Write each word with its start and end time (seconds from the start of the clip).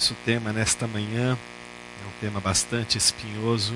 Nosso 0.00 0.16
tema 0.24 0.50
nesta 0.50 0.86
manhã 0.86 1.36
é 2.02 2.06
um 2.06 2.20
tema 2.22 2.40
bastante 2.40 2.96
espinhoso, 2.96 3.74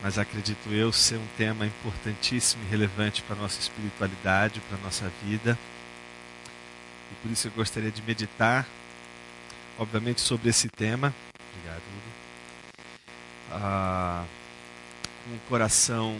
mas 0.00 0.16
acredito 0.16 0.72
eu 0.72 0.92
ser 0.92 1.16
um 1.16 1.26
tema 1.36 1.66
importantíssimo 1.66 2.62
e 2.62 2.68
relevante 2.68 3.20
para 3.22 3.34
a 3.34 3.38
nossa 3.40 3.58
espiritualidade, 3.58 4.60
para 4.60 4.78
a 4.78 4.80
nossa 4.80 5.10
vida. 5.24 5.58
E 7.10 7.14
por 7.16 7.32
isso 7.32 7.48
eu 7.48 7.50
gostaria 7.50 7.90
de 7.90 8.00
meditar, 8.00 8.64
obviamente, 9.76 10.20
sobre 10.20 10.50
esse 10.50 10.68
tema. 10.68 11.12
Obrigado, 11.52 11.82
ah, 13.50 14.24
com 15.24 15.34
o 15.34 15.40
coração, 15.48 16.16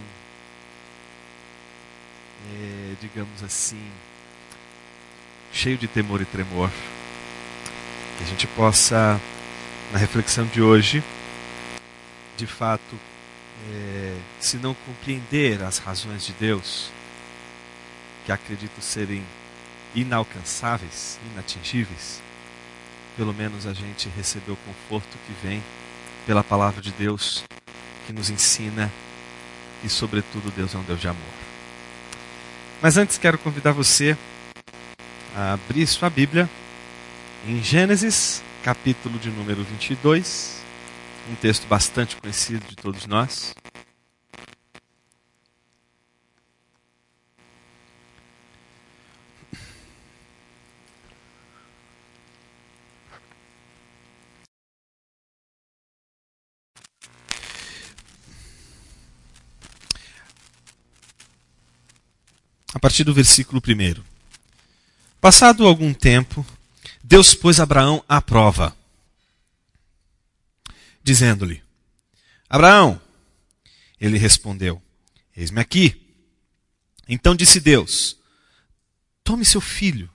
é, 2.53 2.95
digamos 3.01 3.45
assim, 3.45 3.93
cheio 5.53 5.79
de 5.79 5.87
temor 5.87 6.21
e 6.21 6.25
tremor. 6.25 6.69
Que 8.21 8.25
a 8.25 8.29
gente 8.29 8.47
possa, 8.49 9.19
na 9.91 9.99
reflexão 9.99 10.45
de 10.45 10.61
hoje, 10.61 11.03
de 12.37 12.47
fato, 12.47 13.01
é, 13.73 14.15
se 14.39 14.59
não 14.59 14.75
compreender 14.75 15.63
as 15.63 15.79
razões 15.79 16.27
de 16.27 16.35
Deus, 16.35 16.91
que 18.27 18.31
acredito 18.31 18.79
serem 18.83 19.25
inalcançáveis, 19.95 21.19
inatingíveis, 21.33 22.21
pelo 23.17 23.33
menos 23.33 23.67
a 23.67 23.73
gente 23.73 24.11
recebeu 24.15 24.53
o 24.53 24.67
conforto 24.69 25.17
que 25.27 25.33
vem 25.43 25.63
pela 26.27 26.45
palavra 26.45 26.83
de 26.83 26.93
Deus, 26.93 27.43
que 28.07 28.13
nos 28.13 28.29
ensina 28.29 28.93
e, 29.83 29.89
sobretudo, 29.89 30.53
Deus 30.55 30.75
é 30.75 30.79
um 30.79 30.83
Deus 30.83 31.01
de 31.01 31.09
amor. 31.09 31.35
Mas 32.83 32.99
antes 32.99 33.17
quero 33.17 33.39
convidar 33.39 33.73
você 33.73 34.15
a 35.35 35.55
abrir 35.55 35.87
sua 35.87 36.11
Bíblia 36.11 36.47
em 37.47 37.63
Gênesis, 37.63 38.43
capítulo 38.63 39.19
de 39.19 39.31
número 39.31 39.65
22, 39.65 40.61
um 41.31 41.35
texto 41.37 41.67
bastante 41.67 42.17
conhecido 42.17 42.67
de 42.69 42.77
todos 42.77 43.07
nós. 43.07 43.55
A 62.73 62.79
partir 62.79 63.05
do 63.05 63.13
versículo 63.13 63.61
1. 63.67 64.03
Passado 65.21 65.67
algum 65.67 65.93
tempo, 65.93 66.47
Deus 67.03 67.35
pôs 67.35 67.59
Abraão 67.59 68.05
à 68.09 68.21
prova, 68.21 68.77
dizendo-lhe: 71.03 71.63
Abraão, 72.49 73.01
ele 73.99 74.19
respondeu: 74.19 74.83
Eis-me 75.37 75.61
aqui. 75.61 76.15
Então 77.09 77.35
disse 77.35 77.59
Deus: 77.59 78.19
Tome 79.25 79.45
seu 79.45 79.61
filho, 79.61 80.11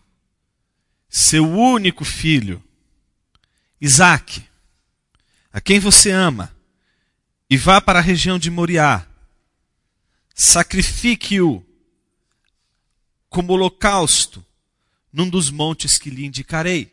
seu 1.10 1.50
único 1.50 2.06
filho, 2.06 2.64
Isaque, 3.82 4.48
a 5.52 5.60
quem 5.60 5.80
você 5.80 6.12
ama, 6.12 6.56
e 7.50 7.58
vá 7.58 7.82
para 7.82 8.00
a 8.00 8.02
região 8.02 8.38
de 8.38 8.52
Moriá. 8.52 9.08
Sacrifique-o 10.34 11.66
como 13.30 13.54
holocausto 13.54 14.45
num 15.16 15.30
dos 15.30 15.50
montes 15.50 15.98
que 15.98 16.10
lhe 16.10 16.26
indicarei. 16.26 16.92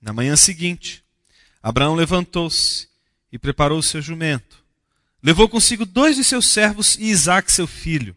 Na 0.00 0.10
manhã 0.10 0.34
seguinte, 0.36 1.04
Abraão 1.62 1.94
levantou-se 1.94 2.88
e 3.30 3.38
preparou 3.38 3.78
o 3.78 3.82
seu 3.82 4.00
jumento. 4.00 4.64
Levou 5.22 5.50
consigo 5.50 5.84
dois 5.84 6.16
de 6.16 6.24
seus 6.24 6.48
servos 6.48 6.96
e 6.96 7.10
Isaque, 7.10 7.52
seu 7.52 7.66
filho. 7.66 8.16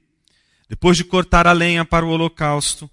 Depois 0.70 0.96
de 0.96 1.04
cortar 1.04 1.48
a 1.48 1.52
lenha 1.52 1.84
para 1.84 2.06
o 2.06 2.10
holocausto, 2.12 2.90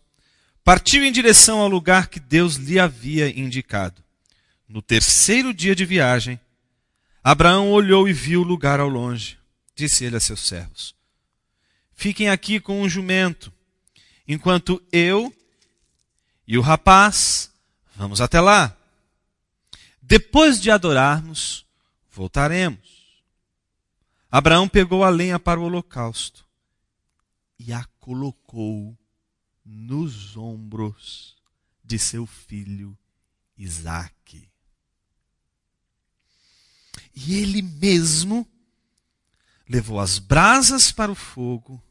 partiu 0.64 1.04
em 1.04 1.12
direção 1.12 1.60
ao 1.60 1.68
lugar 1.68 2.08
que 2.08 2.18
Deus 2.18 2.56
lhe 2.56 2.80
havia 2.80 3.28
indicado. 3.28 4.02
No 4.68 4.82
terceiro 4.82 5.54
dia 5.54 5.76
de 5.76 5.84
viagem, 5.84 6.40
Abraão 7.22 7.70
olhou 7.70 8.08
e 8.08 8.12
viu 8.12 8.40
o 8.40 8.44
lugar 8.44 8.80
ao 8.80 8.88
longe. 8.88 9.38
Disse 9.76 10.04
ele 10.04 10.16
a 10.16 10.20
seus 10.20 10.40
servos: 10.40 10.92
Fiquem 11.94 12.30
aqui 12.30 12.58
com 12.58 12.82
o 12.82 12.88
jumento, 12.88 13.52
enquanto 14.26 14.82
eu 14.90 15.32
e 16.50 16.56
o 16.56 16.62
rapaz, 16.62 17.52
vamos 17.94 18.22
até 18.22 18.40
lá. 18.40 18.74
Depois 20.00 20.58
de 20.58 20.70
adorarmos, 20.70 21.66
voltaremos. 22.10 23.22
Abraão 24.30 24.66
pegou 24.66 25.04
a 25.04 25.10
lenha 25.10 25.38
para 25.38 25.60
o 25.60 25.64
holocausto 25.64 26.46
e 27.58 27.70
a 27.70 27.84
colocou 28.00 28.96
nos 29.62 30.38
ombros 30.38 31.36
de 31.84 31.98
seu 31.98 32.24
filho 32.24 32.96
Isaque. 33.54 34.48
E 37.14 37.34
ele 37.34 37.60
mesmo 37.60 38.48
levou 39.68 40.00
as 40.00 40.18
brasas 40.18 40.90
para 40.90 41.12
o 41.12 41.14
fogo 41.14 41.82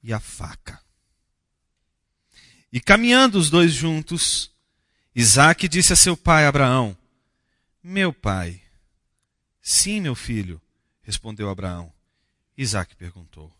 e 0.00 0.12
a 0.12 0.20
faca. 0.20 0.83
E 2.74 2.80
caminhando 2.80 3.38
os 3.38 3.50
dois 3.50 3.72
juntos, 3.72 4.50
Isaac 5.14 5.68
disse 5.68 5.92
a 5.92 5.96
seu 5.96 6.16
pai 6.16 6.44
Abraão: 6.44 6.98
Meu 7.80 8.12
pai. 8.12 8.60
Sim, 9.62 10.00
meu 10.00 10.16
filho, 10.16 10.60
respondeu 11.00 11.48
Abraão. 11.48 11.92
Isaac 12.58 12.96
perguntou: 12.96 13.56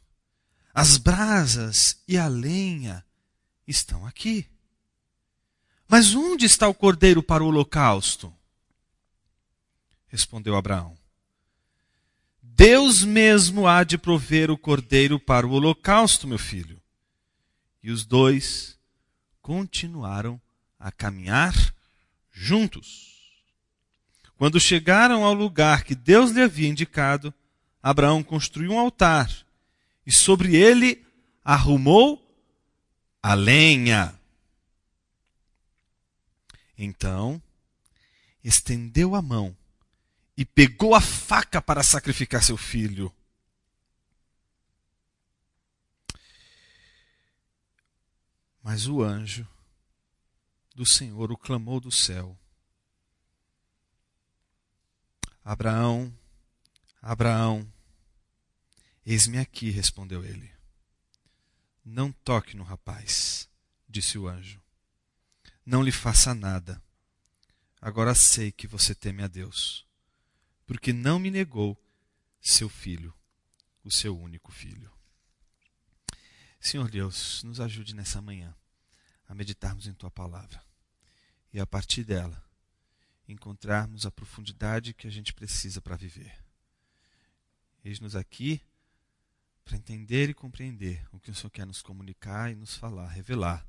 As 0.75 0.97
brasas 0.97 2.03
e 2.09 2.19
a 2.19 2.27
lenha 2.27 3.07
estão 3.69 4.05
aqui. 4.05 4.49
Mas 5.87 6.13
onde 6.17 6.45
está 6.45 6.67
o 6.67 6.75
cordeiro 6.75 7.23
para 7.23 7.45
o 7.45 7.47
holocausto? 7.47 8.35
Respondeu 10.09 10.57
Abraão: 10.57 10.99
Deus 12.43 13.05
mesmo 13.05 13.69
há 13.69 13.85
de 13.85 13.97
prover 13.97 14.51
o 14.51 14.59
cordeiro 14.59 15.21
para 15.21 15.47
o 15.47 15.53
holocausto, 15.53 16.27
meu 16.27 16.39
filho. 16.39 16.83
E 17.81 17.93
os 17.93 18.05
dois 18.05 18.75
continuaram 19.45 20.41
a 20.81 20.91
caminhar 20.91 21.53
juntos. 22.33 23.45
Quando 24.39 24.59
chegaram 24.59 25.23
ao 25.23 25.35
lugar 25.35 25.85
que 25.85 25.95
Deus 25.95 26.31
lhe 26.31 26.41
havia 26.41 26.67
indicado, 26.67 27.33
Abraão 27.83 28.23
construiu 28.23 28.73
um 28.73 28.79
altar 28.79 29.31
e 30.07 30.11
sobre 30.11 30.57
ele 30.57 31.05
arrumou 31.45 32.27
a 33.23 33.35
lenha. 33.35 34.19
Então, 36.79 37.41
estendeu 38.43 39.15
a 39.15 39.21
mão 39.21 39.55
e 40.39 40.47
pegou 40.47 40.95
a 40.95 41.03
faca 41.03 41.61
para 41.61 41.83
sacrificar 41.83 42.43
seu 42.43 42.57
filho. 42.57 43.13
Mas 48.65 48.87
o 48.87 49.03
anjo 49.03 49.47
do 50.75 50.87
Senhor 50.87 51.31
o 51.31 51.37
clamou 51.37 51.79
do 51.79 51.93
céu: 51.93 52.35
Abraão, 55.45 56.11
Abraão, 57.03 57.71
eis-me 59.05 59.37
aqui, 59.37 59.69
respondeu 59.69 60.25
ele. 60.25 60.51
Não 61.85 62.11
toque 62.11 62.57
no 62.57 62.65
rapaz, 62.65 63.51
disse 63.87 64.17
o 64.17 64.27
anjo. 64.27 64.63
Não 65.67 65.83
lhe 65.83 65.93
faça 65.93 66.33
nada. 66.33 66.83
Agora 67.83 68.15
sei 68.15 68.51
que 68.51 68.67
você 68.67 68.95
teme 68.95 69.23
a 69.23 69.27
Deus, 69.27 69.87
porque 70.65 70.91
não 70.91 71.19
me 71.19 71.31
negou 71.31 71.79
seu 72.41 72.71
filho, 72.71 73.13
o 73.85 73.91
seu 73.91 74.19
único 74.19 74.51
filho. 74.51 74.94
Senhor 76.65 76.91
Deus, 76.91 77.43
nos 77.43 77.61
ajude 77.61 77.95
nessa 77.95 78.23
manhã 78.23 78.57
a 79.29 79.35
meditarmos 79.35 79.87
em 79.87 79.93
tua 79.93 80.11
palavra 80.11 80.65
e 81.53 81.61
a 81.61 81.67
partir 81.67 82.05
dela 82.05 82.43
encontrarmos 83.29 84.07
a 84.07 84.11
profundidade 84.11 84.95
que 84.95 85.07
a 85.07 85.11
gente 85.11 85.35
precisa 85.35 85.83
para 85.83 85.95
viver. 85.95 86.43
Eis-nos 87.85 88.17
aqui 88.17 88.63
para 89.63 89.77
entender 89.77 90.31
e 90.31 90.35
compreender 90.35 91.07
o 91.13 91.21
que 91.21 91.31
o 91.31 91.35
Senhor 91.35 91.51
quer 91.51 91.67
nos 91.67 91.83
comunicar 91.83 92.51
e 92.51 92.55
nos 92.55 92.75
falar, 92.75 93.09
revelar, 93.09 93.69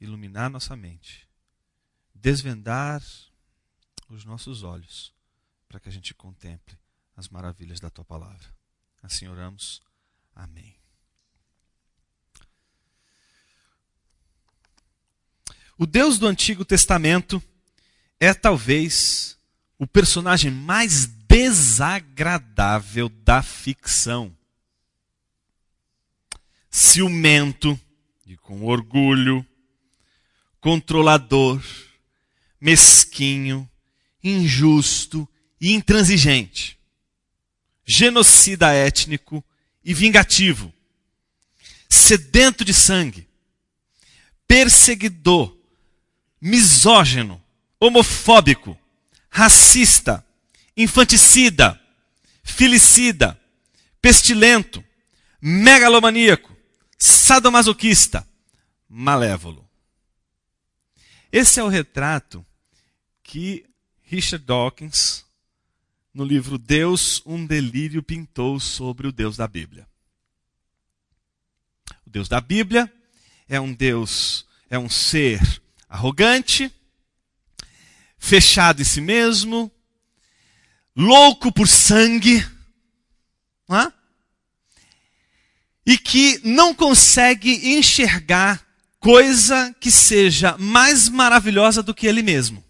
iluminar 0.00 0.50
nossa 0.50 0.74
mente, 0.74 1.28
desvendar 2.12 3.00
os 4.08 4.24
nossos 4.24 4.64
olhos 4.64 5.14
para 5.68 5.78
que 5.78 5.88
a 5.88 5.92
gente 5.92 6.12
contemple 6.12 6.76
as 7.16 7.28
maravilhas 7.28 7.78
da 7.78 7.88
tua 7.88 8.04
palavra. 8.04 8.52
Assim 9.00 9.28
oramos. 9.28 9.80
Amém. 10.34 10.81
O 15.82 15.86
Deus 15.86 16.16
do 16.16 16.28
Antigo 16.28 16.64
Testamento 16.64 17.42
é 18.20 18.32
talvez 18.32 19.36
o 19.76 19.84
personagem 19.84 20.48
mais 20.48 21.06
desagradável 21.06 23.08
da 23.08 23.42
ficção. 23.42 24.32
Ciumento 26.70 27.76
e 28.24 28.36
com 28.36 28.64
orgulho, 28.64 29.44
controlador, 30.60 31.60
mesquinho, 32.60 33.68
injusto 34.22 35.28
e 35.60 35.72
intransigente, 35.72 36.78
genocida 37.84 38.72
étnico 38.72 39.44
e 39.84 39.92
vingativo, 39.92 40.72
sedento 41.90 42.64
de 42.64 42.72
sangue, 42.72 43.26
perseguidor, 44.46 45.60
misógino, 46.42 47.40
homofóbico, 47.78 48.76
racista, 49.30 50.26
infanticida, 50.76 51.80
filicida, 52.42 53.40
pestilento, 54.00 54.84
megalomaníaco, 55.40 56.54
sadomasoquista, 56.98 58.28
malévolo. 58.88 59.68
Esse 61.30 61.60
é 61.60 61.62
o 61.62 61.68
retrato 61.68 62.44
que 63.22 63.64
Richard 64.02 64.44
Dawkins, 64.44 65.24
no 66.12 66.24
livro 66.24 66.58
Deus, 66.58 67.22
um 67.24 67.46
delírio, 67.46 68.02
pintou 68.02 68.58
sobre 68.58 69.06
o 69.06 69.12
Deus 69.12 69.36
da 69.36 69.46
Bíblia. 69.46 69.86
O 72.04 72.10
Deus 72.10 72.28
da 72.28 72.40
Bíblia 72.40 72.92
é 73.48 73.60
um 73.60 73.72
Deus, 73.72 74.44
é 74.68 74.76
um 74.76 74.90
ser 74.90 75.61
arrogante, 75.92 76.72
fechado 78.18 78.80
em 78.80 78.84
si 78.84 79.02
mesmo, 79.02 79.70
louco 80.96 81.52
por 81.52 81.68
sangue, 81.68 82.38
é? 83.70 83.92
e 85.84 85.98
que 85.98 86.40
não 86.42 86.74
consegue 86.74 87.76
enxergar 87.76 88.66
coisa 88.98 89.74
que 89.78 89.90
seja 89.90 90.56
mais 90.56 91.10
maravilhosa 91.10 91.82
do 91.82 91.94
que 91.94 92.06
ele 92.06 92.22
mesmo. 92.22 92.64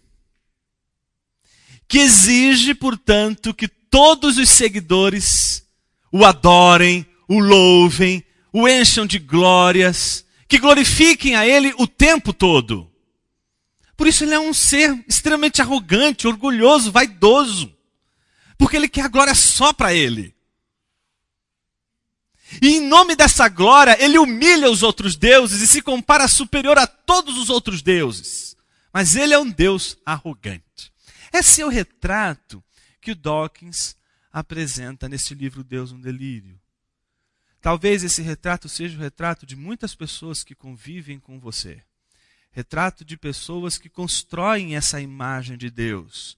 Que 1.87 1.99
exige, 1.99 2.73
portanto, 2.73 3.53
que 3.53 3.67
todos 3.67 4.37
os 4.37 4.49
seguidores 4.49 5.63
o 6.11 6.25
adorem, 6.25 7.05
o 7.27 7.39
louvem, 7.39 8.23
o 8.51 8.67
encham 8.67 9.05
de 9.05 9.17
glórias, 9.17 10.25
que 10.47 10.59
glorifiquem 10.59 11.35
a 11.35 11.47
ele 11.47 11.73
o 11.77 11.87
tempo 11.87 12.33
todo. 12.33 12.92
Por 13.95 14.07
isso 14.07 14.23
ele 14.23 14.33
é 14.33 14.39
um 14.39 14.53
ser 14.53 15.03
extremamente 15.07 15.61
arrogante, 15.61 16.27
orgulhoso, 16.27 16.91
vaidoso. 16.91 17.75
Porque 18.57 18.75
ele 18.75 18.89
quer 18.89 19.05
a 19.05 19.07
glória 19.07 19.35
só 19.35 19.71
para 19.73 19.93
ele. 19.93 20.35
E 22.61 22.75
em 22.75 22.81
nome 22.81 23.15
dessa 23.15 23.47
glória, 23.47 23.97
ele 24.03 24.17
humilha 24.17 24.69
os 24.69 24.83
outros 24.83 25.15
deuses 25.15 25.61
e 25.61 25.67
se 25.67 25.81
compara 25.81 26.27
superior 26.27 26.77
a 26.77 26.85
todos 26.85 27.37
os 27.37 27.49
outros 27.49 27.81
deuses. 27.81 28.55
Mas 28.91 29.15
ele 29.15 29.33
é 29.33 29.39
um 29.39 29.49
Deus 29.49 29.97
arrogante. 30.05 30.91
Esse 31.31 31.61
é 31.61 31.65
o 31.65 31.69
retrato 31.69 32.63
que 33.01 33.11
o 33.11 33.15
Dawkins 33.15 33.95
apresenta 34.31 35.09
nesse 35.09 35.33
livro 35.33 35.63
Deus 35.63 35.91
um 35.91 35.99
Delírio. 35.99 36.59
Talvez 37.59 38.03
esse 38.03 38.21
retrato 38.21 38.67
seja 38.67 38.97
o 38.97 39.01
retrato 39.01 39.45
de 39.45 39.55
muitas 39.55 39.95
pessoas 39.95 40.43
que 40.43 40.53
convivem 40.53 41.19
com 41.19 41.39
você. 41.39 41.81
Retrato 42.53 43.03
de 43.03 43.17
pessoas 43.17 43.77
que 43.77 43.89
constroem 43.89 44.75
essa 44.75 45.01
imagem 45.01 45.57
de 45.57 45.69
Deus. 45.69 46.37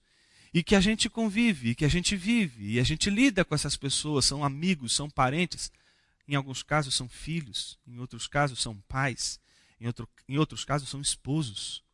E 0.52 0.62
que 0.62 0.74
a 0.74 0.80
gente 0.80 1.08
convive, 1.08 1.74
que 1.74 1.84
a 1.84 1.88
gente 1.88 2.16
vive, 2.16 2.72
e 2.72 2.80
a 2.80 2.84
gente 2.84 3.10
lida 3.10 3.44
com 3.44 3.54
essas 3.54 3.76
pessoas, 3.76 4.24
são 4.24 4.42
amigos, 4.42 4.94
são 4.94 5.08
parentes 5.08 5.70
em 6.28 6.34
alguns 6.34 6.62
casos 6.62 6.94
são 6.94 7.08
filhos, 7.08 7.78
em 7.86 7.98
outros 7.98 8.26
casos 8.26 8.60
são 8.60 8.76
pais, 8.88 9.38
em, 9.80 9.86
outro, 9.86 10.08
em 10.28 10.38
outros 10.38 10.64
casos 10.64 10.88
são 10.88 11.00
esposos. 11.00 11.84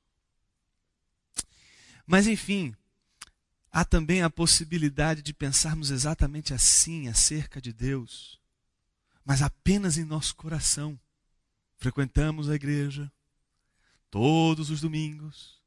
Mas 2.07 2.27
enfim, 2.27 2.75
há 3.71 3.85
também 3.85 4.23
a 4.23 4.31
possibilidade 4.31 5.23
de 5.23 5.35
pensarmos 5.35 5.91
exatamente 5.91 6.55
assim 6.55 7.09
acerca 7.09 7.61
de 7.61 7.73
Deus, 7.73 8.41
mas 9.25 9.43
apenas 9.43 9.99
em 9.99 10.05
nosso 10.05 10.35
coração. 10.35 10.99
Frequentamos 11.77 12.49
a 12.49 12.55
igreja 12.55 13.11
todos 14.12 14.69
os 14.69 14.82
domingos, 14.82 15.59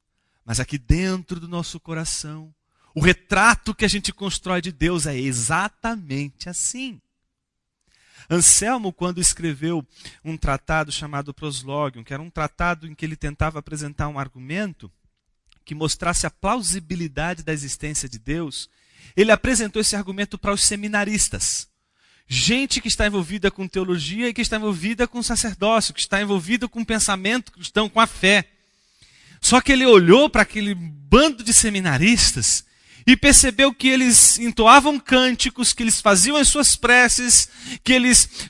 mas 0.45 0.59
aqui 0.59 0.77
dentro 0.77 1.39
do 1.39 1.47
nosso 1.47 1.79
coração, 1.79 2.53
o 2.93 3.01
retrato 3.01 3.73
que 3.73 3.83
a 3.83 3.87
gente 3.87 4.13
constrói 4.13 4.61
de 4.61 4.71
Deus 4.71 5.07
é 5.07 5.17
exatamente 5.17 6.47
assim. 6.47 7.01
Anselmo, 8.29 8.93
quando 8.93 9.19
escreveu 9.19 9.85
um 10.23 10.37
tratado 10.37 10.91
chamado 10.91 11.33
Proslogium, 11.33 12.03
que 12.03 12.13
era 12.13 12.21
um 12.21 12.29
tratado 12.29 12.87
em 12.87 12.93
que 12.93 13.03
ele 13.03 13.15
tentava 13.15 13.57
apresentar 13.57 14.07
um 14.09 14.19
argumento 14.19 14.91
que 15.65 15.73
mostrasse 15.73 16.27
a 16.27 16.31
plausibilidade 16.31 17.41
da 17.41 17.51
existência 17.51 18.07
de 18.07 18.19
Deus, 18.19 18.69
ele 19.17 19.31
apresentou 19.31 19.81
esse 19.81 19.95
argumento 19.95 20.37
para 20.37 20.53
os 20.53 20.63
seminaristas. 20.63 21.67
Gente 22.27 22.81
que 22.81 22.87
está 22.87 23.05
envolvida 23.05 23.51
com 23.51 23.67
teologia 23.67 24.29
e 24.29 24.33
que 24.33 24.41
está 24.41 24.57
envolvida 24.57 25.07
com 25.07 25.21
sacerdócio, 25.21 25.93
que 25.93 25.99
está 25.99 26.21
envolvida 26.21 26.67
com 26.67 26.83
pensamento 26.83 27.51
cristão, 27.51 27.87
com 27.87 27.99
a 27.99 28.07
fé. 28.07 28.45
Só 29.39 29.61
que 29.61 29.71
ele 29.71 29.85
olhou 29.85 30.27
para 30.27 30.41
aquele 30.41 30.73
bando 30.73 31.43
de 31.43 31.53
seminaristas 31.53 32.65
e 33.05 33.15
percebeu 33.15 33.71
que 33.71 33.87
eles 33.87 34.39
entoavam 34.39 34.99
cânticos, 34.99 35.71
que 35.71 35.83
eles 35.83 36.01
faziam 36.01 36.35
as 36.35 36.47
suas 36.47 36.75
preces, 36.75 37.47
que 37.83 37.93
eles 37.93 38.49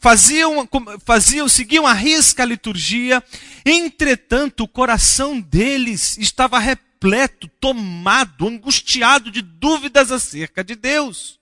faziam, 0.00 0.68
faziam, 1.06 1.48
seguiam 1.48 1.86
a 1.86 1.92
risca 1.92 2.42
a 2.42 2.46
liturgia. 2.46 3.22
Entretanto, 3.64 4.64
o 4.64 4.68
coração 4.68 5.40
deles 5.40 6.18
estava 6.18 6.58
repleto, 6.58 7.46
tomado, 7.60 8.48
angustiado 8.48 9.30
de 9.30 9.40
dúvidas 9.40 10.10
acerca 10.10 10.64
de 10.64 10.74
Deus. 10.74 11.38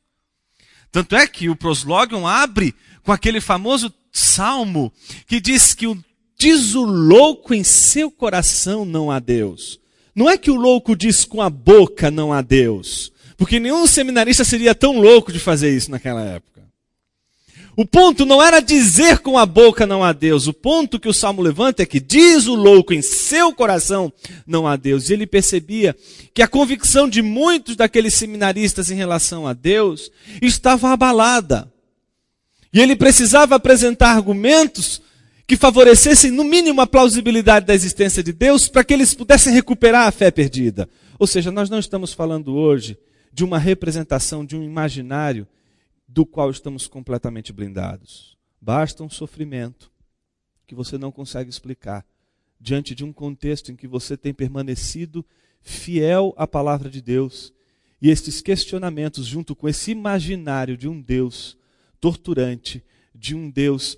Tanto 0.92 1.16
é 1.16 1.26
que 1.26 1.48
o 1.48 1.56
Proslogion 1.56 2.26
abre 2.26 2.74
com 3.02 3.12
aquele 3.12 3.40
famoso 3.40 3.92
salmo 4.12 4.92
que 5.26 5.40
diz 5.40 5.74
que 5.74 5.86
o 5.86 5.96
diz 6.40 6.74
o 6.74 6.84
louco 6.84 7.52
em 7.52 7.62
seu 7.62 8.10
coração 8.10 8.86
não 8.86 9.10
há 9.10 9.18
Deus. 9.18 9.78
Não 10.14 10.28
é 10.28 10.38
que 10.38 10.50
o 10.50 10.56
louco 10.56 10.96
diz 10.96 11.24
com 11.24 11.42
a 11.42 11.50
boca 11.50 12.10
não 12.10 12.32
há 12.32 12.40
Deus, 12.40 13.12
porque 13.36 13.60
nenhum 13.60 13.86
seminarista 13.86 14.42
seria 14.42 14.74
tão 14.74 14.98
louco 14.98 15.32
de 15.32 15.38
fazer 15.38 15.76
isso 15.76 15.90
naquela 15.90 16.22
época. 16.22 16.59
O 17.80 17.86
ponto 17.86 18.26
não 18.26 18.42
era 18.42 18.60
dizer 18.60 19.20
com 19.20 19.38
a 19.38 19.46
boca 19.46 19.86
não 19.86 20.04
há 20.04 20.12
Deus, 20.12 20.46
o 20.46 20.52
ponto 20.52 21.00
que 21.00 21.08
o 21.08 21.14
salmo 21.14 21.40
levanta 21.40 21.82
é 21.82 21.86
que 21.86 21.98
diz 21.98 22.46
o 22.46 22.54
louco 22.54 22.92
em 22.92 23.00
seu 23.00 23.54
coração 23.54 24.12
não 24.46 24.66
há 24.66 24.76
Deus. 24.76 25.08
E 25.08 25.14
ele 25.14 25.26
percebia 25.26 25.96
que 26.34 26.42
a 26.42 26.46
convicção 26.46 27.08
de 27.08 27.22
muitos 27.22 27.76
daqueles 27.76 28.12
seminaristas 28.12 28.90
em 28.90 28.96
relação 28.96 29.46
a 29.46 29.54
Deus 29.54 30.10
estava 30.42 30.90
abalada. 30.90 31.72
E 32.70 32.80
ele 32.80 32.94
precisava 32.94 33.54
apresentar 33.54 34.10
argumentos 34.10 35.00
que 35.46 35.56
favorecessem, 35.56 36.30
no 36.30 36.44
mínimo, 36.44 36.82
a 36.82 36.86
plausibilidade 36.86 37.64
da 37.64 37.74
existência 37.74 38.22
de 38.22 38.34
Deus 38.34 38.68
para 38.68 38.84
que 38.84 38.92
eles 38.92 39.14
pudessem 39.14 39.54
recuperar 39.54 40.06
a 40.06 40.12
fé 40.12 40.30
perdida. 40.30 40.86
Ou 41.18 41.26
seja, 41.26 41.50
nós 41.50 41.70
não 41.70 41.78
estamos 41.78 42.12
falando 42.12 42.54
hoje 42.54 42.98
de 43.32 43.42
uma 43.42 43.58
representação, 43.58 44.44
de 44.44 44.54
um 44.54 44.62
imaginário 44.62 45.48
do 46.12 46.26
qual 46.26 46.50
estamos 46.50 46.88
completamente 46.88 47.52
blindados. 47.52 48.36
Basta 48.60 49.04
um 49.04 49.08
sofrimento 49.08 49.90
que 50.66 50.74
você 50.74 50.98
não 50.98 51.12
consegue 51.12 51.48
explicar, 51.48 52.04
diante 52.60 52.94
de 52.94 53.04
um 53.04 53.12
contexto 53.12 53.70
em 53.70 53.76
que 53.76 53.86
você 53.86 54.16
tem 54.16 54.34
permanecido 54.34 55.24
fiel 55.62 56.34
à 56.36 56.46
palavra 56.46 56.90
de 56.90 57.00
Deus. 57.00 57.52
E 58.02 58.10
estes 58.10 58.42
questionamentos, 58.42 59.26
junto 59.26 59.54
com 59.54 59.68
esse 59.68 59.92
imaginário 59.92 60.76
de 60.76 60.88
um 60.88 61.00
Deus 61.00 61.56
torturante, 62.00 62.84
de 63.14 63.34
um 63.34 63.48
Deus 63.48 63.96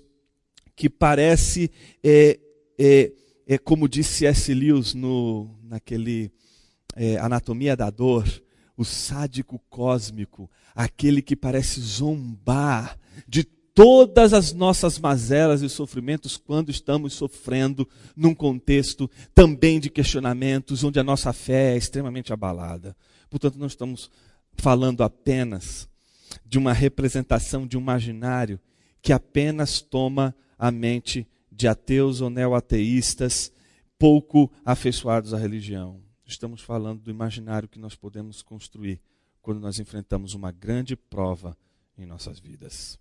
que 0.75 0.89
parece, 0.89 1.71
é, 2.03 2.39
é, 2.77 3.11
é 3.47 3.57
como 3.57 3.87
disse 3.87 4.25
S. 4.25 4.53
Lewis 4.53 4.93
no, 4.93 5.49
naquele 5.63 6.31
é, 6.95 7.17
Anatomia 7.17 7.75
da 7.75 7.89
Dor, 7.89 8.25
o 8.77 8.83
sádico 8.83 9.59
cósmico, 9.69 10.49
aquele 10.75 11.21
que 11.21 11.35
parece 11.35 11.79
zombar 11.79 12.97
de 13.27 13.43
todas 13.43 14.33
as 14.33 14.53
nossas 14.53 14.99
mazelas 14.99 15.61
e 15.61 15.69
sofrimentos 15.69 16.37
quando 16.37 16.69
estamos 16.69 17.13
sofrendo 17.13 17.87
num 18.15 18.33
contexto 18.35 19.09
também 19.33 19.79
de 19.79 19.89
questionamentos, 19.89 20.83
onde 20.83 20.99
a 20.99 21.03
nossa 21.03 21.33
fé 21.33 21.73
é 21.73 21.77
extremamente 21.77 22.31
abalada. 22.31 22.95
Portanto, 23.29 23.57
não 23.57 23.67
estamos 23.67 24.11
falando 24.55 25.03
apenas 25.03 25.89
de 26.45 26.57
uma 26.57 26.73
representação 26.73 27.65
de 27.65 27.77
um 27.77 27.81
imaginário 27.81 28.59
que 29.01 29.11
apenas 29.11 29.81
toma 29.81 30.35
a 30.57 30.71
mente 30.71 31.27
de 31.51 31.67
ateus 31.67 32.21
ou 32.21 32.29
neoateístas 32.29 33.51
pouco 33.97 34.51
afeiçoados 34.65 35.33
à 35.33 35.37
religião. 35.37 36.02
Estamos 36.25 36.61
falando 36.61 37.01
do 37.01 37.11
imaginário 37.11 37.67
que 37.67 37.79
nós 37.79 37.95
podemos 37.95 38.41
construir 38.41 38.99
quando 39.41 39.59
nós 39.59 39.77
enfrentamos 39.79 40.33
uma 40.33 40.51
grande 40.51 40.95
prova 40.95 41.55
em 41.97 42.05
nossas 42.05 42.39
vidas. 42.39 42.97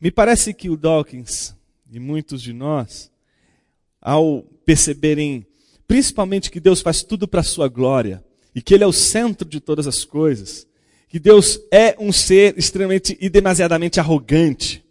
Me 0.00 0.10
parece 0.10 0.54
que 0.54 0.70
o 0.70 0.76
Dawkins 0.76 1.54
e 1.90 2.00
muitos 2.00 2.40
de 2.40 2.52
nós, 2.52 3.10
ao 4.00 4.42
perceberem 4.64 5.46
principalmente 5.86 6.50
que 6.50 6.60
Deus 6.60 6.80
faz 6.80 7.02
tudo 7.02 7.28
para 7.28 7.40
a 7.40 7.44
sua 7.44 7.68
glória 7.68 8.24
e 8.54 8.62
que 8.62 8.72
Ele 8.72 8.84
é 8.84 8.86
o 8.86 8.92
centro 8.92 9.46
de 9.46 9.60
todas 9.60 9.86
as 9.86 10.04
coisas, 10.04 10.66
que 11.08 11.18
Deus 11.18 11.60
é 11.70 11.96
um 11.98 12.12
ser 12.12 12.56
extremamente 12.56 13.18
e 13.20 13.28
demasiadamente 13.28 14.00
arrogante. 14.00 14.82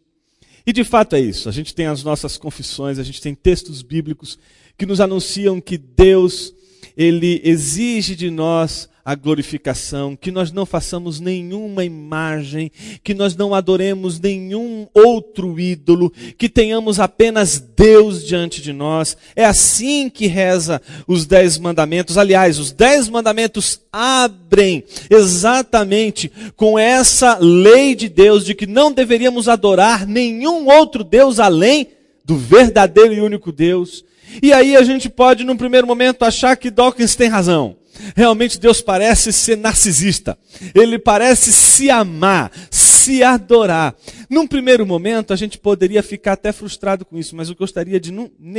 E 0.65 0.74
de 0.74 0.83
fato 0.83 1.15
é 1.15 1.19
isso. 1.19 1.50
A 1.50 1.51
gente 1.51 1.74
tem 1.74 1.88
as 1.88 2.03
nossas 2.03 2.38
confissões, 2.38 3.00
a 3.00 3.03
gente 3.03 3.21
tem 3.21 3.33
textos 3.33 3.81
bíblicos 3.81 4.38
que 4.79 4.86
nos 4.86 5.01
anunciam 5.01 5.59
que 5.59 5.77
Deus, 5.77 6.53
Ele 6.95 7.41
exige 7.43 8.15
de 8.15 8.31
nós 8.31 8.88
a 9.03 9.13
glorificação, 9.13 10.15
que 10.15 10.31
nós 10.31 10.53
não 10.53 10.65
façamos 10.65 11.19
nenhuma 11.19 11.83
imagem, 11.83 12.71
que 13.03 13.13
nós 13.13 13.36
não 13.36 13.53
adoremos 13.53 14.21
nenhum 14.21 14.88
outro 14.93 15.59
ídolo, 15.59 16.13
que 16.38 16.48
tenhamos 16.48 16.98
apenas 16.98 17.59
Deus 17.59 18.25
diante 18.25 18.62
de 18.62 18.71
nós. 18.71 19.17
É 19.36 19.43
assim 19.43 20.09
que 20.09 20.27
reza 20.27 20.81
os 21.05 21.25
dez 21.25 21.57
mandamentos. 21.57 22.17
Aliás, 22.17 22.57
os 22.57 22.71
dez 22.71 23.09
mandamentos 23.09 23.81
abrem 23.91 24.86
exatamente 25.09 26.31
com 26.55 26.79
essa 26.79 27.38
lei 27.38 27.95
de 27.95 28.07
Deus 28.07 28.45
de 28.45 28.55
que 28.55 28.65
não 28.65 28.93
deveríamos 28.93 29.50
adorar 29.50 30.07
nenhum 30.07 30.67
outro 30.67 31.03
Deus 31.03 31.38
além 31.38 31.88
do 32.24 32.38
verdadeiro 32.38 33.13
e 33.13 33.19
único 33.19 33.51
Deus. 33.51 34.07
E 34.41 34.53
aí 34.53 34.75
a 34.75 34.83
gente 34.83 35.09
pode, 35.09 35.43
num 35.43 35.57
primeiro 35.57 35.88
momento, 35.88 36.24
achar 36.24 36.55
que 36.55 36.69
Dawkins 36.69 37.15
tem 37.15 37.29
razão. 37.29 37.77
Realmente 38.15 38.59
Deus 38.59 38.81
parece 38.81 39.33
ser 39.33 39.57
narcisista. 39.57 40.38
Ele 40.74 40.98
parece 40.98 41.51
se 41.51 41.89
amar, 41.89 42.51
se 42.69 43.24
adorar. 43.24 43.95
Num 44.29 44.48
primeiro 44.48 44.86
momento, 44.86 45.33
a 45.33 45.36
gente 45.36 45.57
poderia 45.57 46.03
ficar 46.03 46.33
até 46.33 46.51
frustrado 46.51 47.03
com 47.03 47.17
isso, 47.17 47.36
mas 47.36 47.50
eu 47.50 47.55
gostaria 47.55 48.00
de, 48.00 48.13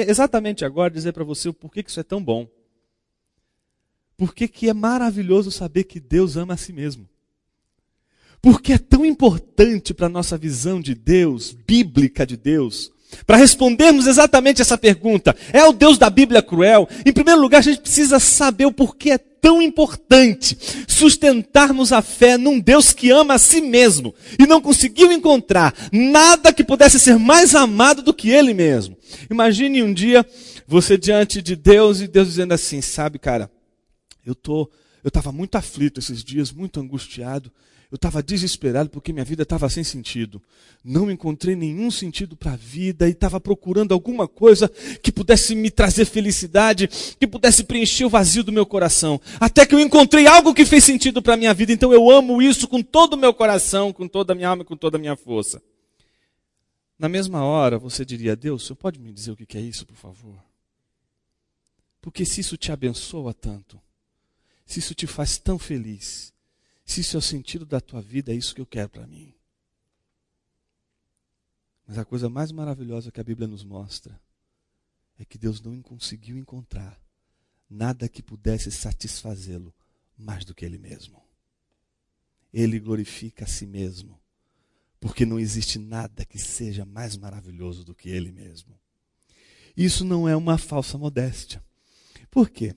exatamente 0.08 0.64
agora, 0.64 0.92
dizer 0.92 1.12
para 1.12 1.24
você 1.24 1.48
o 1.48 1.54
porquê 1.54 1.82
que 1.82 1.90
isso 1.90 2.00
é 2.00 2.04
tão 2.04 2.22
bom. 2.22 2.46
Porque 4.16 4.46
que 4.46 4.68
é 4.68 4.74
maravilhoso 4.74 5.50
saber 5.50 5.84
que 5.84 5.98
Deus 5.98 6.36
ama 6.36 6.54
a 6.54 6.58
si 6.58 6.72
mesmo. 6.72 7.08
Porque 8.42 8.74
é 8.74 8.78
tão 8.78 9.04
importante 9.04 9.94
para 9.94 10.06
a 10.06 10.10
nossa 10.10 10.36
visão 10.36 10.80
de 10.80 10.94
Deus, 10.94 11.52
bíblica 11.52 12.26
de 12.26 12.36
Deus, 12.36 12.90
para 13.26 13.36
respondermos 13.36 14.06
exatamente 14.06 14.62
essa 14.62 14.78
pergunta, 14.78 15.34
é 15.52 15.64
o 15.64 15.72
Deus 15.72 15.98
da 15.98 16.10
Bíblia 16.10 16.42
cruel? 16.42 16.88
Em 17.04 17.12
primeiro 17.12 17.40
lugar, 17.40 17.58
a 17.58 17.62
gente 17.62 17.80
precisa 17.80 18.18
saber 18.18 18.66
o 18.66 18.72
porquê 18.72 19.10
é 19.10 19.18
tão 19.18 19.62
importante 19.62 20.56
sustentarmos 20.86 21.92
a 21.92 22.02
fé 22.02 22.36
num 22.36 22.60
Deus 22.60 22.92
que 22.92 23.10
ama 23.10 23.34
a 23.34 23.38
si 23.38 23.60
mesmo 23.60 24.14
e 24.38 24.46
não 24.46 24.60
conseguiu 24.60 25.10
encontrar 25.10 25.74
nada 25.90 26.52
que 26.52 26.62
pudesse 26.62 27.00
ser 27.00 27.18
mais 27.18 27.54
amado 27.54 28.02
do 28.02 28.12
que 28.12 28.30
Ele 28.30 28.52
mesmo. 28.52 28.96
Imagine 29.30 29.82
um 29.82 29.94
dia 29.94 30.26
você 30.66 30.96
diante 30.96 31.40
de 31.42 31.56
Deus 31.56 32.00
e 32.00 32.06
Deus 32.06 32.28
dizendo 32.28 32.52
assim, 32.52 32.80
sabe, 32.80 33.18
cara, 33.18 33.50
eu 34.24 34.34
tô, 34.34 34.70
eu 35.02 35.08
estava 35.08 35.32
muito 35.32 35.56
aflito 35.56 35.98
esses 35.98 36.22
dias, 36.22 36.52
muito 36.52 36.78
angustiado. 36.78 37.50
Eu 37.90 37.96
estava 37.96 38.22
desesperado 38.22 38.88
porque 38.88 39.12
minha 39.12 39.24
vida 39.24 39.42
estava 39.42 39.68
sem 39.68 39.82
sentido. 39.82 40.40
Não 40.84 41.10
encontrei 41.10 41.56
nenhum 41.56 41.90
sentido 41.90 42.36
para 42.36 42.52
a 42.52 42.56
vida 42.56 43.08
e 43.08 43.10
estava 43.10 43.40
procurando 43.40 43.92
alguma 43.92 44.28
coisa 44.28 44.68
que 45.02 45.10
pudesse 45.10 45.56
me 45.56 45.72
trazer 45.72 46.04
felicidade, 46.04 46.88
que 47.18 47.26
pudesse 47.26 47.64
preencher 47.64 48.04
o 48.04 48.08
vazio 48.08 48.44
do 48.44 48.52
meu 48.52 48.64
coração. 48.64 49.20
Até 49.40 49.66
que 49.66 49.74
eu 49.74 49.80
encontrei 49.80 50.28
algo 50.28 50.54
que 50.54 50.64
fez 50.64 50.84
sentido 50.84 51.20
para 51.20 51.34
a 51.34 51.36
minha 51.36 51.52
vida. 51.52 51.72
Então 51.72 51.92
eu 51.92 52.08
amo 52.08 52.40
isso 52.40 52.68
com 52.68 52.80
todo 52.80 53.14
o 53.14 53.18
meu 53.18 53.34
coração, 53.34 53.92
com 53.92 54.06
toda 54.06 54.34
a 54.34 54.36
minha 54.36 54.48
alma 54.48 54.62
e 54.62 54.66
com 54.66 54.76
toda 54.76 54.96
a 54.96 55.00
minha 55.00 55.16
força. 55.16 55.60
Na 56.96 57.08
mesma 57.08 57.42
hora 57.42 57.76
você 57.76 58.04
diria: 58.04 58.36
Deus, 58.36 58.66
você 58.66 58.74
pode 58.74 59.00
me 59.00 59.12
dizer 59.12 59.32
o 59.32 59.36
que 59.36 59.58
é 59.58 59.60
isso, 59.60 59.84
por 59.84 59.96
favor? 59.96 60.38
Porque 62.00 62.24
se 62.24 62.40
isso 62.40 62.56
te 62.56 62.70
abençoa 62.70 63.34
tanto, 63.34 63.80
se 64.64 64.78
isso 64.78 64.94
te 64.94 65.08
faz 65.08 65.38
tão 65.38 65.58
feliz, 65.58 66.32
se 66.90 67.02
isso 67.02 67.16
é 67.16 67.18
o 67.18 67.22
sentido 67.22 67.64
da 67.64 67.80
tua 67.80 68.02
vida, 68.02 68.32
é 68.32 68.34
isso 68.34 68.52
que 68.52 68.60
eu 68.60 68.66
quero 68.66 68.88
para 68.88 69.06
mim. 69.06 69.32
Mas 71.86 71.96
a 71.98 72.04
coisa 72.04 72.28
mais 72.28 72.50
maravilhosa 72.50 73.12
que 73.12 73.20
a 73.20 73.24
Bíblia 73.24 73.46
nos 73.46 73.62
mostra 73.62 74.20
é 75.16 75.24
que 75.24 75.38
Deus 75.38 75.60
não 75.60 75.80
conseguiu 75.80 76.36
encontrar 76.36 77.00
nada 77.68 78.08
que 78.08 78.20
pudesse 78.20 78.72
satisfazê-lo 78.72 79.72
mais 80.18 80.44
do 80.44 80.52
que 80.52 80.64
Ele 80.64 80.78
mesmo. 80.78 81.22
Ele 82.52 82.80
glorifica 82.80 83.44
a 83.44 83.48
si 83.48 83.66
mesmo, 83.66 84.20
porque 84.98 85.24
não 85.24 85.38
existe 85.38 85.78
nada 85.78 86.24
que 86.24 86.40
seja 86.40 86.84
mais 86.84 87.16
maravilhoso 87.16 87.84
do 87.84 87.94
que 87.94 88.08
Ele 88.08 88.32
mesmo. 88.32 88.76
Isso 89.76 90.04
não 90.04 90.28
é 90.28 90.34
uma 90.34 90.58
falsa 90.58 90.98
modéstia. 90.98 91.62
Por 92.32 92.50
quê? 92.50 92.74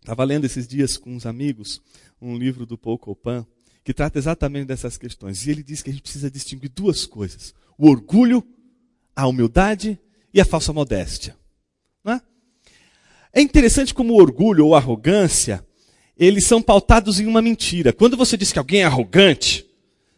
Estava 0.00 0.22
lendo 0.22 0.44
esses 0.44 0.68
dias 0.68 0.96
com 0.96 1.14
uns 1.14 1.26
amigos 1.26 1.82
um 2.20 2.36
livro 2.36 2.66
do 2.66 2.76
Paul 2.76 2.98
Copan 2.98 3.46
que 3.82 3.94
trata 3.94 4.18
exatamente 4.18 4.66
dessas 4.66 4.96
questões. 4.96 5.46
E 5.46 5.50
ele 5.50 5.62
diz 5.62 5.82
que 5.82 5.90
a 5.90 5.92
gente 5.92 6.02
precisa 6.02 6.30
distinguir 6.30 6.70
duas 6.70 7.06
coisas: 7.06 7.54
o 7.78 7.88
orgulho, 7.88 8.46
a 9.14 9.26
humildade 9.26 9.98
e 10.32 10.40
a 10.40 10.44
falsa 10.44 10.72
modéstia. 10.72 11.36
É? 12.04 12.20
é 13.34 13.40
interessante 13.40 13.92
como 13.92 14.14
o 14.14 14.20
orgulho 14.20 14.66
ou 14.66 14.74
a 14.74 14.78
arrogância, 14.78 15.64
eles 16.16 16.44
são 16.46 16.60
pautados 16.62 17.20
em 17.20 17.26
uma 17.26 17.42
mentira. 17.42 17.92
Quando 17.92 18.16
você 18.16 18.36
diz 18.36 18.52
que 18.52 18.58
alguém 18.58 18.82
é 18.82 18.84
arrogante, 18.84 19.66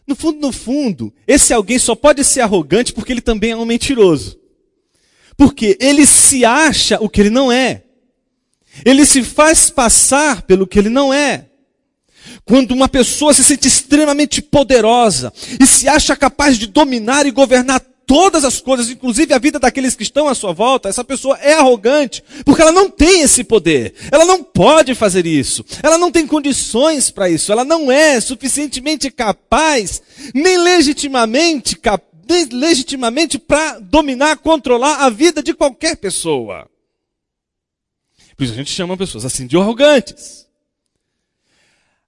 no 0.06 0.16
fundo, 0.16 0.40
no 0.40 0.52
fundo, 0.52 1.14
esse 1.26 1.54
alguém 1.54 1.78
só 1.78 1.94
pode 1.94 2.24
ser 2.24 2.40
arrogante 2.40 2.92
porque 2.92 3.12
ele 3.12 3.20
também 3.20 3.52
é 3.52 3.56
um 3.56 3.64
mentiroso. 3.64 4.38
Porque 5.36 5.78
ele 5.80 6.04
se 6.04 6.44
acha 6.44 6.98
o 7.00 7.08
que 7.08 7.20
ele 7.20 7.30
não 7.30 7.50
é. 7.50 7.84
Ele 8.84 9.06
se 9.06 9.22
faz 9.22 9.70
passar 9.70 10.42
pelo 10.42 10.66
que 10.66 10.78
ele 10.78 10.88
não 10.88 11.12
é. 11.12 11.51
Quando 12.44 12.72
uma 12.72 12.88
pessoa 12.88 13.32
se 13.32 13.44
sente 13.44 13.68
extremamente 13.68 14.42
poderosa 14.42 15.32
e 15.60 15.66
se 15.66 15.88
acha 15.88 16.16
capaz 16.16 16.58
de 16.58 16.66
dominar 16.66 17.26
e 17.26 17.30
governar 17.30 17.80
todas 18.06 18.44
as 18.44 18.60
coisas, 18.60 18.90
inclusive 18.90 19.32
a 19.32 19.38
vida 19.38 19.58
daqueles 19.58 19.94
que 19.94 20.02
estão 20.02 20.28
à 20.28 20.34
sua 20.34 20.52
volta, 20.52 20.88
essa 20.88 21.04
pessoa 21.04 21.38
é 21.38 21.54
arrogante, 21.54 22.22
porque 22.44 22.60
ela 22.60 22.72
não 22.72 22.90
tem 22.90 23.22
esse 23.22 23.44
poder. 23.44 23.94
Ela 24.10 24.24
não 24.24 24.42
pode 24.42 24.94
fazer 24.94 25.26
isso. 25.26 25.64
Ela 25.82 25.96
não 25.98 26.10
tem 26.10 26.26
condições 26.26 27.10
para 27.10 27.30
isso. 27.30 27.50
Ela 27.50 27.64
não 27.64 27.90
é 27.90 28.20
suficientemente 28.20 29.10
capaz, 29.10 30.02
nem 30.34 30.58
legitimamente, 30.58 31.78
nem 32.28 32.44
legitimamente 32.46 33.38
para 33.38 33.78
dominar, 33.78 34.36
controlar 34.38 34.96
a 34.96 35.10
vida 35.10 35.42
de 35.42 35.54
qualquer 35.54 35.96
pessoa. 35.96 36.68
Por 38.36 38.44
isso 38.44 38.52
a 38.52 38.56
gente 38.56 38.72
chama 38.72 38.96
pessoas 38.96 39.24
assim 39.24 39.46
de 39.46 39.56
arrogantes. 39.56 40.46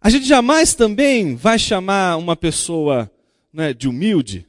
A 0.05 0.11
gente 0.11 0.27
jamais 0.27 0.75
também 0.75 1.35
vai 1.35 1.59
chamar 1.59 2.19
uma 2.19 2.37
pessoa 2.37 3.11
né, 3.51 3.73
de 3.73 3.89
humilde. 3.89 4.47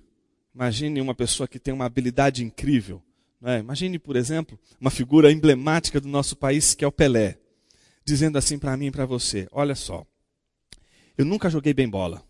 Imagine 0.53 0.99
uma 0.99 1.15
pessoa 1.15 1.47
que 1.47 1.57
tem 1.57 1.73
uma 1.73 1.85
habilidade 1.85 2.43
incrível. 2.43 3.01
Né? 3.39 3.59
Imagine, 3.59 3.97
por 3.97 4.17
exemplo, 4.17 4.59
uma 4.81 4.91
figura 4.91 5.31
emblemática 5.31 6.01
do 6.01 6.09
nosso 6.09 6.35
país, 6.35 6.73
que 6.73 6.83
é 6.83 6.87
o 6.87 6.91
Pelé, 6.91 7.37
dizendo 8.03 8.37
assim 8.37 8.59
para 8.59 8.75
mim 8.75 8.87
e 8.87 8.91
para 8.91 9.05
você: 9.05 9.47
Olha 9.49 9.75
só, 9.75 10.05
eu 11.17 11.23
nunca 11.23 11.49
joguei 11.49 11.73
bem 11.73 11.87
bola. 11.87 12.21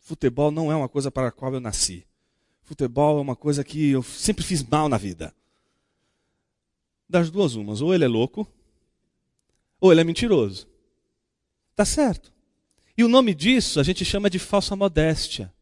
Futebol 0.00 0.50
não 0.50 0.70
é 0.70 0.76
uma 0.76 0.90
coisa 0.90 1.10
para 1.10 1.28
a 1.28 1.32
qual 1.32 1.54
eu 1.54 1.60
nasci. 1.60 2.06
Futebol 2.64 3.16
é 3.16 3.22
uma 3.22 3.34
coisa 3.34 3.64
que 3.64 3.92
eu 3.92 4.02
sempre 4.02 4.44
fiz 4.44 4.62
mal 4.62 4.90
na 4.90 4.98
vida. 4.98 5.34
Das 7.08 7.30
duas, 7.30 7.54
umas. 7.54 7.80
Ou 7.80 7.94
ele 7.94 8.04
é 8.04 8.08
louco, 8.08 8.46
ou 9.80 9.90
ele 9.90 10.02
é 10.02 10.04
mentiroso. 10.04 10.68
Tá 11.74 11.86
certo. 11.86 12.36
E 12.98 13.04
o 13.04 13.08
nome 13.08 13.32
disso 13.32 13.78
a 13.78 13.84
gente 13.84 14.04
chama 14.04 14.28
de 14.28 14.40
falsa 14.40 14.74
modéstia. 14.74 15.54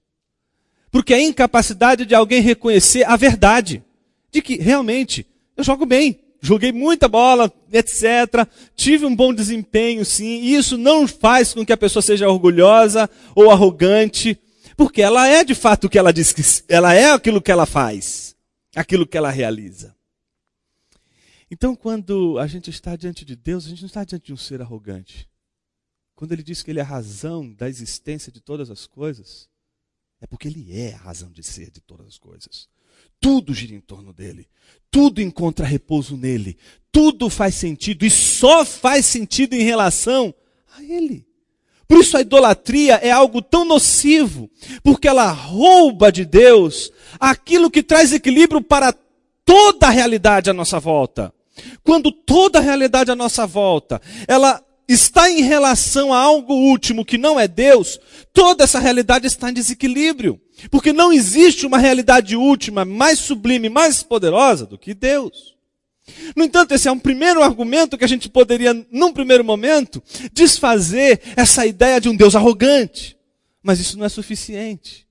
Porque 0.90 1.12
é 1.12 1.19
a 1.19 1.23
incapacidade 1.23 2.07
de 2.07 2.14
alguém 2.14 2.40
reconhecer 2.40 3.05
a 3.05 3.14
verdade. 3.14 3.85
De 4.33 4.40
que 4.40 4.57
realmente 4.57 5.26
eu 5.55 5.62
jogo 5.62 5.85
bem, 5.85 6.19
joguei 6.40 6.73
muita 6.73 7.07
bola, 7.07 7.52
etc. 7.71 8.49
Tive 8.75 9.05
um 9.05 9.14
bom 9.14 9.35
desempenho, 9.35 10.02
sim. 10.02 10.40
E 10.40 10.55
isso 10.55 10.78
não 10.78 11.07
faz 11.07 11.52
com 11.52 11.64
que 11.64 11.75
a 11.75 11.76
pessoa 11.76 12.02
seja 12.02 12.26
orgulhosa 12.26 13.09
ou 13.35 13.50
arrogante. 13.50 14.40
Porque 14.75 15.02
ela 15.02 15.28
é 15.28 15.45
de 15.45 15.55
fato 15.55 15.85
o 15.85 15.90
que 15.90 15.99
ela 15.99 16.14
diz 16.14 16.33
que 16.33 16.43
ela 16.73 16.95
é 16.95 17.12
aquilo 17.12 17.43
que 17.43 17.52
ela 17.52 17.66
faz, 17.66 18.35
aquilo 18.75 19.07
que 19.07 19.16
ela 19.16 19.31
realiza. 19.31 19.95
Então, 21.50 21.76
quando 21.76 22.38
a 22.38 22.47
gente 22.47 22.71
está 22.71 22.97
diante 22.97 23.26
de 23.26 23.37
Deus, 23.37 23.66
a 23.66 23.69
gente 23.69 23.83
não 23.83 23.88
está 23.88 24.05
diante 24.05 24.25
de 24.25 24.33
um 24.33 24.38
ser 24.38 24.62
arrogante. 24.62 25.28
Quando 26.16 26.32
ele 26.32 26.42
diz 26.42 26.62
que 26.62 26.70
ele 26.70 26.80
é 26.80 26.82
a 26.82 26.87
razão 26.87 27.52
da 27.52 27.68
existência 27.68 28.32
de 28.32 28.40
todas 28.40 28.70
as 28.70 28.87
coisas, 28.87 29.49
É 30.18 30.26
porque 30.26 30.49
ele 30.49 30.73
é 30.73 30.94
a 30.94 30.99
razão 30.99 31.30
de 31.30 31.42
ser 31.42 31.70
de 31.70 31.78
todas 31.78 32.06
as 32.06 32.16
coisas. 32.16 32.70
Tudo 33.20 33.52
gira 33.52 33.75
em 33.75 33.80
torno 33.82 34.14
dele. 34.14 34.49
Tudo 34.90 35.20
encontra 35.20 35.66
repouso 35.66 36.16
nele. 36.16 36.56
Tudo 36.90 37.28
faz 37.28 37.54
sentido 37.54 38.02
e 38.06 38.11
só 38.11 38.64
faz 38.64 39.04
sentido 39.04 39.52
em 39.52 39.62
relação 39.62 40.35
a 40.75 40.82
ele. 40.82 41.26
Por 41.87 41.99
isso 41.99 42.16
a 42.16 42.23
idolatria 42.23 42.94
é 42.94 43.11
algo 43.11 43.42
tão 43.42 43.66
nocivo, 43.66 44.50
porque 44.82 45.06
ela 45.06 45.30
rouba 45.30 46.11
de 46.11 46.25
Deus 46.25 46.90
aquilo 47.20 47.70
que 47.70 47.82
traz 47.82 48.14
equilíbrio 48.14 48.62
para 48.62 48.94
toda 49.44 49.87
a 49.87 49.90
realidade 49.90 50.49
à 50.49 50.54
nossa 50.54 50.80
volta. 50.80 51.32
Quando 51.85 52.11
toda 52.11 52.58
a 52.58 52.62
realidade 52.62 53.11
à 53.11 53.14
nossa 53.14 53.46
volta, 53.46 54.00
ela 54.26 54.65
está 54.88 55.31
em 55.31 55.43
relação 55.43 56.12
a 56.12 56.19
algo 56.19 56.55
último 56.55 57.05
que 57.05 57.19
não 57.19 57.38
é 57.38 57.49
Deus, 57.49 57.99
toda 58.33 58.64
essa 58.64 58.78
realidade 58.78 59.26
está 59.26 59.50
em 59.50 59.55
desequilíbrio. 59.55 60.40
Porque 60.71 60.93
não 60.93 61.12
existe 61.12 61.66
uma 61.66 61.78
realidade 61.78 62.37
última 62.37 62.85
mais 62.85 63.19
sublime, 63.19 63.69
mais 63.69 64.02
poderosa 64.02 64.64
do 64.64 64.78
que 64.78 64.95
Deus. 64.95 65.55
No 66.37 66.45
entanto, 66.45 66.73
esse 66.73 66.88
é 66.88 66.93
um 66.93 66.99
primeiro 66.99 67.43
argumento 67.43 67.99
que 67.99 68.05
a 68.05 68.09
gente 68.09 68.28
poderia, 68.28 68.73
num 68.90 69.12
primeiro 69.12 69.45
momento, 69.45 70.02
desfazer 70.33 71.21
essa 71.37 71.66
ideia 71.66 72.00
de 72.00 72.09
um 72.09 72.16
Deus 72.16 72.37
arrogante. 72.37 73.16
Mas 73.62 73.81
isso 73.81 73.99
não 73.99 74.07
é 74.07 74.09
suficiente. 74.09 75.07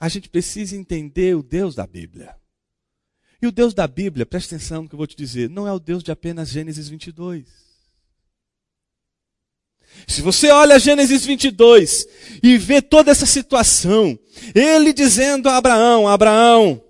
A 0.00 0.08
gente 0.08 0.28
precisa 0.28 0.76
entender 0.76 1.36
o 1.36 1.42
Deus 1.42 1.74
da 1.74 1.86
Bíblia. 1.86 2.34
E 3.40 3.46
o 3.46 3.52
Deus 3.52 3.74
da 3.74 3.86
Bíblia, 3.86 4.24
preste 4.24 4.54
atenção 4.54 4.82
no 4.82 4.88
que 4.88 4.94
eu 4.94 4.98
vou 4.98 5.06
te 5.06 5.16
dizer, 5.16 5.50
não 5.50 5.68
é 5.68 5.72
o 5.72 5.78
Deus 5.78 6.02
de 6.02 6.10
apenas 6.10 6.48
Gênesis 6.48 6.88
22. 6.88 7.63
Se 10.06 10.20
você 10.20 10.50
olha 10.50 10.78
Gênesis 10.78 11.24
22 11.24 12.06
e 12.42 12.58
vê 12.58 12.82
toda 12.82 13.10
essa 13.10 13.26
situação, 13.26 14.18
ele 14.54 14.92
dizendo 14.92 15.48
a 15.48 15.56
Abraão: 15.56 16.06
Abraão, 16.06 16.82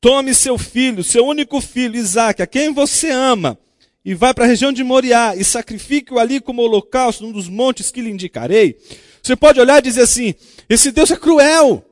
tome 0.00 0.34
seu 0.34 0.58
filho, 0.58 1.02
seu 1.02 1.26
único 1.26 1.60
filho, 1.60 1.96
Isaac, 1.96 2.42
a 2.42 2.46
quem 2.46 2.72
você 2.72 3.10
ama, 3.10 3.58
e 4.04 4.14
vai 4.14 4.34
para 4.34 4.44
a 4.44 4.48
região 4.48 4.72
de 4.72 4.84
Moriá 4.84 5.34
e 5.36 5.42
sacrifique-o 5.42 6.18
ali 6.18 6.40
como 6.40 6.62
holocausto 6.62 7.24
num 7.24 7.32
dos 7.32 7.48
montes 7.48 7.90
que 7.90 8.00
lhe 8.00 8.10
indicarei. 8.10 8.78
Você 9.22 9.34
pode 9.34 9.58
olhar 9.58 9.78
e 9.78 9.82
dizer 9.82 10.02
assim: 10.02 10.34
esse 10.68 10.92
Deus 10.92 11.10
é 11.10 11.16
cruel. 11.16 11.84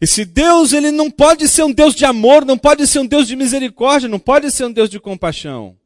Esse 0.00 0.24
Deus, 0.24 0.72
ele 0.72 0.90
não 0.90 1.10
pode 1.10 1.46
ser 1.46 1.62
um 1.62 1.72
Deus 1.72 1.94
de 1.94 2.06
amor, 2.06 2.46
não 2.46 2.56
pode 2.56 2.86
ser 2.86 3.00
um 3.00 3.06
Deus 3.06 3.28
de 3.28 3.36
misericórdia, 3.36 4.08
não 4.08 4.18
pode 4.18 4.50
ser 4.50 4.64
um 4.64 4.72
Deus 4.72 4.88
de 4.88 4.98
compaixão. 4.98 5.76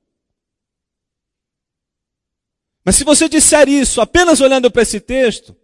Mas 2.84 2.96
se 2.96 3.04
você 3.04 3.28
disser 3.28 3.68
isso 3.68 4.00
apenas 4.00 4.40
olhando 4.40 4.70
para 4.70 4.82
esse 4.82 5.00
texto, 5.00 5.56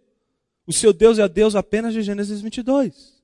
o 0.65 0.73
seu 0.73 0.91
Deus 0.91 1.19
é 1.19 1.27
Deus 1.29 1.55
apenas 1.55 1.93
de 1.93 2.01
Gênesis 2.01 2.41
22. 2.41 3.21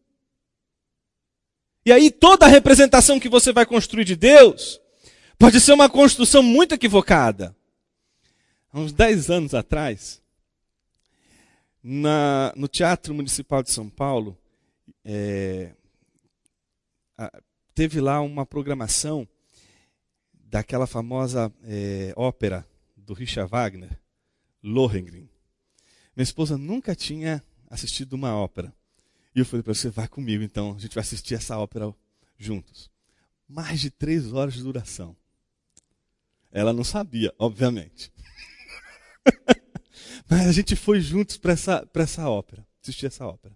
E 1.86 1.92
aí 1.92 2.12
toda 2.12 2.46
a 2.46 2.50
representação 2.50 3.20
que 3.20 3.30
você 3.30 3.52
vai 3.52 3.66
construir 3.66 4.06
de 4.06 4.16
Deus 4.16 4.80
pode 5.40 5.60
ser 5.60 5.74
uma 5.74 5.90
construção 5.90 6.44
muito 6.44 6.76
equivocada. 6.76 7.56
Há 8.72 8.80
uns 8.80 8.92
10 8.92 9.32
anos 9.32 9.54
atrás, 9.56 10.22
na, 11.82 12.54
no 12.56 12.68
Teatro 12.68 13.16
Municipal 13.16 13.64
de 13.64 13.72
São 13.72 13.90
Paulo, 13.90 14.38
é, 15.04 15.72
teve 17.74 18.00
lá 18.02 18.22
uma 18.22 18.46
programação 18.46 19.28
daquela 20.34 20.86
famosa 20.86 21.52
é, 21.64 22.14
ópera 22.16 22.66
do 23.08 23.14
Richard 23.14 23.50
Wagner, 23.50 23.98
Lohengrin. 24.62 25.30
Minha 26.16 26.24
esposa 26.24 26.58
nunca 26.58 26.94
tinha 26.94 27.42
assistido 27.70 28.14
uma 28.14 28.36
ópera. 28.36 28.74
E 29.34 29.40
eu 29.40 29.46
falei 29.46 29.64
para 29.64 29.74
você, 29.74 29.90
vai 29.90 30.08
comigo 30.08 30.44
então, 30.44 30.76
a 30.76 30.80
gente 30.80 30.94
vai 30.94 31.02
assistir 31.02 31.34
essa 31.34 31.58
ópera 31.58 31.94
juntos. 32.38 32.92
Mais 33.48 33.80
de 33.80 33.90
três 33.90 34.34
horas 34.34 34.56
de 34.56 34.62
duração. 34.62 35.16
Ela 36.52 36.74
não 36.74 36.84
sabia, 36.84 37.34
obviamente. 37.40 38.12
Mas 40.30 40.48
a 40.48 40.52
gente 40.52 40.76
foi 40.76 41.00
juntos 41.00 41.38
para 41.38 41.54
essa, 41.54 41.90
essa 41.96 42.30
ópera, 42.30 42.68
assistir 42.82 43.06
essa 43.06 43.26
ópera. 43.26 43.56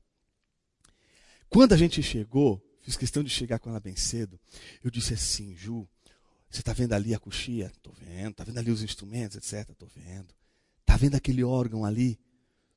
Quando 1.49 1.73
a 1.73 1.77
gente 1.77 2.01
chegou, 2.01 2.63
fiz 2.79 2.95
questão 2.95 3.21
de 3.21 3.29
chegar 3.29 3.59
com 3.59 3.69
ela 3.69 3.79
bem 3.81 3.97
cedo, 3.97 4.39
eu 4.81 4.89
disse 4.89 5.13
assim, 5.13 5.53
Ju, 5.55 5.85
você 6.51 6.59
está 6.59 6.73
vendo 6.73 6.91
ali 6.91 7.15
a 7.15 7.19
coxia? 7.19 7.67
Estou 7.67 7.93
vendo. 7.93 8.31
Está 8.31 8.43
vendo 8.43 8.57
ali 8.57 8.69
os 8.69 8.83
instrumentos, 8.83 9.37
etc? 9.37 9.69
Estou 9.69 9.87
vendo. 9.95 10.35
Está 10.81 10.97
vendo 10.97 11.15
aquele 11.15 11.45
órgão 11.45 11.85
ali? 11.85 12.19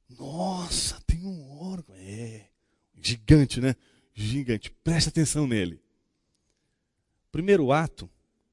Nossa, 0.09 1.01
tem 1.05 1.25
um 1.25 1.51
órgão. 1.59 1.97
É. 1.97 2.47
Gigante, 2.95 3.61
né? 3.61 3.75
Gigante. 4.15 4.71
Presta 4.71 5.11
atenção 5.11 5.45
nele. 5.45 5.83
Primeiro 7.33 7.73
ato, 7.73 8.09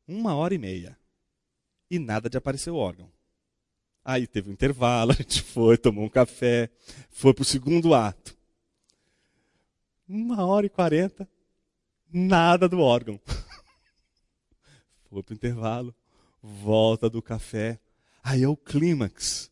uma 0.08 0.34
hora 0.34 0.56
e 0.56 0.58
meia. 0.58 0.98
E 1.88 2.00
nada 2.00 2.28
de 2.28 2.38
aparecer 2.38 2.72
o 2.72 2.76
órgão. 2.76 3.12
Aí 4.04 4.26
teve 4.26 4.50
um 4.50 4.54
intervalo, 4.54 5.12
a 5.14 5.16
gente 5.16 5.44
foi, 5.44 5.78
tomou 5.78 6.04
um 6.04 6.10
café, 6.10 6.68
foi 7.12 7.32
para 7.32 7.44
o 7.44 7.46
segundo 7.46 7.94
ato. 7.94 8.36
Uma 10.10 10.44
hora 10.44 10.66
e 10.66 10.70
quarenta, 10.70 11.30
nada 12.12 12.68
do 12.68 12.80
órgão. 12.80 13.20
Foi 15.12 15.22
para 15.22 15.34
o 15.34 15.36
intervalo, 15.36 15.94
volta 16.42 17.10
do 17.10 17.22
café. 17.22 17.78
Aí 18.24 18.44
é 18.44 18.48
o 18.48 18.56
clímax. 18.56 19.52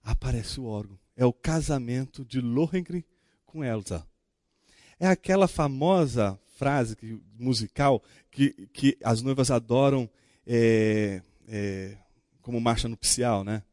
Aparece 0.00 0.60
o 0.60 0.66
órgão. 0.66 0.96
É 1.16 1.24
o 1.24 1.32
casamento 1.32 2.24
de 2.24 2.40
Lohengrin 2.40 3.02
com 3.44 3.64
Elsa. 3.64 4.06
É 5.00 5.08
aquela 5.08 5.48
famosa 5.48 6.38
frase 6.56 6.94
que, 6.94 7.20
musical 7.36 8.00
que, 8.30 8.68
que 8.72 8.96
as 9.02 9.22
noivas 9.22 9.50
adoram 9.50 10.08
é, 10.46 11.20
é, 11.48 11.98
como 12.40 12.60
marcha 12.60 12.88
nupcial, 12.88 13.42
né? 13.42 13.64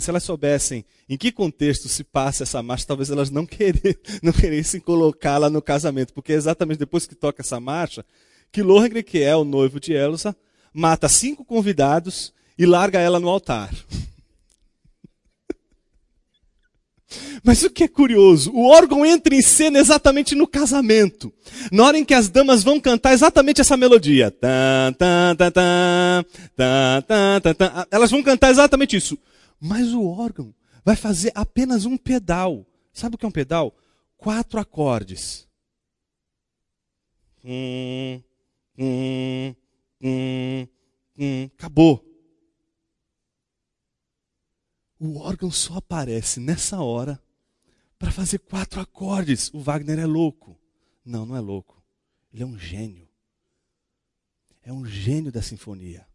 Se 0.00 0.10
elas 0.10 0.22
soubessem 0.22 0.84
em 1.08 1.16
que 1.16 1.30
contexto 1.30 1.88
se 1.88 2.02
passa 2.02 2.44
essa 2.44 2.62
marcha, 2.62 2.86
talvez 2.86 3.10
elas 3.10 3.30
não, 3.30 3.44
querer, 3.44 4.00
não 4.22 4.32
queressem 4.32 4.80
colocá-la 4.80 5.50
no 5.50 5.60
casamento, 5.60 6.12
porque 6.12 6.32
é 6.32 6.36
exatamente 6.36 6.78
depois 6.78 7.06
que 7.06 7.14
toca 7.14 7.42
essa 7.42 7.60
marcha 7.60 8.04
que 8.50 8.62
Lohengrin, 8.62 9.02
que 9.02 9.22
é 9.22 9.34
o 9.34 9.44
noivo 9.44 9.80
de 9.80 9.94
Elsa, 9.94 10.36
mata 10.72 11.08
cinco 11.08 11.44
convidados 11.44 12.32
e 12.58 12.66
larga 12.66 13.00
ela 13.00 13.18
no 13.18 13.28
altar. 13.28 13.70
Mas 17.42 17.62
o 17.62 17.70
que 17.70 17.84
é 17.84 17.88
curioso, 17.88 18.52
o 18.52 18.68
órgão 18.68 19.04
entra 19.04 19.34
em 19.34 19.42
cena 19.42 19.78
exatamente 19.78 20.34
no 20.34 20.46
casamento. 20.46 21.32
Na 21.70 21.84
hora 21.84 21.98
em 21.98 22.04
que 22.04 22.14
as 22.14 22.28
damas 22.28 22.62
vão 22.62 22.80
cantar 22.80 23.12
exatamente 23.12 23.60
essa 23.60 23.76
melodia. 23.76 24.32
Elas 27.90 28.10
vão 28.10 28.22
cantar 28.22 28.50
exatamente 28.50 28.96
isso. 28.96 29.18
Mas 29.60 29.92
o 29.92 30.04
órgão 30.04 30.54
vai 30.84 30.96
fazer 30.96 31.32
apenas 31.34 31.84
um 31.84 31.96
pedal. 31.96 32.66
Sabe 32.92 33.14
o 33.14 33.18
que 33.18 33.24
é 33.24 33.28
um 33.28 33.32
pedal? 33.32 33.74
Quatro 34.16 34.60
acordes. 34.60 35.46
Hum, 37.44 38.22
hum, 38.78 39.54
hum. 40.02 41.50
Acabou. 41.58 42.11
O 45.04 45.18
órgão 45.18 45.50
só 45.50 45.78
aparece 45.78 46.38
nessa 46.38 46.80
hora 46.80 47.20
para 47.98 48.12
fazer 48.12 48.38
quatro 48.38 48.80
acordes. 48.80 49.50
O 49.52 49.58
Wagner 49.58 49.98
é 49.98 50.06
louco. 50.06 50.56
Não, 51.04 51.26
não 51.26 51.36
é 51.36 51.40
louco. 51.40 51.82
Ele 52.32 52.44
é 52.44 52.46
um 52.46 52.56
gênio. 52.56 53.08
É 54.62 54.72
um 54.72 54.86
gênio 54.86 55.32
da 55.32 55.42
sinfonia. 55.42 56.06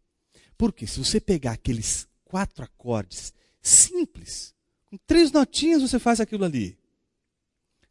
Porque 0.56 0.86
se 0.86 0.98
você 0.98 1.20
pegar 1.20 1.52
aqueles 1.52 2.08
quatro 2.24 2.64
acordes 2.64 3.34
simples, 3.60 4.54
com 4.86 4.96
três 5.06 5.30
notinhas 5.30 5.82
você 5.82 5.98
faz 5.98 6.18
aquilo 6.18 6.46
ali. 6.46 6.78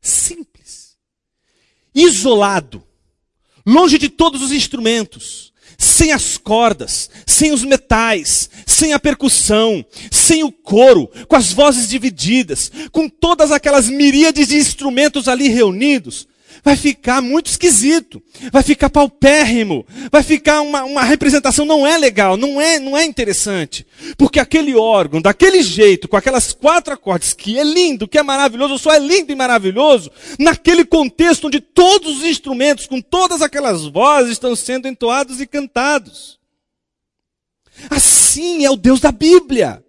Simples. 0.02 0.98
Isolado. 1.94 2.84
Longe 3.64 4.00
de 4.00 4.10
todos 4.10 4.42
os 4.42 4.52
instrumentos 4.52 5.54
sem 5.78 6.12
as 6.12 6.38
cordas, 6.38 7.10
sem 7.26 7.52
os 7.52 7.64
metais, 7.64 8.50
sem 8.66 8.94
a 8.94 9.00
percussão, 9.00 9.86
sem 10.12 10.44
o 10.44 10.52
coro, 10.52 11.10
com 11.28 11.36
as 11.36 11.52
vozes 11.52 11.88
divididas, 11.88 12.72
com 12.92 13.10
todas 13.10 13.52
aquelas 13.52 13.90
miríades 13.90 14.48
de 14.48 14.58
instrumentos 14.58 15.28
ali 15.28 15.48
reunidos, 15.48 16.28
vai 16.64 16.76
ficar 16.76 17.22
muito 17.22 17.48
esquisito, 17.48 18.22
vai 18.52 18.64
ficar 18.64 18.90
paupérrimo, 18.90 19.86
vai 20.12 20.24
ficar 20.24 20.62
uma, 20.62 20.84
uma 20.84 21.04
representação 21.04 21.66
não 21.66 21.86
é 21.86 21.98
legal, 21.98 22.38
não 22.38 22.60
é, 22.60 22.80
não 22.80 22.98
é 22.98 23.06
interessante. 23.06 23.86
Porque 24.18 24.40
aquele 24.40 24.76
órgão, 24.76 25.22
daquele 25.22 25.62
jeito, 25.62 26.08
com 26.08 26.18
aquelas 26.18 26.54
quatro 26.54 26.94
acordes, 26.94 27.34
que 27.34 27.58
é 27.58 27.64
lindo, 27.64 28.08
que 28.08 28.18
é 28.18 28.24
maravilhoso, 28.24 28.78
só 28.78 28.94
é 28.94 29.00
lindo 29.00 29.32
e 29.32 29.36
maravilhoso, 29.36 30.12
naquele 30.40 30.86
contexto 30.86 31.48
onde 31.48 31.60
todos 31.60 32.18
os 32.18 32.24
instrumentos, 32.24 32.88
com 32.88 33.02
todas 33.02 33.42
aquelas 33.42 33.86
vozes, 33.86 34.34
estão 34.34 34.56
sendo 34.56 34.88
entoados 34.88 35.42
e 35.42 35.48
cantados. 35.48 36.38
Assim 37.90 38.66
é 38.66 38.72
o 38.72 38.76
Deus 38.76 39.00
da 39.00 39.12
Bíblia. 39.12 39.84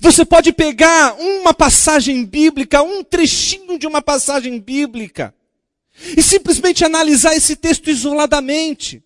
Você 0.00 0.24
pode 0.24 0.52
pegar 0.52 1.14
uma 1.14 1.54
passagem 1.54 2.24
bíblica, 2.24 2.82
um 2.82 3.04
trechinho 3.04 3.78
de 3.78 3.86
uma 3.86 4.02
passagem 4.02 4.58
bíblica, 4.58 5.32
e 6.16 6.22
simplesmente 6.22 6.84
analisar 6.84 7.34
esse 7.34 7.56
texto 7.56 7.90
isoladamente. 7.90 9.02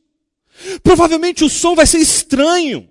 Provavelmente 0.82 1.44
o 1.44 1.48
som 1.48 1.74
vai 1.74 1.86
ser 1.86 1.98
estranho. 1.98 2.88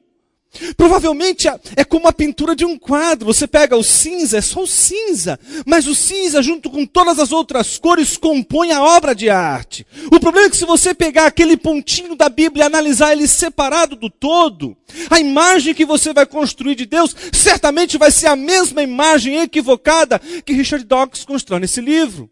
Provavelmente 0.76 1.48
é 1.76 1.84
como 1.84 2.08
a 2.08 2.14
pintura 2.14 2.56
de 2.56 2.66
um 2.66 2.78
quadro. 2.78 3.28
Você 3.28 3.46
pega 3.46 3.78
o 3.78 3.84
cinza, 3.84 4.40
é 4.40 4.42
só 4.42 4.64
o 4.64 4.68
cinza. 4.68 5.40
Mas 5.66 5.86
o 5.86 5.94
cinza, 5.94 6.42
junto 6.42 6.70
com 6.70 6.86
todas 6.86 7.20
as 7.20 7.32
outras 7.32 7.78
cores, 7.78 8.18
compõe 8.18 8.72
a 8.72 8.84
obra 8.84 9.14
de 9.14 9.30
arte. 9.30 9.86
O 10.12 10.20
problema 10.20 10.48
é 10.48 10.50
que 10.50 10.58
se 10.58 10.66
você 10.66 10.94
pegar 10.94 11.28
aquele 11.28 11.56
pontinho 11.56 12.16
da 12.16 12.30
Bíblia 12.30 12.64
e 12.64 12.66
analisar 12.66 13.12
ele 13.12 13.28
separado 13.28 13.96
do 13.96 14.10
todo, 14.10 14.76
a 15.10 15.20
imagem 15.20 15.76
que 15.76 15.86
você 15.86 16.14
vai 16.14 16.26
construir 16.26 16.76
de 16.76 16.88
Deus 16.88 17.16
certamente 17.32 17.98
vai 17.98 18.10
ser 18.10 18.28
a 18.28 18.36
mesma 18.36 18.82
imagem 18.82 19.38
equivocada 19.38 20.20
que 20.44 20.54
Richard 20.54 20.84
Dawkins 20.84 21.26
constrói 21.26 21.60
nesse 21.60 21.80
livro. 21.80 22.30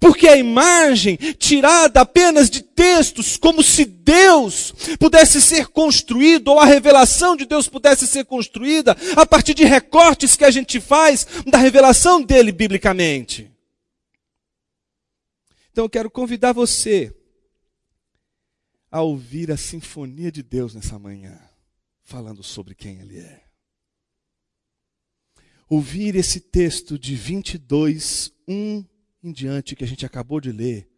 Porque 0.00 0.28
a 0.28 0.36
imagem 0.36 1.16
tirada 1.38 2.00
apenas 2.00 2.48
de 2.48 2.62
textos, 2.62 3.36
como 3.36 3.62
se 3.62 3.84
Deus 3.84 4.72
pudesse 4.98 5.40
ser 5.40 5.68
construído, 5.68 6.48
ou 6.48 6.58
a 6.58 6.64
revelação 6.64 7.36
de 7.36 7.46
Deus 7.46 7.68
pudesse 7.68 8.06
ser 8.06 8.24
construída 8.24 8.96
a 9.16 9.26
partir 9.26 9.54
de 9.54 9.64
recortes 9.64 10.36
que 10.36 10.44
a 10.44 10.50
gente 10.50 10.80
faz 10.80 11.26
da 11.46 11.58
revelação 11.58 12.22
dele 12.22 12.52
biblicamente. 12.52 13.50
Então 15.72 15.84
eu 15.84 15.90
quero 15.90 16.10
convidar 16.10 16.52
você 16.52 17.14
a 18.90 19.02
ouvir 19.02 19.50
a 19.50 19.56
sinfonia 19.56 20.32
de 20.32 20.42
Deus 20.42 20.74
nessa 20.74 20.98
manhã, 20.98 21.38
falando 22.02 22.42
sobre 22.42 22.74
quem 22.74 22.98
Ele 23.00 23.18
é. 23.18 23.44
Ouvir 25.68 26.14
esse 26.14 26.40
texto 26.40 26.98
de 26.98 27.14
22, 27.14 28.32
1 28.48 28.84
em 29.26 29.32
diante 29.32 29.74
que 29.74 29.84
a 29.84 29.86
gente 29.86 30.06
acabou 30.06 30.40
de 30.40 30.52
ler, 30.52 30.88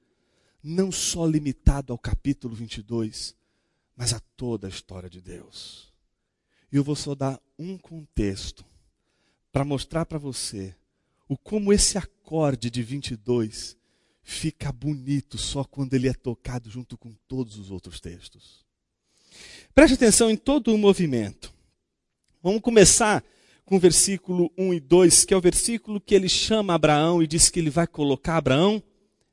não 0.63 0.93
só 0.93 1.27
limitado 1.27 1.93
ao 1.93 1.99
capítulo 1.99 2.55
22, 2.55 3.35
mas 3.97 4.13
a 4.13 4.21
toda 4.37 4.67
a 4.67 4.71
história 4.71 5.09
de 5.09 5.21
Deus. 5.21 5.93
E 6.71 6.77
eu 6.77 6.85
vou 6.85 6.95
só 6.95 7.15
dar 7.15 7.41
um 7.59 7.79
contexto 7.79 8.65
para 9.51 9.65
mostrar 9.65 10.05
para 10.05 10.19
você 10.19 10.77
o 11.27 11.37
como 11.37 11.73
esse 11.73 11.97
acorde 11.97 12.71
de 12.71 12.83
22 12.83 13.77
fica 14.23 14.71
bonito 14.71 15.39
só 15.39 15.65
quando 15.65 15.95
ele 15.95 16.09
é 16.09 16.13
tocado 16.13 16.71
junto 16.71 16.99
com 16.99 17.15
todos 17.27 17.57
os 17.57 17.71
outros 17.71 17.99
textos. 17.99 18.65
Preste 19.75 19.95
atenção 19.95 20.31
em 20.31 20.37
todo 20.37 20.75
o 20.75 20.79
movimento. 20.79 21.53
Vamos 22.43 22.61
começar 22.61 23.25
com 23.69 23.77
o 23.77 23.79
versículo 23.79 24.51
1 24.57 24.73
e 24.73 24.81
2, 24.81 25.27
que 25.27 25.35
é 25.35 25.37
o 25.37 25.43
versículo 25.43 26.01
que 26.01 26.15
ele 26.15 26.27
chama 26.27 26.73
Abraão 26.73 27.23
e 27.23 27.27
diz 27.27 27.51
que 27.51 27.61
ele 27.61 27.69
vai 27.69 27.87
colocar 27.87 28.39
Abraão 28.39 28.83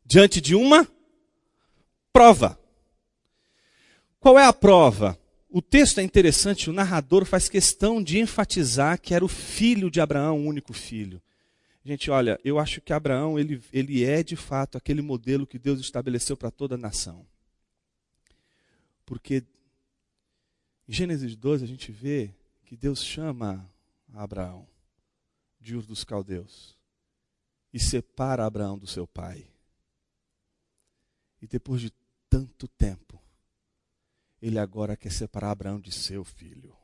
diante 0.05 0.41
de 0.41 0.53
uma 0.53 0.85
prova. 2.11 2.59
Qual 4.19 4.37
é 4.37 4.45
a 4.45 4.51
prova? 4.51 5.17
O 5.49 5.61
texto 5.61 5.99
é 5.99 6.03
interessante, 6.03 6.69
o 6.69 6.73
narrador 6.73 7.23
faz 7.23 7.47
questão 7.47 8.03
de 8.03 8.19
enfatizar 8.19 8.99
que 8.99 9.13
era 9.13 9.23
o 9.23 9.29
filho 9.29 9.89
de 9.89 10.01
Abraão, 10.01 10.41
o 10.41 10.47
único 10.47 10.73
filho. 10.73 11.21
Gente, 11.85 12.11
olha, 12.11 12.37
eu 12.43 12.59
acho 12.59 12.81
que 12.81 12.91
Abraão, 12.91 13.39
ele, 13.39 13.61
ele 13.71 14.03
é 14.03 14.21
de 14.21 14.35
fato 14.35 14.77
aquele 14.77 15.01
modelo 15.01 15.47
que 15.47 15.57
Deus 15.57 15.79
estabeleceu 15.79 16.35
para 16.35 16.51
toda 16.51 16.75
a 16.75 16.77
nação. 16.77 17.25
Porque 19.05 19.45
em 20.89 20.91
Gênesis 20.93 21.37
12 21.37 21.63
a 21.63 21.67
gente 21.67 21.89
vê 21.89 22.31
que 22.65 22.75
Deus 22.75 23.01
chama 23.01 23.65
Abraão 24.15 24.67
de 25.59 25.75
Ur 25.75 25.85
dos 25.85 26.03
Caldeus 26.03 26.77
e 27.73 27.79
separa 27.79 28.45
Abraão 28.45 28.77
do 28.77 28.87
seu 28.87 29.05
pai. 29.05 29.51
E 31.41 31.47
depois 31.47 31.81
de 31.81 31.91
tanto 32.29 32.67
tempo, 32.67 33.21
ele 34.41 34.59
agora 34.59 34.95
quer 34.95 35.11
separar 35.11 35.51
Abraão 35.51 35.79
de 35.79 35.91
seu 35.91 36.23
filho. 36.23 36.75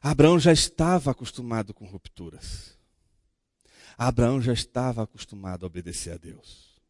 Abraão 0.00 0.38
já 0.38 0.52
estava 0.52 1.12
acostumado 1.12 1.72
com 1.72 1.86
rupturas. 1.86 2.76
Abraão 3.96 4.40
já 4.40 4.52
estava 4.52 5.02
acostumado 5.02 5.64
a 5.64 5.68
obedecer 5.68 6.14
a 6.14 6.16
Deus. 6.16 6.80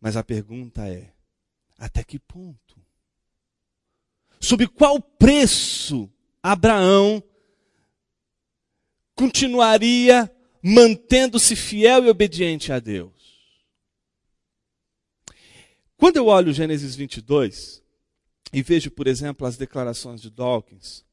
Mas 0.00 0.16
a 0.16 0.24
pergunta 0.24 0.88
é: 0.88 1.14
até 1.78 2.02
que 2.02 2.18
ponto? 2.18 2.84
Sob 4.40 4.66
qual 4.68 5.00
preço 5.00 6.10
Abraão 6.48 7.22
continuaria 9.14 10.34
mantendo-se 10.62 11.54
fiel 11.54 12.06
e 12.06 12.08
obediente 12.08 12.72
a 12.72 12.78
Deus. 12.78 13.12
Quando 15.98 16.16
eu 16.16 16.26
olho 16.28 16.54
Gênesis 16.54 16.96
22 16.96 17.82
e 18.50 18.62
vejo, 18.62 18.90
por 18.90 19.06
exemplo, 19.06 19.46
as 19.46 19.58
declarações 19.58 20.22
de 20.22 20.30
Dawkins, 20.30 21.04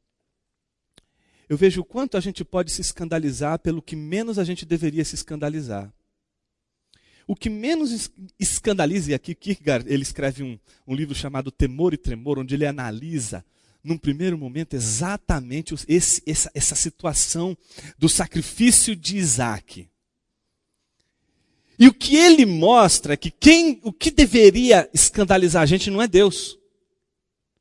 eu 1.50 1.58
vejo 1.58 1.82
o 1.82 1.86
quanto 1.86 2.15
a 2.15 2.21
gente 2.21 2.45
pode 2.45 2.71
se 2.71 2.80
escandalizar 2.80 3.60
pelo 3.60 3.82
que 3.82 3.95
menos 3.98 4.39
a 4.39 4.43
gente 4.45 4.65
deveria 4.65 5.04
se 5.04 5.15
escandalizar. 5.15 5.93
O 7.28 7.36
que 7.36 7.50
menos 7.50 8.10
escandaliza, 8.39 9.12
e 9.12 9.13
aqui 9.13 9.36
Kierkegaard 9.36 9.86
ele 9.91 10.04
escreve 10.04 10.43
um, 10.43 10.58
um 10.88 10.95
livro 10.95 11.13
chamado 11.13 11.52
Temor 11.52 11.93
e 11.93 11.98
Tremor, 11.98 12.39
onde 12.39 12.56
ele 12.56 12.65
analisa 12.65 13.43
num 13.86 13.98
primeiro 13.98 14.38
momento, 14.38 14.74
exatamente 14.76 15.76
esse, 15.88 16.21
essa, 16.26 16.52
essa 16.56 16.76
situação 16.76 17.56
do 18.00 18.10
sacrifício 18.10 18.95
de 18.95 19.17
Isaac. 19.17 19.88
E 21.78 21.88
o 21.88 21.93
que 21.93 22.15
ele 22.15 22.45
mostra 22.45 23.13
é 23.13 23.17
que 23.17 23.30
quem, 23.30 23.80
o 23.84 23.93
que 23.93 24.10
deveria 24.10 24.89
escandalizar 24.93 25.62
a 25.62 25.65
gente 25.67 25.91
não 25.91 26.02
é 26.02 26.08
Deus. 26.08 26.58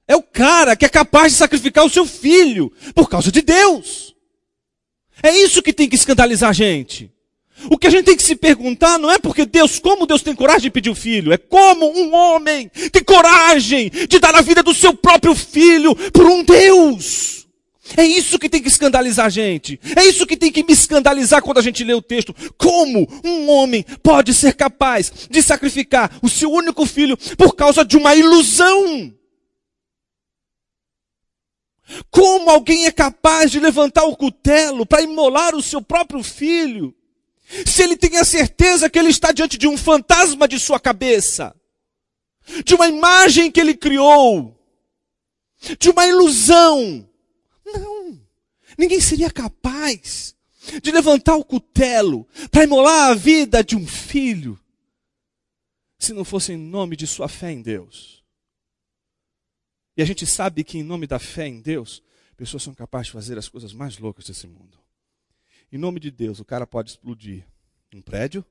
É 0.08 0.16
o 0.16 0.22
cara 0.22 0.74
que 0.74 0.86
é 0.86 0.88
capaz 0.88 1.32
de 1.32 1.38
sacrificar 1.38 1.84
o 1.84 1.90
seu 1.90 2.06
filho 2.06 2.72
por 2.94 3.08
causa 3.08 3.30
de 3.30 3.42
Deus. 3.42 4.14
É 5.22 5.30
isso 5.30 5.62
que 5.62 5.72
tem 5.72 5.88
que 5.88 5.96
escandalizar 5.96 6.50
a 6.50 6.54
gente. 6.54 7.12
O 7.70 7.78
que 7.78 7.86
a 7.86 7.90
gente 7.90 8.04
tem 8.04 8.16
que 8.16 8.22
se 8.22 8.34
perguntar 8.34 8.98
não 8.98 9.10
é 9.10 9.18
porque 9.18 9.46
Deus, 9.46 9.78
como 9.78 10.06
Deus 10.06 10.22
tem 10.22 10.34
coragem 10.34 10.62
de 10.62 10.70
pedir 10.70 10.90
o 10.90 10.94
filho, 10.94 11.32
é 11.32 11.38
como 11.38 11.86
um 11.86 12.14
homem 12.14 12.70
tem 12.92 13.02
coragem 13.02 13.90
de 13.90 14.18
dar 14.18 14.34
a 14.34 14.42
vida 14.42 14.62
do 14.62 14.74
seu 14.74 14.92
próprio 14.94 15.34
filho 15.34 15.94
por 16.12 16.26
um 16.26 16.42
Deus. 16.42 17.46
É 17.96 18.04
isso 18.04 18.38
que 18.38 18.48
tem 18.48 18.62
que 18.62 18.68
escandalizar 18.68 19.26
a 19.26 19.30
gente. 19.30 19.78
É 19.94 20.04
isso 20.04 20.26
que 20.26 20.36
tem 20.36 20.50
que 20.50 20.64
me 20.64 20.72
escandalizar 20.72 21.42
quando 21.42 21.58
a 21.58 21.62
gente 21.62 21.84
lê 21.84 21.92
o 21.92 22.02
texto. 22.02 22.34
Como 22.56 23.06
um 23.22 23.48
homem 23.50 23.84
pode 24.02 24.32
ser 24.32 24.54
capaz 24.54 25.12
de 25.30 25.42
sacrificar 25.42 26.10
o 26.22 26.28
seu 26.28 26.50
único 26.50 26.86
filho 26.86 27.16
por 27.36 27.54
causa 27.54 27.84
de 27.84 27.96
uma 27.96 28.14
ilusão? 28.14 29.12
Como 32.10 32.50
alguém 32.50 32.86
é 32.86 32.90
capaz 32.90 33.50
de 33.50 33.60
levantar 33.60 34.04
o 34.04 34.16
cutelo 34.16 34.86
para 34.86 35.02
imolar 35.02 35.54
o 35.54 35.62
seu 35.62 35.82
próprio 35.82 36.22
filho? 36.22 36.94
Se 37.44 37.82
ele 37.82 37.96
tem 37.96 38.16
a 38.16 38.24
certeza 38.24 38.88
que 38.88 38.98
ele 38.98 39.10
está 39.10 39.32
diante 39.32 39.58
de 39.58 39.68
um 39.68 39.76
fantasma 39.76 40.48
de 40.48 40.58
sua 40.58 40.80
cabeça, 40.80 41.54
de 42.64 42.74
uma 42.74 42.88
imagem 42.88 43.50
que 43.50 43.60
ele 43.60 43.74
criou, 43.74 44.58
de 45.78 45.90
uma 45.90 46.06
ilusão. 46.06 47.08
Não. 47.64 48.20
Ninguém 48.76 49.00
seria 49.00 49.30
capaz 49.30 50.34
de 50.82 50.90
levantar 50.90 51.36
o 51.36 51.44
cutelo 51.44 52.26
para 52.50 52.64
imolar 52.64 53.10
a 53.10 53.14
vida 53.14 53.62
de 53.62 53.76
um 53.76 53.86
filho, 53.86 54.58
se 55.98 56.12
não 56.12 56.24
fosse 56.24 56.52
em 56.52 56.56
nome 56.56 56.96
de 56.96 57.06
sua 57.06 57.28
fé 57.28 57.50
em 57.50 57.62
Deus. 57.62 58.22
E 59.96 60.02
a 60.02 60.04
gente 60.04 60.26
sabe 60.26 60.64
que 60.64 60.78
em 60.78 60.82
nome 60.82 61.06
da 61.06 61.18
fé 61.18 61.46
em 61.46 61.60
Deus, 61.60 62.02
pessoas 62.36 62.62
são 62.62 62.74
capazes 62.74 63.06
de 63.06 63.12
fazer 63.12 63.38
as 63.38 63.48
coisas 63.48 63.72
mais 63.72 63.98
loucas 63.98 64.24
desse 64.24 64.46
mundo. 64.46 64.83
Em 65.74 65.76
nome 65.76 65.98
de 65.98 66.08
Deus, 66.08 66.38
o 66.38 66.44
cara 66.44 66.68
pode 66.68 66.90
explodir 66.90 67.44
um 67.92 68.00
prédio, 68.00 68.44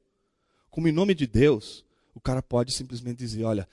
como 0.70 0.90
em 0.90 0.92
nome 0.92 1.16
de 1.16 1.26
Deus, 1.26 1.86
o 2.14 2.20
cara 2.20 2.44
pode 2.44 2.74
simplesmente 2.74 3.20
dizer: 3.20 3.46
olha, 3.46 3.66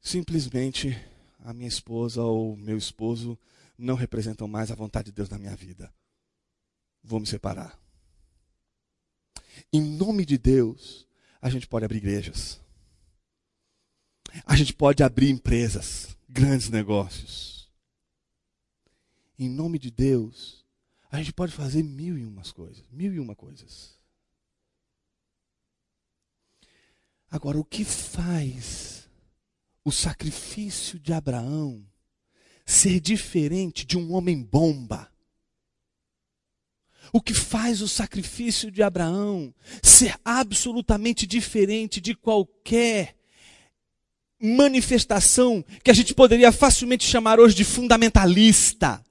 simplesmente 0.00 1.00
a 1.44 1.52
minha 1.52 1.68
esposa 1.68 2.24
ou 2.24 2.56
meu 2.56 2.76
esposo 2.76 3.38
não 3.78 3.94
representam 3.94 4.48
mais 4.48 4.72
a 4.72 4.74
vontade 4.74 5.06
de 5.06 5.12
Deus 5.12 5.28
na 5.28 5.38
minha 5.38 5.54
vida. 5.54 5.94
Vou 7.04 7.20
me 7.20 7.26
separar. 7.28 7.78
Em 9.72 9.80
nome 9.80 10.26
de 10.26 10.36
Deus, 10.36 11.06
a 11.40 11.48
gente 11.48 11.68
pode 11.68 11.84
abrir 11.84 11.98
igrejas. 11.98 12.60
A 14.44 14.56
gente 14.56 14.74
pode 14.74 15.04
abrir 15.04 15.30
empresas, 15.30 16.18
grandes 16.28 16.68
negócios. 16.68 17.70
Em 19.38 19.48
nome 19.48 19.78
de 19.78 19.92
Deus, 19.92 20.55
a 21.16 21.22
gente 21.22 21.32
pode 21.32 21.52
fazer 21.52 21.82
mil 21.82 22.18
e 22.18 22.24
umas 22.24 22.52
coisas, 22.52 22.84
mil 22.90 23.12
e 23.14 23.20
uma 23.20 23.34
coisas. 23.34 23.96
Agora, 27.30 27.58
o 27.58 27.64
que 27.64 27.84
faz 27.84 29.08
o 29.84 29.92
sacrifício 29.92 30.98
de 30.98 31.12
Abraão 31.12 31.84
ser 32.64 32.98
diferente 32.98 33.86
de 33.86 33.96
um 33.96 34.12
homem 34.12 34.42
bomba. 34.42 35.08
O 37.12 37.20
que 37.20 37.32
faz 37.32 37.80
o 37.80 37.86
sacrifício 37.86 38.70
de 38.70 38.82
Abraão 38.82 39.54
ser 39.80 40.18
absolutamente 40.24 41.24
diferente 41.24 42.00
de 42.00 42.16
qualquer 42.16 43.16
manifestação 44.42 45.64
que 45.84 45.90
a 45.90 45.94
gente 45.94 46.12
poderia 46.12 46.50
facilmente 46.50 47.04
chamar 47.04 47.38
hoje 47.38 47.54
de 47.54 47.64
fundamentalista. 47.64 49.05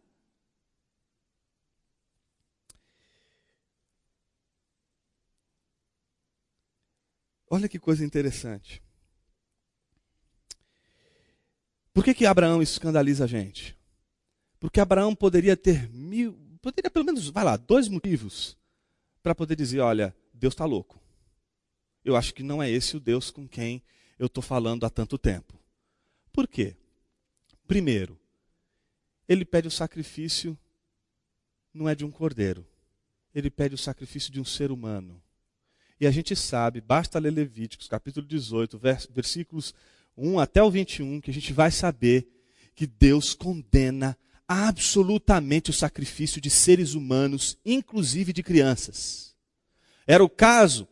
Olha 7.55 7.69
que 7.69 7.79
coisa 7.79 8.03
interessante. 8.03 8.83
Por 11.93 12.03
que, 12.03 12.13
que 12.13 12.25
Abraão 12.25 12.61
escandaliza 12.61 13.23
a 13.23 13.27
gente? 13.27 13.77
Porque 14.59 14.81
Abraão 14.81 15.15
poderia 15.15 15.55
ter 15.55 15.89
mil, 15.89 16.37
poderia 16.61 16.91
pelo 16.91 17.05
menos, 17.05 17.29
vai 17.29 17.45
lá, 17.45 17.55
dois 17.55 17.87
motivos 17.87 18.57
para 19.23 19.33
poder 19.33 19.55
dizer: 19.55 19.79
olha, 19.79 20.13
Deus 20.33 20.53
está 20.53 20.65
louco. 20.65 21.01
Eu 22.03 22.17
acho 22.17 22.33
que 22.33 22.43
não 22.43 22.61
é 22.61 22.69
esse 22.69 22.97
o 22.97 22.99
Deus 22.99 23.31
com 23.31 23.47
quem 23.47 23.81
eu 24.19 24.25
estou 24.25 24.43
falando 24.43 24.85
há 24.85 24.89
tanto 24.89 25.17
tempo. 25.17 25.57
Por 26.33 26.49
quê? 26.49 26.75
Primeiro, 27.65 28.19
ele 29.29 29.45
pede 29.45 29.69
o 29.69 29.71
sacrifício, 29.71 30.59
não 31.73 31.87
é 31.87 31.95
de 31.95 32.03
um 32.03 32.11
cordeiro, 32.11 32.67
ele 33.33 33.49
pede 33.49 33.75
o 33.75 33.77
sacrifício 33.77 34.29
de 34.29 34.41
um 34.41 34.45
ser 34.45 34.73
humano. 34.73 35.23
E 35.99 36.05
a 36.05 36.11
gente 36.11 36.35
sabe, 36.35 36.81
basta 36.81 37.19
ler 37.19 37.31
Levíticos, 37.31 37.87
capítulo 37.87 38.25
18, 38.27 38.79
versículos 39.09 39.73
1 40.17 40.39
até 40.39 40.61
o 40.61 40.69
21, 40.69 41.21
que 41.21 41.31
a 41.31 41.33
gente 41.33 41.53
vai 41.53 41.71
saber 41.71 42.27
que 42.75 42.85
Deus 42.85 43.33
condena 43.33 44.17
absolutamente 44.47 45.69
o 45.69 45.73
sacrifício 45.73 46.41
de 46.41 46.49
seres 46.49 46.93
humanos, 46.93 47.57
inclusive 47.65 48.33
de 48.33 48.43
crianças. 48.43 49.33
Era 50.05 50.23
o 50.23 50.29
caso, 50.29 50.87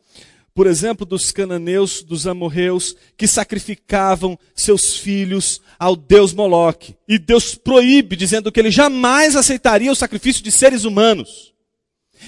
por 0.54 0.66
exemplo, 0.66 1.04
dos 1.04 1.30
cananeus, 1.30 2.02
dos 2.02 2.26
amorreus, 2.26 2.96
que 3.16 3.28
sacrificavam 3.28 4.38
seus 4.54 4.96
filhos 4.96 5.60
ao 5.78 5.94
deus 5.94 6.32
Moloque. 6.32 6.96
E 7.06 7.18
Deus 7.18 7.54
proíbe, 7.54 8.16
dizendo 8.16 8.50
que 8.50 8.58
ele 8.58 8.70
jamais 8.70 9.36
aceitaria 9.36 9.92
o 9.92 9.96
sacrifício 9.96 10.42
de 10.42 10.50
seres 10.50 10.84
humanos. 10.84 11.53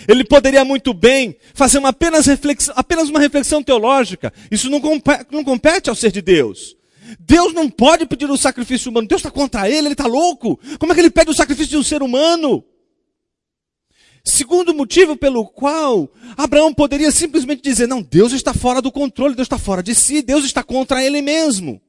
Ele 0.08 0.24
poderia 0.24 0.64
muito 0.64 0.92
bem 0.92 1.36
fazer 1.54 1.78
uma 1.78 1.90
apenas, 1.90 2.26
reflexão, 2.26 2.74
apenas 2.76 3.08
uma 3.08 3.20
reflexão 3.20 3.62
teológica. 3.62 4.32
Isso 4.50 4.70
não 4.70 4.80
compete, 4.80 5.26
não 5.30 5.44
compete 5.44 5.88
ao 5.88 5.96
ser 5.96 6.12
de 6.12 6.22
Deus. 6.22 6.76
Deus 7.20 7.52
não 7.52 7.70
pode 7.70 8.06
pedir 8.06 8.28
o 8.30 8.36
sacrifício 8.36 8.90
humano. 8.90 9.06
Deus 9.06 9.20
está 9.20 9.30
contra 9.30 9.68
ele, 9.68 9.88
ele 9.88 9.92
está 9.92 10.06
louco. 10.06 10.58
Como 10.78 10.92
é 10.92 10.94
que 10.94 11.00
ele 11.00 11.10
pede 11.10 11.30
o 11.30 11.34
sacrifício 11.34 11.70
de 11.70 11.76
um 11.76 11.82
ser 11.82 12.02
humano? 12.02 12.64
Segundo 14.24 14.74
motivo 14.74 15.16
pelo 15.16 15.46
qual 15.46 16.10
Abraão 16.36 16.74
poderia 16.74 17.12
simplesmente 17.12 17.62
dizer: 17.62 17.86
não, 17.86 18.02
Deus 18.02 18.32
está 18.32 18.52
fora 18.52 18.82
do 18.82 18.90
controle, 18.90 19.36
Deus 19.36 19.46
está 19.46 19.58
fora 19.58 19.82
de 19.82 19.94
si, 19.94 20.20
Deus 20.20 20.44
está 20.44 20.64
contra 20.64 21.04
ele 21.04 21.22
mesmo. 21.22 21.80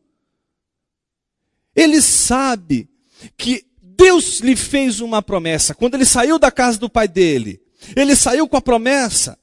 Ele 1.76 2.00
sabe 2.02 2.88
que 3.36 3.66
Deus 3.82 4.40
lhe 4.40 4.56
fez 4.56 5.00
uma 5.00 5.22
promessa. 5.24 5.74
Quando 5.74 5.96
ele 5.96 6.06
saiu 6.06 6.38
da 6.38 6.52
casa 6.52 6.78
do 6.78 6.90
pai 6.90 7.08
dele, 7.08 7.60
ele 7.96 8.16
saiu 8.16 8.48
com 8.48 8.58
a 8.58 8.62
promessa 8.62 9.38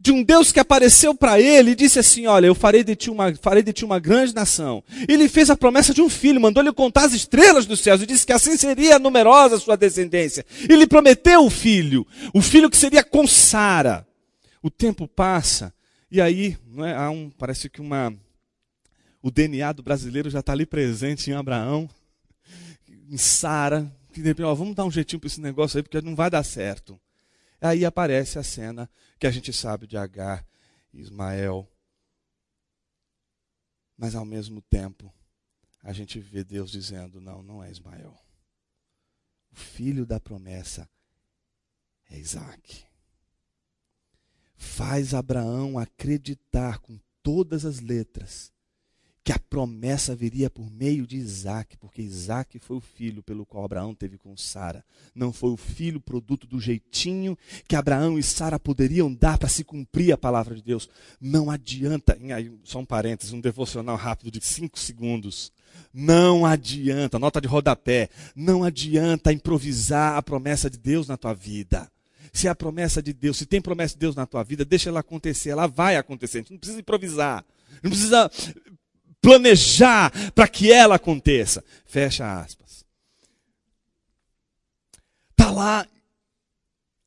de 0.00 0.10
um 0.10 0.22
Deus 0.22 0.50
que 0.50 0.58
apareceu 0.58 1.14
para 1.14 1.40
ele 1.40 1.70
e 1.70 1.74
disse 1.74 1.98
assim: 1.98 2.26
Olha, 2.26 2.46
eu 2.46 2.54
farei 2.54 2.82
de, 2.82 2.96
ti 2.96 3.10
uma, 3.10 3.34
farei 3.36 3.62
de 3.62 3.72
ti 3.72 3.84
uma 3.84 3.98
grande 3.98 4.34
nação. 4.34 4.82
Ele 5.08 5.28
fez 5.28 5.50
a 5.50 5.56
promessa 5.56 5.94
de 5.94 6.02
um 6.02 6.08
filho, 6.08 6.40
mandou-lhe 6.40 6.72
contar 6.72 7.04
as 7.04 7.12
estrelas 7.12 7.66
dos 7.66 7.80
céus 7.80 8.02
e 8.02 8.06
disse 8.06 8.26
que 8.26 8.32
assim 8.32 8.56
seria 8.56 8.98
numerosa 8.98 9.56
a 9.56 9.60
sua 9.60 9.76
descendência. 9.76 10.44
Ele 10.68 10.86
prometeu 10.86 11.44
o 11.44 11.50
filho, 11.50 12.06
o 12.34 12.42
filho 12.42 12.68
que 12.68 12.76
seria 12.76 13.04
com 13.04 13.26
Sara. 13.26 14.06
O 14.60 14.70
tempo 14.70 15.06
passa 15.06 15.72
e 16.10 16.20
aí 16.20 16.56
é, 16.78 16.94
há 16.94 17.10
um, 17.10 17.30
parece 17.30 17.68
que 17.68 17.80
uma. 17.80 18.14
O 19.22 19.30
DNA 19.30 19.72
do 19.72 19.82
brasileiro 19.82 20.30
já 20.30 20.40
está 20.40 20.52
ali 20.52 20.64
presente 20.64 21.30
em 21.30 21.34
Abraão, 21.34 21.88
em 23.10 23.16
Sara. 23.16 23.90
Que 24.12 24.22
de 24.22 24.28
repente, 24.28 24.46
ó, 24.46 24.54
vamos 24.54 24.74
dar 24.74 24.84
um 24.84 24.90
jeitinho 24.90 25.20
para 25.20 25.26
esse 25.26 25.40
negócio 25.40 25.76
aí, 25.76 25.82
porque 25.82 26.00
não 26.00 26.16
vai 26.16 26.30
dar 26.30 26.42
certo. 26.42 26.98
Aí 27.60 27.84
aparece 27.84 28.38
a 28.38 28.42
cena 28.42 28.88
que 29.18 29.26
a 29.26 29.30
gente 29.30 29.52
sabe 29.52 29.86
de 29.86 29.96
Agar 29.96 30.46
e 30.92 31.00
Ismael. 31.00 31.68
Mas 33.96 34.14
ao 34.14 34.24
mesmo 34.24 34.62
tempo, 34.62 35.12
a 35.82 35.92
gente 35.92 36.20
vê 36.20 36.44
Deus 36.44 36.70
dizendo: 36.70 37.20
não, 37.20 37.42
não 37.42 37.62
é 37.62 37.70
Ismael. 37.70 38.16
O 39.50 39.56
filho 39.56 40.06
da 40.06 40.20
promessa 40.20 40.88
é 42.10 42.18
Isaac. 42.18 42.84
Faz 44.56 45.14
Abraão 45.14 45.78
acreditar 45.78 46.78
com 46.78 46.98
todas 47.22 47.64
as 47.64 47.80
letras 47.80 48.52
que 49.28 49.32
a 49.32 49.38
promessa 49.38 50.16
viria 50.16 50.48
por 50.48 50.70
meio 50.70 51.06
de 51.06 51.18
Isaac, 51.18 51.76
porque 51.76 52.00
Isaac 52.00 52.58
foi 52.60 52.78
o 52.78 52.80
filho 52.80 53.22
pelo 53.22 53.44
qual 53.44 53.62
Abraão 53.62 53.94
teve 53.94 54.16
com 54.16 54.34
Sara. 54.38 54.82
Não 55.14 55.34
foi 55.34 55.50
o 55.50 55.56
filho 55.58 56.00
produto 56.00 56.46
do 56.46 56.58
jeitinho 56.58 57.36
que 57.68 57.76
Abraão 57.76 58.18
e 58.18 58.22
Sara 58.22 58.58
poderiam 58.58 59.12
dar 59.12 59.36
para 59.36 59.50
se 59.50 59.64
cumprir 59.64 60.12
a 60.12 60.16
palavra 60.16 60.54
de 60.54 60.62
Deus. 60.62 60.88
Não 61.20 61.50
adianta, 61.50 62.16
só 62.64 62.78
um 62.78 62.86
parênteses, 62.86 63.34
um 63.34 63.40
devocional 63.42 63.96
rápido 63.96 64.30
de 64.30 64.42
cinco 64.42 64.78
segundos. 64.78 65.52
Não 65.92 66.46
adianta, 66.46 67.18
nota 67.18 67.38
de 67.38 67.48
rodapé, 67.48 68.08
não 68.34 68.64
adianta 68.64 69.30
improvisar 69.30 70.16
a 70.16 70.22
promessa 70.22 70.70
de 70.70 70.78
Deus 70.78 71.06
na 71.06 71.18
tua 71.18 71.34
vida. 71.34 71.86
Se 72.32 72.48
a 72.48 72.54
promessa 72.54 73.02
de 73.02 73.12
Deus, 73.12 73.36
se 73.36 73.44
tem 73.44 73.60
promessa 73.60 73.92
de 73.92 74.00
Deus 74.00 74.16
na 74.16 74.24
tua 74.24 74.42
vida, 74.42 74.64
deixa 74.64 74.88
ela 74.88 75.00
acontecer, 75.00 75.50
ela 75.50 75.66
vai 75.66 75.96
acontecer. 75.96 76.38
A 76.38 76.40
gente 76.40 76.52
não 76.52 76.58
precisa 76.58 76.80
improvisar. 76.80 77.44
Não 77.82 77.90
precisa 77.90 78.30
planejar 79.20 80.12
para 80.32 80.48
que 80.48 80.72
ela 80.72 80.96
aconteça. 80.96 81.64
Fecha 81.86 82.40
aspas. 82.40 82.84
Tá 85.36 85.50
lá, 85.50 85.86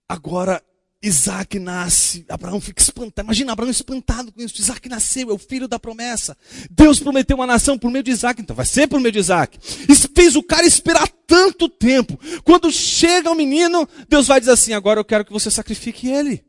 agora 0.07 0.63
Isaac 1.03 1.57
nasce, 1.57 2.23
Abraão 2.29 2.61
fica 2.61 2.81
espantado. 2.81 3.25
Imagina 3.25 3.53
Abraão 3.53 3.71
espantado 3.71 4.31
com 4.31 4.41
isso. 4.41 4.61
Isaac 4.61 4.87
nasceu, 4.87 5.31
é 5.31 5.33
o 5.33 5.37
filho 5.37 5.67
da 5.67 5.79
promessa. 5.79 6.37
Deus 6.69 6.99
prometeu 6.99 7.35
uma 7.35 7.47
nação 7.47 7.77
por 7.77 7.89
meio 7.89 8.03
de 8.03 8.11
Isaac, 8.11 8.39
então 8.39 8.55
vai 8.55 8.65
ser 8.65 8.87
por 8.87 8.99
meio 8.99 9.11
de 9.11 9.19
Isaac. 9.19 9.57
E 9.89 9.95
fez 9.95 10.35
o 10.35 10.43
cara 10.43 10.65
esperar 10.65 11.07
tanto 11.25 11.67
tempo. 11.67 12.19
Quando 12.43 12.71
chega 12.71 13.31
o 13.31 13.35
menino, 13.35 13.87
Deus 14.07 14.27
vai 14.27 14.39
dizer 14.39 14.51
assim: 14.51 14.73
agora 14.73 14.99
eu 14.99 15.05
quero 15.05 15.25
que 15.25 15.33
você 15.33 15.49
sacrifique 15.49 16.07
ele. 16.07 16.45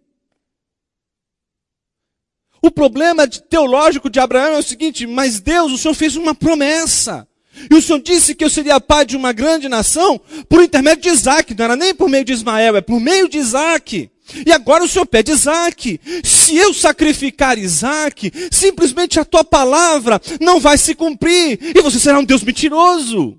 O 2.62 2.70
problema 2.70 3.27
teológico 3.27 4.09
de 4.09 4.20
Abraão 4.20 4.55
é 4.55 4.59
o 4.59 4.62
seguinte: 4.62 5.05
mas 5.07 5.40
Deus, 5.40 5.72
o 5.72 5.79
Senhor 5.79 5.94
fez 5.94 6.14
uma 6.14 6.35
promessa. 6.35 7.27
E 7.70 7.75
o 7.75 7.83
Senhor 7.83 8.01
disse 8.01 8.35
que 8.35 8.44
eu 8.44 8.48
seria 8.48 8.81
pai 8.81 9.05
de 9.05 9.16
uma 9.16 9.33
grande 9.33 9.68
nação 9.68 10.18
por 10.48 10.62
intermédio 10.62 11.03
de 11.03 11.09
Isaac. 11.11 11.55
Não 11.55 11.64
era 11.64 11.77
nem 11.77 11.94
por 11.94 12.09
meio 12.09 12.25
de 12.25 12.33
Ismael, 12.33 12.77
é 12.77 12.81
por 12.81 12.98
meio 12.98 13.29
de 13.29 13.37
Isaac. 13.37 14.11
E 14.46 14.53
agora 14.53 14.85
o 14.85 14.88
Senhor 14.88 15.05
pede 15.05 15.33
Isaac. 15.33 16.01
Se 16.25 16.57
eu 16.57 16.72
sacrificar 16.72 17.59
Isaac, 17.59 18.33
simplesmente 18.51 19.20
a 19.20 19.25
tua 19.25 19.44
palavra 19.44 20.20
não 20.40 20.59
vai 20.61 20.79
se 20.79 20.94
cumprir. 20.94 21.59
E 21.77 21.83
você 21.83 21.98
será 21.98 22.18
um 22.18 22.25
Deus 22.25 22.42
mentiroso. 22.42 23.38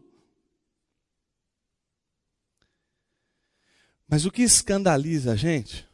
Mas 4.07 4.25
o 4.25 4.31
que 4.31 4.43
escandaliza 4.43 5.31
a 5.31 5.35
gente 5.35 5.87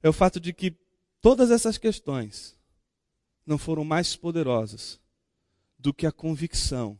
é 0.00 0.08
o 0.08 0.12
fato 0.12 0.38
de 0.38 0.52
que 0.52 0.72
Todas 1.20 1.50
essas 1.50 1.78
questões 1.78 2.56
não 3.46 3.58
foram 3.58 3.84
mais 3.84 4.16
poderosas 4.16 5.00
do 5.78 5.92
que 5.92 6.06
a 6.06 6.12
convicção 6.12 6.98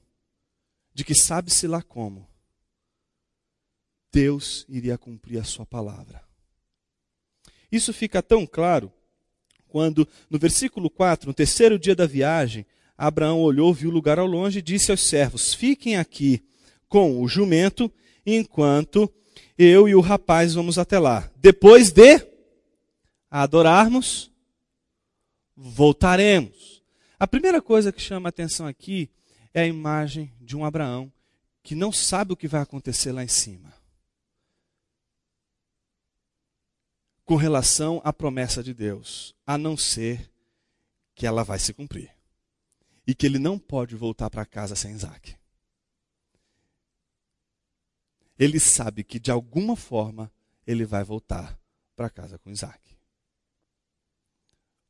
de 0.94 1.04
que 1.04 1.14
sabe-se 1.14 1.66
lá 1.66 1.82
como 1.82 2.26
Deus 4.12 4.64
iria 4.68 4.96
cumprir 4.96 5.38
a 5.38 5.44
sua 5.44 5.66
palavra. 5.66 6.24
Isso 7.70 7.92
fica 7.92 8.22
tão 8.22 8.46
claro 8.46 8.92
quando, 9.68 10.08
no 10.30 10.38
versículo 10.38 10.88
4, 10.88 11.28
no 11.28 11.34
terceiro 11.34 11.78
dia 11.78 11.94
da 11.94 12.06
viagem, 12.06 12.64
Abraão 12.96 13.42
olhou, 13.42 13.74
viu 13.74 13.90
o 13.90 13.92
lugar 13.92 14.18
ao 14.18 14.26
longe 14.26 14.60
e 14.60 14.62
disse 14.62 14.90
aos 14.90 15.02
servos: 15.02 15.52
Fiquem 15.52 15.96
aqui 15.96 16.42
com 16.88 17.20
o 17.20 17.28
jumento, 17.28 17.92
enquanto 18.24 19.12
eu 19.58 19.88
e 19.88 19.94
o 19.94 20.00
rapaz 20.00 20.54
vamos 20.54 20.78
até 20.78 20.98
lá. 20.98 21.30
Depois 21.36 21.90
de 21.90 22.20
a 23.36 23.42
adorarmos, 23.42 24.32
voltaremos. 25.54 26.82
A 27.18 27.26
primeira 27.26 27.60
coisa 27.60 27.92
que 27.92 28.00
chama 28.00 28.28
a 28.28 28.30
atenção 28.30 28.66
aqui 28.66 29.10
é 29.52 29.60
a 29.60 29.66
imagem 29.66 30.32
de 30.40 30.56
um 30.56 30.64
Abraão 30.64 31.12
que 31.62 31.74
não 31.74 31.92
sabe 31.92 32.32
o 32.32 32.36
que 32.36 32.48
vai 32.48 32.62
acontecer 32.62 33.12
lá 33.12 33.22
em 33.22 33.28
cima. 33.28 33.74
Com 37.26 37.36
relação 37.36 38.00
à 38.02 38.10
promessa 38.10 38.62
de 38.62 38.72
Deus, 38.72 39.34
a 39.46 39.58
não 39.58 39.76
ser 39.76 40.30
que 41.14 41.26
ela 41.26 41.44
vai 41.44 41.58
se 41.58 41.74
cumprir. 41.74 42.10
E 43.06 43.14
que 43.14 43.26
ele 43.26 43.38
não 43.38 43.58
pode 43.58 43.94
voltar 43.94 44.30
para 44.30 44.46
casa 44.46 44.74
sem 44.74 44.92
Isaac. 44.92 45.36
ele 48.38 48.58
sabe 48.58 49.04
que 49.04 49.18
de 49.18 49.30
alguma 49.30 49.76
forma 49.76 50.32
ele 50.66 50.86
vai 50.86 51.04
voltar 51.04 51.58
para 51.94 52.10
casa 52.10 52.38
com 52.38 52.50
Isaac. 52.50 52.85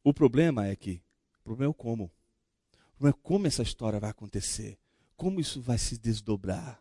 O 0.06 0.14
problema 0.14 0.68
é 0.68 0.76
que, 0.76 1.02
o 1.40 1.42
problema 1.42 1.68
é 1.68 1.68
o 1.68 1.74
como. 1.74 2.04
O 2.04 2.90
problema 2.96 3.18
é 3.18 3.20
como 3.24 3.48
essa 3.48 3.64
história 3.64 3.98
vai 3.98 4.08
acontecer, 4.08 4.78
como 5.16 5.40
isso 5.40 5.60
vai 5.60 5.78
se 5.78 5.98
desdobrar. 5.98 6.80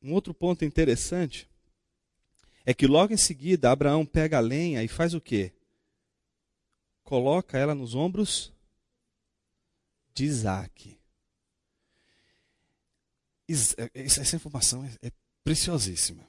Um 0.00 0.12
outro 0.12 0.32
ponto 0.32 0.64
interessante 0.64 1.50
é 2.64 2.72
que 2.72 2.86
logo 2.86 3.12
em 3.12 3.16
seguida 3.16 3.72
Abraão 3.72 4.06
pega 4.06 4.38
a 4.38 4.40
lenha 4.40 4.84
e 4.84 4.86
faz 4.86 5.12
o 5.12 5.20
quê? 5.20 5.52
Coloca 7.02 7.58
ela 7.58 7.74
nos 7.74 7.96
ombros 7.96 8.52
de 10.14 10.26
Isaac. 10.26 10.96
É, 13.76 13.90
essa 13.92 14.36
informação 14.36 14.84
é, 14.84 15.08
é 15.08 15.12
preciosíssima. 15.42 16.24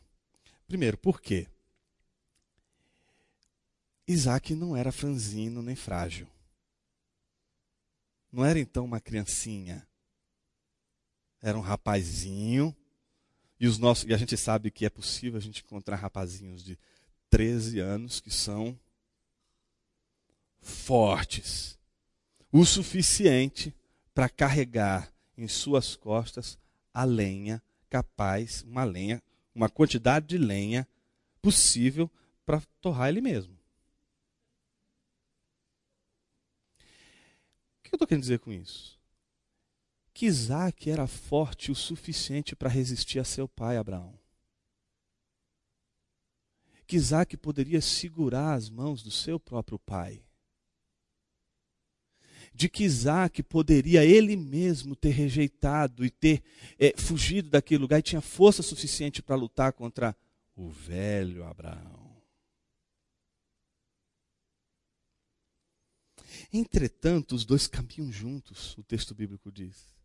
Primeiro, 0.68 0.98
por 0.98 1.22
quê? 1.22 1.48
Isaac 4.08 4.54
não 4.54 4.76
era 4.76 4.91
franzino 4.91 5.62
nem 5.62 5.76
frágil. 5.76 6.28
Não 8.32 8.46
era 8.46 8.60
então 8.60 8.86
uma 8.86 9.00
criancinha. 9.00 9.88
Era 11.41 11.58
um 11.58 11.62
rapazinho. 11.62 12.76
E, 13.60 13.68
os 13.68 13.78
nossos, 13.78 14.04
e 14.04 14.13
a 14.13 14.18
gente 14.18 14.36
sabe 14.36 14.70
que 14.70 14.86
é 14.86 14.89
possível 14.89 15.38
a 15.38 15.41
gente 15.41 15.63
encontrar 15.63 15.96
rapazinhos 15.96 16.63
de 16.63 16.78
13 17.30 17.80
anos 17.80 18.20
que 18.20 18.30
são 18.30 18.78
fortes. 20.62 21.80
O 22.52 22.65
suficiente 22.65 23.74
para 24.13 24.30
carregar 24.30 25.12
em 25.38 25.48
suas 25.48 25.96
costas 25.96 26.58
a 26.94 27.04
lenha 27.04 27.62
capaz, 27.89 28.63
uma 28.63 28.84
lenha, 28.84 29.22
uma 29.54 29.70
quantidade 29.70 30.28
de 30.28 30.38
lenha 30.38 30.88
possível 31.41 32.12
para 32.46 32.62
torrar 32.82 33.10
ele 33.10 33.22
mesmo. 33.22 33.55
Que 37.97 38.03
eu 38.03 38.05
estou 38.05 38.08
querendo 38.08 38.23
dizer 38.23 38.39
com 38.39 38.51
isso? 38.51 38.99
Que 40.13 40.25
Isaac 40.25 40.89
era 40.89 41.08
forte 41.08 41.71
o 41.71 41.75
suficiente 41.75 42.55
para 42.55 42.69
resistir 42.69 43.19
a 43.19 43.23
seu 43.23 43.47
pai 43.47 43.77
Abraão. 43.77 44.17
Que 46.88 46.95
Isaac 46.95 47.36
poderia 47.38 47.81
segurar 47.81 48.53
as 48.53 48.69
mãos 48.69 49.03
do 49.03 49.12
seu 49.12 49.39
próprio 49.39 49.79
pai 49.79 50.25
de 52.55 52.69
que 52.69 52.86
Isaac 52.86 53.43
poderia 53.43 54.05
ele 54.05 54.38
mesmo 54.38 54.95
ter 54.95 55.10
rejeitado 55.10 56.05
e 56.05 56.10
ter 56.10 56.41
é, 56.79 56.93
fugido 56.95 57.49
daquele 57.49 57.81
lugar 57.81 57.99
e 57.99 58.03
tinha 58.03 58.21
força 58.21 58.63
suficiente 58.63 59.21
para 59.21 59.36
lutar 59.36 59.73
contra 59.73 60.15
o 60.55 60.69
velho 60.69 61.43
Abraão. 61.43 62.05
Entretanto, 66.52 67.36
os 67.36 67.45
dois 67.45 67.67
caminham 67.67 68.12
juntos, 68.12 68.78
o 68.78 68.84
texto 68.84 69.13
bíblico 69.13 69.52
diz. 69.52 69.95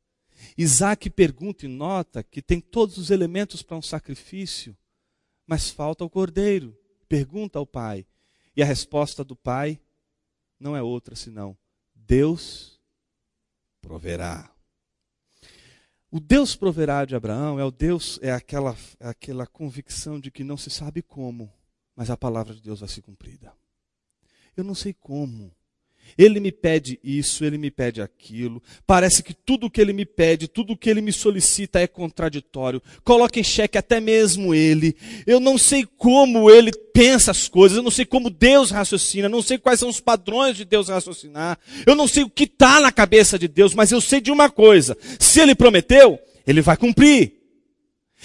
Isaac 0.57 1.11
pergunta 1.11 1.67
e 1.67 1.69
nota 1.69 2.23
que 2.23 2.41
tem 2.41 2.61
todos 2.61 2.99
os 2.99 3.11
elementos 3.11 3.63
para 3.63 3.77
um 3.77 3.83
sacrifício, 3.83 4.77
mas 5.47 5.71
falta 5.71 6.05
o 6.05 6.11
cordeiro. 6.11 6.77
Pergunta 7.09 7.59
ao 7.59 7.67
pai. 7.67 8.07
E 8.57 8.63
a 8.63 8.67
resposta 8.67 9.25
do 9.25 9.37
pai 9.37 9.81
não 10.59 10.77
é 10.77 10.83
outra 10.83 11.15
senão: 11.17 11.57
Deus 11.95 12.81
proverá. 13.81 14.55
O 16.11 16.19
Deus 16.19 16.57
proverá 16.57 17.05
de 17.05 17.15
Abraão 17.15 17.61
é 17.61 17.65
o 17.65 17.71
Deus, 17.71 18.19
é 18.21 18.33
aquela, 18.33 18.77
é 18.99 19.09
aquela 19.09 19.47
convicção 19.47 20.19
de 20.19 20.31
que 20.31 20.43
não 20.43 20.57
se 20.57 20.69
sabe 20.69 21.03
como, 21.03 21.53
mas 21.95 22.11
a 22.11 22.17
palavra 22.17 22.53
de 22.53 22.61
Deus 22.61 22.81
vai 22.81 22.89
ser 22.89 23.03
cumprida. 23.03 23.55
Eu 24.57 24.65
não 24.65 24.75
sei 24.75 24.93
como, 24.93 25.55
ele 26.17 26.41
me 26.41 26.53
pede 26.53 26.99
isso, 27.03 27.45
ele 27.45 27.59
me 27.59 27.71
pede 27.71 28.01
aquilo. 28.01 28.63
Parece 28.87 29.23
que 29.23 29.35
tudo 29.35 29.67
o 29.67 29.71
que 29.71 29.81
ele 29.81 29.93
me 29.93 30.05
pede, 30.05 30.49
tudo 30.49 30.73
o 30.73 30.77
que 30.77 30.89
ele 30.89 31.01
me 31.01 31.13
solicita 31.13 31.81
é 31.81 31.87
contraditório. 31.87 32.83
Coloca 33.05 33.39
em 33.39 33.45
xeque 33.45 33.79
até 33.79 34.01
mesmo 34.01 34.55
ele. 34.55 34.97
Eu 35.27 35.41
não 35.41 35.59
sei 35.59 35.87
como 35.97 36.51
ele 36.51 36.73
pensa 36.93 37.31
as 37.31 37.49
coisas, 37.49 37.77
eu 37.77 37.83
não 37.83 37.91
sei 37.91 38.05
como 38.05 38.31
Deus 38.31 38.71
raciocina, 38.71 39.29
não 39.29 39.43
sei 39.43 39.59
quais 39.59 39.81
são 39.81 39.89
os 39.89 40.01
padrões 40.01 40.57
de 40.57 40.65
Deus 40.65 40.89
raciocinar. 40.89 41.59
Eu 41.87 41.95
não 41.95 42.07
sei 42.07 42.25
o 42.25 42.31
que 42.31 42.45
está 42.45 42.81
na 42.81 42.93
cabeça 42.93 43.39
de 43.39 43.49
Deus, 43.49 43.75
mas 43.75 43.91
eu 43.91 44.01
sei 44.01 44.21
de 44.21 44.31
uma 44.31 44.51
coisa: 44.51 44.97
se 45.19 45.41
ele 45.41 45.55
prometeu, 45.55 46.19
ele 46.47 46.61
vai 46.61 46.77
cumprir. 46.77 47.40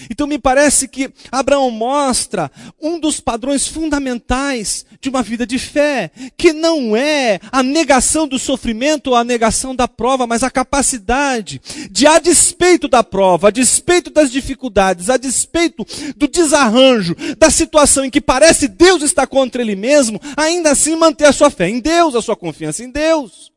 Então 0.09 0.27
me 0.27 0.37
parece 0.37 0.87
que 0.87 1.09
Abraão 1.31 1.69
mostra 1.71 2.51
um 2.81 2.99
dos 2.99 3.19
padrões 3.19 3.67
fundamentais 3.67 4.85
de 4.99 5.09
uma 5.09 5.23
vida 5.23 5.45
de 5.45 5.57
fé, 5.57 6.11
que 6.37 6.53
não 6.53 6.95
é 6.95 7.39
a 7.51 7.63
negação 7.63 8.27
do 8.27 8.37
sofrimento 8.37 9.07
ou 9.07 9.15
a 9.15 9.23
negação 9.23 9.75
da 9.75 9.87
prova, 9.87 10.27
mas 10.27 10.43
a 10.43 10.51
capacidade 10.51 11.61
de, 11.89 12.07
a 12.07 12.19
despeito 12.19 12.87
da 12.87 13.03
prova, 13.03 13.47
a 13.47 13.51
despeito 13.51 14.09
das 14.09 14.31
dificuldades, 14.31 15.09
a 15.09 15.17
despeito 15.17 15.85
do 16.15 16.27
desarranjo, 16.27 17.15
da 17.37 17.49
situação 17.49 18.05
em 18.05 18.09
que 18.09 18.21
parece 18.21 18.67
Deus 18.67 19.01
está 19.01 19.25
contra 19.25 19.61
ele 19.61 19.75
mesmo, 19.75 20.19
ainda 20.35 20.71
assim 20.71 20.95
manter 20.95 21.25
a 21.25 21.33
sua 21.33 21.49
fé 21.49 21.69
em 21.69 21.79
Deus, 21.79 22.15
a 22.15 22.21
sua 22.21 22.35
confiança 22.35 22.83
em 22.83 22.91
Deus. 22.91 23.54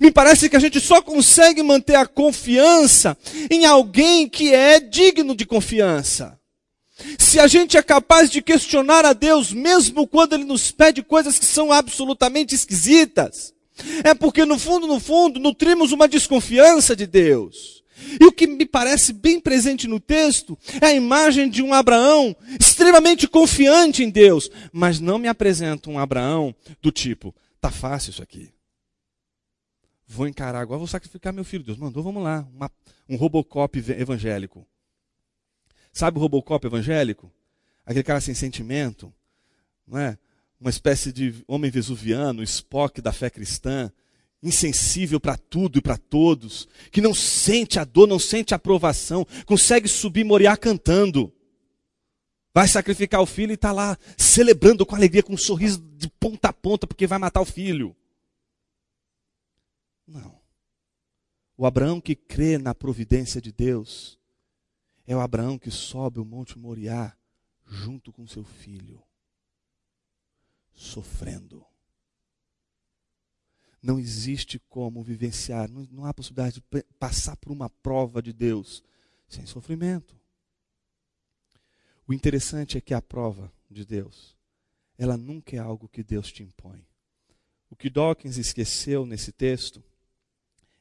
Me 0.00 0.10
parece 0.10 0.48
que 0.48 0.56
a 0.56 0.60
gente 0.60 0.80
só 0.80 1.00
consegue 1.00 1.62
manter 1.62 1.96
a 1.96 2.06
confiança 2.06 3.16
em 3.50 3.64
alguém 3.64 4.28
que 4.28 4.54
é 4.54 4.80
digno 4.80 5.34
de 5.34 5.46
confiança. 5.46 6.38
Se 7.18 7.38
a 7.38 7.46
gente 7.46 7.76
é 7.76 7.82
capaz 7.82 8.28
de 8.28 8.42
questionar 8.42 9.04
a 9.04 9.12
Deus, 9.12 9.52
mesmo 9.52 10.06
quando 10.06 10.32
Ele 10.32 10.44
nos 10.44 10.72
pede 10.72 11.02
coisas 11.02 11.38
que 11.38 11.44
são 11.44 11.70
absolutamente 11.70 12.54
esquisitas, 12.54 13.54
é 14.02 14.14
porque 14.14 14.44
no 14.44 14.58
fundo, 14.58 14.86
no 14.86 14.98
fundo, 14.98 15.38
nutrimos 15.38 15.92
uma 15.92 16.08
desconfiança 16.08 16.96
de 16.96 17.06
Deus. 17.06 17.84
E 18.20 18.24
o 18.24 18.32
que 18.32 18.46
me 18.46 18.64
parece 18.64 19.12
bem 19.12 19.38
presente 19.40 19.86
no 19.86 20.00
texto 20.00 20.58
é 20.80 20.86
a 20.86 20.94
imagem 20.94 21.48
de 21.48 21.62
um 21.62 21.74
Abraão 21.74 22.34
extremamente 22.58 23.28
confiante 23.28 24.02
em 24.02 24.10
Deus, 24.10 24.50
mas 24.72 24.98
não 24.98 25.18
me 25.18 25.28
apresenta 25.28 25.90
um 25.90 25.98
Abraão 25.98 26.54
do 26.80 26.90
tipo, 26.90 27.34
tá 27.60 27.70
fácil 27.70 28.10
isso 28.10 28.22
aqui 28.22 28.50
vou 30.08 30.26
encarar 30.26 30.60
agora, 30.60 30.78
vou 30.78 30.86
sacrificar 30.86 31.32
meu 31.32 31.44
filho. 31.44 31.62
Deus 31.62 31.76
mandou, 31.76 32.02
vamos 32.02 32.22
lá. 32.22 32.48
Uma, 32.52 32.70
um 33.08 33.16
Robocop 33.16 33.78
evangélico. 33.78 34.66
Sabe 35.92 36.18
o 36.18 36.20
Robocop 36.20 36.66
evangélico? 36.66 37.30
Aquele 37.84 38.02
cara 38.02 38.20
sem 38.20 38.34
sentimento, 38.34 39.12
não 39.86 39.98
é? 39.98 40.18
Uma 40.60 40.70
espécie 40.70 41.12
de 41.12 41.34
homem 41.46 41.70
vesuviano, 41.70 42.42
Spock 42.42 43.00
da 43.00 43.12
fé 43.12 43.30
cristã, 43.30 43.92
insensível 44.42 45.20
para 45.20 45.36
tudo 45.36 45.78
e 45.78 45.82
para 45.82 45.96
todos, 45.96 46.68
que 46.90 47.00
não 47.00 47.14
sente 47.14 47.78
a 47.78 47.84
dor, 47.84 48.08
não 48.08 48.18
sente 48.18 48.54
a 48.54 48.56
aprovação, 48.56 49.26
consegue 49.46 49.88
subir 49.88 50.24
Moriá 50.24 50.56
cantando. 50.56 51.32
Vai 52.52 52.66
sacrificar 52.66 53.20
o 53.20 53.26
filho 53.26 53.52
e 53.52 53.54
está 53.54 53.72
lá 53.72 53.96
celebrando 54.16 54.84
com 54.84 54.96
alegria, 54.96 55.22
com 55.22 55.34
um 55.34 55.38
sorriso 55.38 55.80
de 55.96 56.08
ponta 56.08 56.48
a 56.48 56.52
ponta, 56.52 56.86
porque 56.86 57.06
vai 57.06 57.18
matar 57.18 57.40
o 57.40 57.44
filho. 57.44 57.94
Não. 60.08 60.40
O 61.54 61.66
Abraão 61.66 62.00
que 62.00 62.16
crê 62.16 62.56
na 62.56 62.74
providência 62.74 63.42
de 63.42 63.52
Deus 63.52 64.18
é 65.06 65.14
o 65.14 65.20
Abraão 65.20 65.58
que 65.58 65.70
sobe 65.70 66.18
o 66.18 66.24
Monte 66.24 66.58
Moriá 66.58 67.14
junto 67.66 68.10
com 68.10 68.26
seu 68.26 68.42
filho, 68.42 69.02
sofrendo. 70.72 71.64
Não 73.82 73.98
existe 73.98 74.58
como 74.58 75.02
vivenciar, 75.02 75.70
não, 75.70 75.86
não 75.90 76.04
há 76.06 76.14
possibilidade 76.14 76.60
de 76.60 76.82
passar 76.98 77.36
por 77.36 77.52
uma 77.52 77.68
prova 77.68 78.22
de 78.22 78.32
Deus 78.32 78.82
sem 79.28 79.44
sofrimento. 79.44 80.18
O 82.06 82.14
interessante 82.14 82.78
é 82.78 82.80
que 82.80 82.94
a 82.94 83.02
prova 83.02 83.52
de 83.70 83.84
Deus, 83.84 84.34
ela 84.96 85.18
nunca 85.18 85.54
é 85.54 85.58
algo 85.58 85.88
que 85.88 86.02
Deus 86.02 86.32
te 86.32 86.42
impõe. 86.42 86.86
O 87.68 87.76
que 87.76 87.90
Dawkins 87.90 88.38
esqueceu 88.38 89.04
nesse 89.04 89.30
texto 89.30 89.84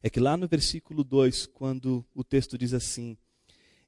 é 0.02 0.10
que 0.10 0.20
lá 0.20 0.38
no 0.38 0.48
versículo 0.48 1.04
2, 1.04 1.48
quando 1.48 2.06
o 2.14 2.24
texto 2.24 2.58
diz 2.58 2.74
assim: 2.74 3.18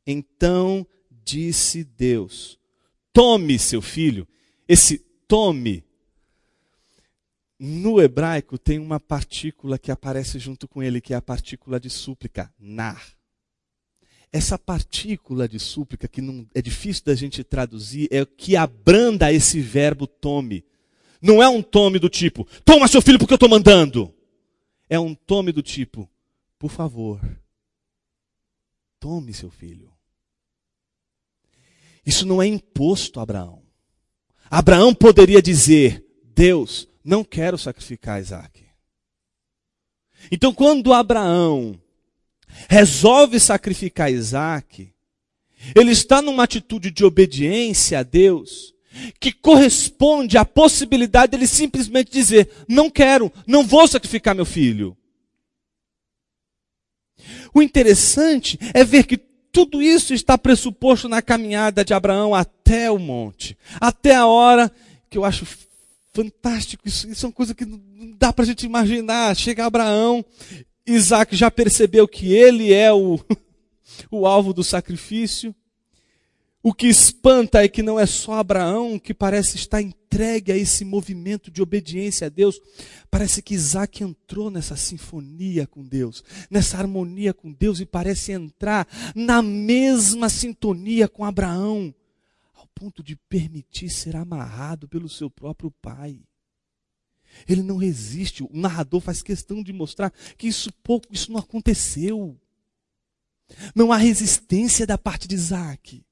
Então 0.05 0.86
disse 1.24 1.84
Deus: 1.84 2.60
Tome 3.14 3.60
seu 3.60 3.82
filho. 3.82 4.28
Esse 4.68 4.99
tome, 5.28 5.84
no 7.60 8.01
hebraico, 8.01 8.57
tem 8.57 8.80
uma 8.80 8.99
partícula 8.99 9.78
que 9.78 9.91
aparece 9.91 10.39
junto 10.39 10.68
com 10.68 10.82
ele, 10.82 11.01
que 11.01 11.14
é 11.14 11.18
a 11.18 11.22
partícula 11.22 11.80
de 11.80 11.89
súplica, 11.89 12.53
nar. 12.60 13.14
Essa 14.32 14.60
partícula 14.60 15.47
de 15.47 15.60
súplica, 15.60 16.07
que 16.07 16.22
não, 16.22 16.47
é 16.53 16.62
difícil 16.62 17.03
da 17.05 17.16
gente 17.16 17.43
traduzir, 17.43 18.07
é 18.12 18.22
o 18.22 18.28
que 18.28 18.55
abranda 18.55 19.34
esse 19.34 19.60
verbo 19.60 20.05
tome. 20.05 20.64
Não 21.20 21.41
é 21.41 21.49
um 21.49 21.64
tome 21.64 21.97
do 21.97 22.10
tipo, 22.10 22.47
toma 22.64 22.88
seu 22.88 23.01
filho 23.01 23.18
porque 23.18 23.34
eu 23.34 23.38
estou 23.38 23.49
mandando 23.49 24.14
é 24.89 24.99
um 24.99 25.13
tome 25.13 25.51
do 25.51 25.61
tipo: 25.61 26.09
por 26.57 26.71
favor, 26.71 27.21
tome 28.99 29.33
seu 29.33 29.49
filho. 29.49 29.93
Isso 32.05 32.25
não 32.25 32.41
é 32.41 32.47
imposto 32.47 33.19
a 33.19 33.23
Abraão. 33.23 33.61
Abraão 34.49 34.93
poderia 34.93 35.41
dizer: 35.41 36.03
Deus, 36.23 36.87
não 37.03 37.23
quero 37.23 37.57
sacrificar 37.57 38.19
Isaac. 38.19 38.65
Então, 40.31 40.53
quando 40.53 40.91
Abraão 40.91 41.79
resolve 42.67 43.39
sacrificar 43.39 44.11
Isaac, 44.11 44.93
ele 45.75 45.91
está 45.91 46.21
numa 46.21 46.43
atitude 46.43 46.91
de 46.91 47.05
obediência 47.05 47.99
a 47.99 48.03
Deus 48.03 48.73
que 49.19 49.31
corresponde 49.31 50.37
à 50.37 50.45
possibilidade 50.45 51.31
dele 51.31 51.47
simplesmente 51.47 52.11
dizer: 52.11 52.49
Não 52.67 52.89
quero, 52.89 53.31
não 53.45 53.63
vou 53.63 53.87
sacrificar 53.87 54.35
meu 54.35 54.45
filho. 54.45 54.97
O 57.53 57.61
interessante 57.61 58.57
é 58.73 58.83
ver 58.83 59.05
que 59.05 59.17
tudo 59.51 59.81
isso 59.81 60.13
está 60.13 60.37
pressuposto 60.37 61.09
na 61.09 61.21
caminhada 61.21 61.83
de 61.83 61.93
Abraão 61.93 62.35
até 62.35 62.89
o 62.91 62.99
monte, 62.99 63.57
até 63.79 64.15
a 64.15 64.25
hora 64.25 64.71
que 65.09 65.17
eu 65.17 65.25
acho 65.25 65.45
fantástico. 66.13 66.87
Isso, 66.87 67.09
isso 67.09 67.25
é 67.25 67.29
uma 67.29 67.33
coisa 67.33 67.55
que 67.55 67.65
não 67.65 67.79
dá 68.17 68.31
para 68.31 68.43
a 68.43 68.47
gente 68.47 68.65
imaginar. 68.65 69.35
Chega 69.35 69.65
Abraão, 69.65 70.23
Isaac 70.85 71.35
já 71.35 71.49
percebeu 71.49 72.07
que 72.07 72.31
ele 72.31 72.73
é 72.73 72.91
o, 72.91 73.19
o 74.11 74.25
alvo 74.25 74.53
do 74.53 74.63
sacrifício. 74.63 75.53
O 76.62 76.74
que 76.74 76.88
espanta 76.88 77.64
é 77.64 77.70
que 77.70 77.82
não 77.82 77.97
é 77.97 78.05
só 78.05 78.34
Abraão 78.34 78.99
que 78.99 79.14
parece 79.14 79.55
estar 79.55 79.82
entregue 79.82 80.51
a 80.51 80.57
esse 80.57 80.84
movimento 80.84 81.49
de 81.49 81.62
obediência 81.62 82.28
a 82.28 82.30
Deus. 82.30 82.60
Parece 83.10 83.41
que 83.41 83.53
Isaac 83.53 84.03
entrou 84.03 84.51
nessa 84.51 84.76
sinfonia 84.76 85.66
com 85.66 85.88
Deus, 85.88 86.22
nessa 86.49 86.78
harmonia 86.78 87.34
com 87.34 87.49
Deus 87.53 87.80
e 87.80 87.86
parece 87.86 88.34
entrar 88.34 88.86
na 89.16 89.41
mesma 89.41 90.28
sintonia 90.28 91.07
com 91.07 91.24
Abraão, 91.24 91.95
ao 92.53 92.68
ponto 92.76 93.01
de 93.01 93.16
permitir 93.16 93.89
ser 93.89 94.18
amarrado 94.18 94.86
pelo 94.86 95.07
seu 95.07 95.30
próprio 95.30 95.72
pai. 95.72 96.20
Ele 97.47 97.64
não 97.64 97.78
resiste. 97.78 98.43
O 98.43 98.49
narrador 98.51 98.99
faz 98.99 99.22
questão 99.22 99.64
de 99.64 99.72
mostrar 99.72 100.12
que 100.38 100.47
isso 100.47 100.74
pouco, 100.84 101.07
isso 101.10 101.32
não 101.32 101.39
aconteceu. 101.39 102.38
Não 103.74 103.93
há 103.93 103.97
resistência 103.97 104.86
da 104.86 104.97
parte 104.97 105.26
de 105.26 105.36
Isaac. 105.36 106.03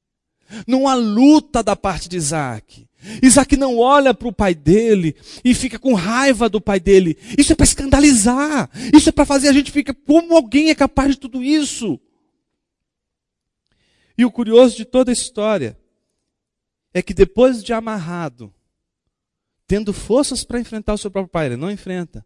Não 0.67 0.87
há 0.87 0.95
luta 0.95 1.61
da 1.61 1.75
parte 1.75 2.07
de 2.07 2.17
Isaac. 2.17 2.87
Isaac 3.21 3.55
não 3.55 3.77
olha 3.77 4.13
para 4.13 4.27
o 4.27 4.33
pai 4.33 4.55
dele 4.55 5.15
e 5.43 5.53
fica 5.53 5.77
com 5.77 5.93
raiva 5.93 6.49
do 6.49 6.59
pai 6.59 6.79
dele. 6.79 7.17
Isso 7.37 7.53
é 7.53 7.55
para 7.55 7.63
escandalizar. 7.63 8.69
Isso 8.93 9.09
é 9.09 9.11
para 9.11 9.25
fazer 9.25 9.49
a 9.49 9.53
gente 9.53 9.71
ficar 9.71 9.93
como 9.93 10.35
alguém 10.35 10.69
é 10.69 10.75
capaz 10.75 11.11
de 11.11 11.19
tudo 11.19 11.43
isso. 11.43 11.99
E 14.17 14.25
o 14.25 14.31
curioso 14.31 14.75
de 14.75 14.83
toda 14.83 15.11
a 15.11 15.13
história 15.13 15.77
é 16.93 17.01
que 17.01 17.13
depois 17.13 17.63
de 17.63 17.71
amarrado, 17.71 18.51
tendo 19.67 19.93
forças 19.93 20.43
para 20.43 20.59
enfrentar 20.59 20.93
o 20.93 20.97
seu 20.97 21.11
próprio 21.11 21.31
pai, 21.31 21.45
ele 21.45 21.57
não 21.57 21.69
enfrenta. 21.69 22.25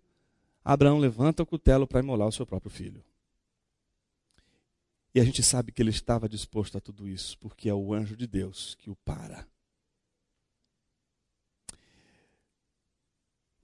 Abraão 0.64 0.98
levanta 0.98 1.44
o 1.44 1.46
cutelo 1.46 1.86
para 1.86 2.00
imolar 2.00 2.28
o 2.28 2.32
seu 2.32 2.46
próprio 2.46 2.72
filho. 2.72 3.04
E 5.14 5.20
a 5.20 5.24
gente 5.26 5.44
sabe 5.44 5.72
que 5.72 5.82
ele 5.82 5.90
estava 5.90 6.30
disposto 6.30 6.78
a 6.78 6.82
tudo 6.82 7.08
isso, 7.08 7.38
porque 7.40 7.68
é 7.68 7.74
o 7.74 7.94
anjo 7.94 8.16
de 8.16 8.26
Deus 8.26 8.76
que 8.76 8.90
o 8.90 8.96
para. 8.96 9.46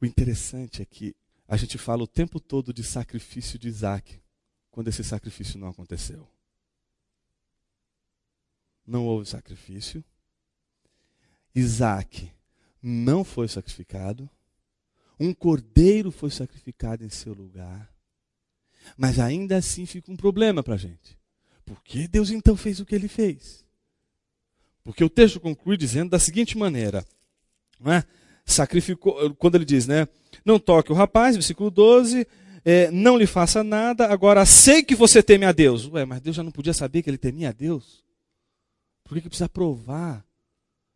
O 0.01 0.05
interessante 0.05 0.81
é 0.81 0.85
que 0.85 1.15
a 1.47 1.55
gente 1.55 1.77
fala 1.77 2.03
o 2.03 2.07
tempo 2.07 2.39
todo 2.39 2.73
de 2.73 2.83
sacrifício 2.83 3.57
de 3.57 3.67
Isaac, 3.67 4.21
quando 4.69 4.89
esse 4.89 5.03
sacrifício 5.03 5.57
não 5.57 5.69
aconteceu. 5.69 6.29
Não 8.85 9.05
houve 9.05 9.25
sacrifício. 9.27 10.03
Isaac 11.55 12.31
não 12.81 13.23
foi 13.23 13.47
sacrificado. 13.47 14.29
Um 15.19 15.33
cordeiro 15.33 16.11
foi 16.11 16.29
sacrificado 16.29 17.03
em 17.03 17.09
seu 17.09 17.33
lugar. 17.33 17.91
Mas 18.95 19.19
ainda 19.19 19.57
assim 19.57 19.85
fica 19.85 20.11
um 20.11 20.15
problema 20.15 20.61
para 20.61 20.75
a 20.75 20.77
gente. 20.77 21.16
Por 21.67 21.83
que 21.83 22.07
Deus 22.07 22.31
então 22.31 22.55
fez 22.55 22.79
o 22.79 22.85
que 22.85 22.95
ele 22.95 23.09
fez? 23.09 23.63
Porque 24.85 25.03
o 25.03 25.09
texto 25.09 25.37
conclui 25.37 25.75
dizendo 25.75 26.11
da 26.11 26.17
seguinte 26.17 26.57
maneira: 26.57 27.05
não 27.77 27.91
é? 27.91 28.05
sacrificou, 28.47 29.35
quando 29.35 29.55
ele 29.55 29.65
diz, 29.65 29.85
né? 29.85 30.07
Não 30.45 30.57
toque 30.57 30.91
o 30.91 30.95
rapaz, 30.95 31.35
versículo 31.35 31.69
12, 31.69 32.25
é, 32.63 32.89
não 32.89 33.17
lhe 33.17 33.27
faça 33.27 33.61
nada, 33.63 34.07
agora 34.07 34.45
sei 34.45 34.81
que 34.81 34.95
você 34.95 35.21
teme 35.21 35.45
a 35.45 35.51
Deus. 35.51 35.85
Ué, 35.91 36.05
mas 36.05 36.21
Deus 36.21 36.37
já 36.37 36.43
não 36.43 36.51
podia 36.51 36.73
saber 36.73 37.03
que 37.03 37.09
ele 37.09 37.17
temia 37.17 37.49
a 37.49 37.51
Deus? 37.51 38.01
Por 39.03 39.15
que, 39.15 39.21
que 39.21 39.29
precisa 39.29 39.49
provar 39.49 40.25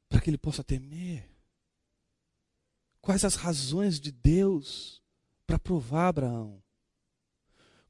para 0.07 0.21
que 0.21 0.29
ele 0.29 0.37
possa 0.37 0.63
temer? 0.63 1.29
Quais 3.01 3.25
as 3.25 3.35
razões 3.35 3.99
de 3.99 4.11
Deus 4.11 5.01
para 5.45 5.59
provar 5.59 6.07
Abraão? 6.07 6.60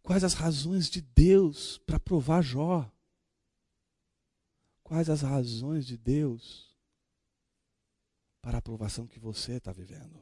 Quais 0.03 0.23
as 0.23 0.33
razões 0.33 0.89
de 0.89 1.01
Deus 1.01 1.77
para 1.79 1.99
provar 1.99 2.41
Jó? 2.41 2.91
Quais 4.83 5.09
as 5.09 5.21
razões 5.21 5.85
de 5.85 5.97
Deus 5.97 6.75
para 8.41 8.57
a 8.57 8.59
aprovação 8.59 9.07
que 9.07 9.19
você 9.19 9.53
está 9.53 9.71
vivendo? 9.71 10.19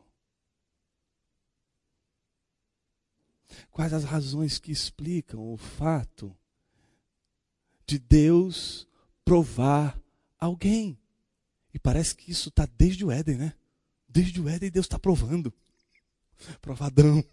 Quais 3.72 3.94
as 3.94 4.04
razões 4.04 4.60
que 4.60 4.72
explicam 4.72 5.40
o 5.52 5.58
fato 5.58 6.36
de 7.86 7.98
Deus 7.98 8.88
provar 9.26 10.00
alguém? 10.38 11.00
E 11.74 11.80
parece 11.80 12.16
que 12.16 12.30
isso 12.30 12.50
está 12.50 12.66
desde 12.66 13.04
o 13.06 13.12
Éden, 13.12 13.38
né? 13.38 13.56
Desde 14.08 14.42
o 14.42 14.50
Éden 14.50 14.70
Deus 14.70 14.86
está 14.86 15.00
provando. 15.00 15.54
Provadão. 16.62 17.24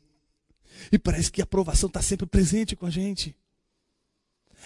E 0.91 0.99
parece 0.99 1.31
que 1.31 1.41
a 1.41 1.45
aprovação 1.45 1.89
está 1.89 2.03
sempre 2.03 2.27
presente 2.27 2.77
com 2.77 2.87
a 2.87 2.91
gente. 2.91 3.35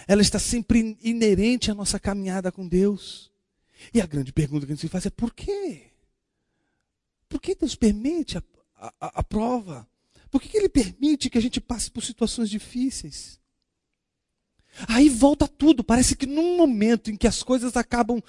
Ela 0.07 0.21
está 0.21 0.39
sempre 0.39 0.97
inerente 1.01 1.71
à 1.71 1.75
nossa 1.75 1.99
caminhada 1.99 2.51
com 2.51 2.67
Deus. 2.67 3.31
E 3.93 4.01
a 4.01 4.05
grande 4.05 4.31
pergunta 4.31 4.65
que 4.65 4.71
a 4.71 4.75
gente 4.75 4.81
se 4.81 4.87
faz 4.87 5.05
é 5.05 5.09
por 5.09 5.33
quê? 5.33 5.91
Por 7.27 7.41
que 7.41 7.55
Deus 7.55 7.75
permite 7.75 8.37
a, 8.37 8.43
a, 8.77 9.19
a 9.19 9.23
prova? 9.23 9.87
Por 10.29 10.41
que 10.41 10.55
Ele 10.55 10.69
permite 10.69 11.29
que 11.29 11.37
a 11.37 11.41
gente 11.41 11.59
passe 11.59 11.89
por 11.89 12.03
situações 12.03 12.49
difíceis? 12.49 13.39
Aí 14.87 15.09
volta 15.09 15.47
tudo. 15.47 15.83
Parece 15.83 16.15
que 16.15 16.25
num 16.25 16.57
momento 16.57 17.11
em 17.11 17.17
que 17.17 17.27
as 17.27 17.43
coisas 17.43 17.75
acabam 17.75 18.21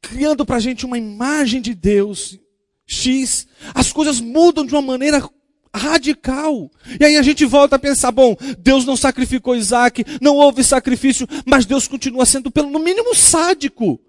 criando 0.00 0.44
para 0.44 0.56
a 0.56 0.60
gente 0.60 0.84
uma 0.84 0.98
imagem 0.98 1.60
de 1.62 1.74
Deus 1.74 2.38
X, 2.86 3.46
as 3.74 3.92
coisas 3.92 4.20
mudam 4.20 4.66
de 4.66 4.74
uma 4.74 4.82
maneira 4.82 5.26
radical. 5.74 6.70
E 7.00 7.04
aí 7.04 7.16
a 7.16 7.22
gente 7.22 7.44
volta 7.44 7.76
a 7.76 7.78
pensar, 7.78 8.12
bom, 8.12 8.36
Deus 8.58 8.84
não 8.84 8.96
sacrificou 8.96 9.56
Isaac, 9.56 10.04
não 10.20 10.36
houve 10.36 10.62
sacrifício, 10.62 11.26
mas 11.44 11.66
Deus 11.66 11.88
continua 11.88 12.24
sendo 12.24 12.50
pelo 12.50 12.70
no 12.70 12.78
mínimo 12.78 13.14
sádico. 13.14 14.00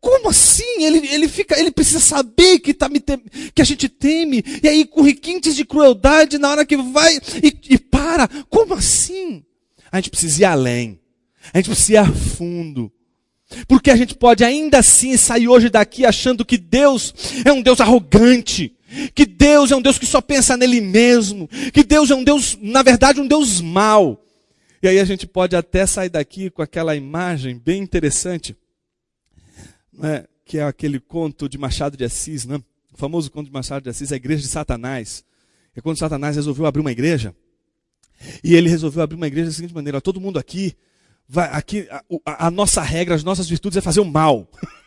Como 0.00 0.28
assim? 0.28 0.84
Ele, 0.84 1.06
ele 1.08 1.26
fica, 1.26 1.58
ele 1.58 1.70
precisa 1.70 1.98
saber 1.98 2.58
que, 2.60 2.74
tá 2.74 2.88
me 2.88 3.00
tem, 3.00 3.20
que 3.54 3.62
a 3.62 3.64
gente 3.64 3.88
teme, 3.88 4.44
e 4.62 4.68
aí 4.68 4.84
com 4.84 5.02
requintes 5.02 5.56
de 5.56 5.64
crueldade 5.64 6.38
na 6.38 6.50
hora 6.50 6.66
que 6.66 6.76
vai 6.76 7.16
e, 7.42 7.56
e 7.70 7.78
para. 7.78 8.28
Como 8.48 8.74
assim? 8.74 9.42
A 9.90 9.96
gente 9.96 10.10
precisa 10.10 10.42
ir 10.42 10.44
além. 10.44 11.00
A 11.52 11.58
gente 11.58 11.70
precisa 11.70 11.92
ir 11.92 11.96
a 11.96 12.12
fundo. 12.12 12.92
Porque 13.66 13.90
a 13.90 13.96
gente 13.96 14.14
pode 14.14 14.44
ainda 14.44 14.78
assim 14.78 15.16
sair 15.16 15.48
hoje 15.48 15.70
daqui 15.70 16.04
achando 16.04 16.44
que 16.44 16.58
Deus 16.58 17.14
é 17.44 17.52
um 17.52 17.62
Deus 17.62 17.80
arrogante, 17.80 18.75
que 19.14 19.26
Deus 19.26 19.70
é 19.70 19.76
um 19.76 19.82
Deus 19.82 19.98
que 19.98 20.06
só 20.06 20.20
pensa 20.20 20.56
nele 20.56 20.80
mesmo, 20.80 21.48
que 21.72 21.82
Deus 21.82 22.10
é 22.10 22.14
um 22.14 22.24
Deus, 22.24 22.58
na 22.60 22.82
verdade, 22.82 23.20
um 23.20 23.26
Deus 23.26 23.60
mau. 23.60 24.22
E 24.82 24.88
aí 24.88 25.00
a 25.00 25.04
gente 25.04 25.26
pode 25.26 25.56
até 25.56 25.86
sair 25.86 26.08
daqui 26.08 26.50
com 26.50 26.62
aquela 26.62 26.94
imagem 26.94 27.58
bem 27.58 27.82
interessante, 27.82 28.56
né, 29.92 30.24
que 30.44 30.58
é 30.58 30.62
aquele 30.62 31.00
conto 31.00 31.48
de 31.48 31.58
Machado 31.58 31.96
de 31.96 32.04
Assis, 32.04 32.44
né? 32.44 32.60
o 32.92 32.96
famoso 32.96 33.30
conto 33.30 33.46
de 33.46 33.52
Machado 33.52 33.82
de 33.82 33.90
Assis, 33.90 34.12
a 34.12 34.16
igreja 34.16 34.42
de 34.42 34.48
Satanás. 34.48 35.24
É 35.74 35.80
quando 35.80 35.98
Satanás 35.98 36.36
resolveu 36.36 36.66
abrir 36.66 36.80
uma 36.80 36.92
igreja, 36.92 37.34
e 38.42 38.54
ele 38.54 38.70
resolveu 38.70 39.02
abrir 39.02 39.16
uma 39.16 39.26
igreja 39.26 39.48
da 39.48 39.54
seguinte 39.54 39.74
maneira: 39.74 40.00
todo 40.00 40.20
mundo 40.20 40.38
aqui, 40.38 40.74
vai, 41.28 41.48
aqui 41.52 41.86
a, 42.24 42.46
a 42.46 42.50
nossa 42.50 42.82
regra, 42.82 43.14
as 43.14 43.24
nossas 43.24 43.48
virtudes 43.48 43.76
é 43.76 43.80
fazer 43.80 44.00
o 44.00 44.04
mal. 44.04 44.48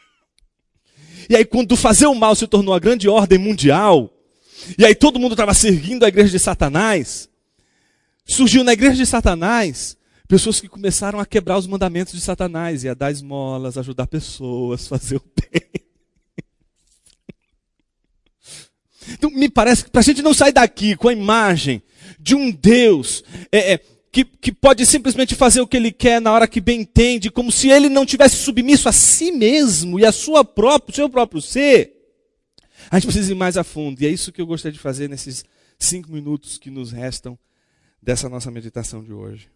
E 1.29 1.35
aí, 1.35 1.45
quando 1.45 1.77
fazer 1.77 2.07
o 2.07 2.15
mal 2.15 2.35
se 2.35 2.47
tornou 2.47 2.73
a 2.73 2.79
grande 2.79 3.07
ordem 3.07 3.37
mundial, 3.37 4.11
e 4.77 4.83
aí 4.83 4.95
todo 4.95 5.19
mundo 5.19 5.33
estava 5.33 5.53
seguindo 5.53 6.03
a 6.03 6.07
igreja 6.07 6.31
de 6.31 6.39
Satanás, 6.39 7.29
surgiu 8.25 8.63
na 8.63 8.73
igreja 8.73 8.95
de 8.95 9.05
Satanás 9.05 9.95
pessoas 10.27 10.59
que 10.59 10.67
começaram 10.67 11.19
a 11.19 11.25
quebrar 11.25 11.57
os 11.57 11.67
mandamentos 11.67 12.13
de 12.13 12.21
Satanás, 12.21 12.83
e 12.83 12.89
a 12.89 12.93
dar 12.93 13.11
esmolas, 13.11 13.77
ajudar 13.77 14.07
pessoas, 14.07 14.85
fazer 14.89 15.17
o 15.17 15.23
bem. 15.39 15.69
Então, 19.13 19.31
me 19.31 19.49
parece 19.49 19.85
que 19.85 19.89
para 19.89 20.01
a 20.01 20.03
gente 20.03 20.21
não 20.21 20.33
sair 20.33 20.51
daqui 20.51 20.95
com 20.95 21.09
a 21.09 21.13
imagem 21.13 21.81
de 22.19 22.35
um 22.35 22.51
Deus 22.51 23.23
é, 23.51 23.73
é, 23.73 23.81
que, 24.11 24.25
que 24.25 24.51
pode 24.51 24.85
simplesmente 24.85 25.35
fazer 25.35 25.61
o 25.61 25.67
que 25.67 25.77
ele 25.77 25.91
quer 25.91 26.19
na 26.19 26.31
hora 26.31 26.47
que 26.47 26.59
bem 26.59 26.81
entende, 26.81 27.29
como 27.29 27.51
se 27.51 27.69
ele 27.69 27.89
não 27.89 28.05
tivesse 28.05 28.37
submisso 28.37 28.89
a 28.89 28.91
si 28.91 29.31
mesmo 29.31 29.99
e 29.99 30.05
a 30.05 30.11
sua 30.11 30.43
própria, 30.43 30.95
seu 30.95 31.09
próprio 31.09 31.41
ser. 31.41 31.95
A 32.89 32.97
gente 32.97 33.11
precisa 33.11 33.31
ir 33.31 33.35
mais 33.35 33.57
a 33.57 33.63
fundo. 33.63 34.01
E 34.01 34.07
é 34.07 34.09
isso 34.09 34.31
que 34.31 34.41
eu 34.41 34.47
gostaria 34.47 34.73
de 34.73 34.79
fazer 34.79 35.07
nesses 35.07 35.45
cinco 35.77 36.11
minutos 36.11 36.57
que 36.57 36.71
nos 36.71 36.91
restam 36.91 37.37
dessa 38.01 38.27
nossa 38.27 38.49
meditação 38.49 39.03
de 39.03 39.13
hoje. 39.13 39.49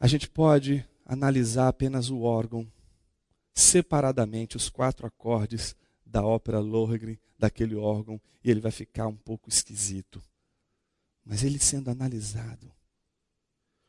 A 0.00 0.06
gente 0.06 0.28
pode 0.28 0.84
analisar 1.04 1.68
apenas 1.68 2.08
o 2.08 2.22
órgão, 2.22 2.66
separadamente, 3.54 4.56
os 4.56 4.68
quatro 4.68 5.06
acordes 5.06 5.76
da 6.12 6.22
ópera 6.22 6.60
Lohengrin, 6.60 7.18
daquele 7.38 7.74
órgão, 7.74 8.20
e 8.44 8.50
ele 8.50 8.60
vai 8.60 8.70
ficar 8.70 9.06
um 9.06 9.16
pouco 9.16 9.48
esquisito. 9.48 10.22
Mas 11.24 11.42
ele 11.42 11.58
sendo 11.58 11.90
analisado, 11.90 12.70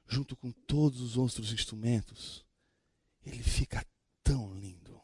junto 0.07 0.33
com 0.33 0.49
todos 0.49 1.01
os 1.01 1.17
outros 1.17 1.51
instrumentos, 1.51 2.45
ele 3.25 3.43
fica 3.43 3.85
tão 4.23 4.53
lindo. 4.53 5.01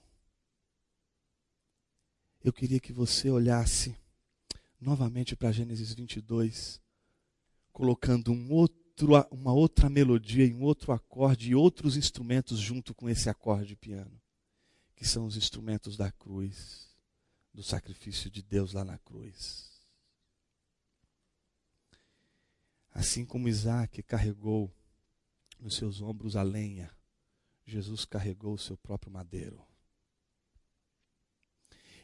Eu 2.41 2.53
queria 2.53 2.79
que 2.79 2.93
você 2.93 3.29
olhasse 3.29 3.97
novamente 4.79 5.35
para 5.35 5.51
Gênesis 5.51 5.93
22, 5.93 6.81
colocando 7.73 8.31
um 8.31 8.49
outro, 8.53 9.09
uma 9.29 9.51
outra 9.51 9.89
melodia 9.89 10.45
e 10.45 10.53
um 10.53 10.63
outro 10.63 10.93
acorde 10.93 11.49
e 11.49 11.55
outros 11.55 11.97
instrumentos 11.97 12.59
junto 12.59 12.95
com 12.95 13.09
esse 13.09 13.29
acorde 13.29 13.67
de 13.67 13.75
piano, 13.75 14.21
que 14.95 15.05
são 15.05 15.25
os 15.25 15.35
instrumentos 15.35 15.97
da 15.97 16.09
cruz 16.13 16.88
do 17.53 17.63
sacrifício 17.63 18.29
de 18.29 18.41
Deus 18.41 18.73
lá 18.73 18.83
na 18.83 18.97
cruz. 18.97 19.69
Assim 22.91 23.25
como 23.25 23.47
Isaac 23.47 24.01
carregou 24.03 24.73
nos 25.59 25.75
seus 25.75 26.01
ombros 26.01 26.35
a 26.35 26.41
lenha, 26.41 26.91
Jesus 27.65 28.05
carregou 28.05 28.53
o 28.53 28.57
seu 28.57 28.77
próprio 28.77 29.11
madeiro. 29.11 29.63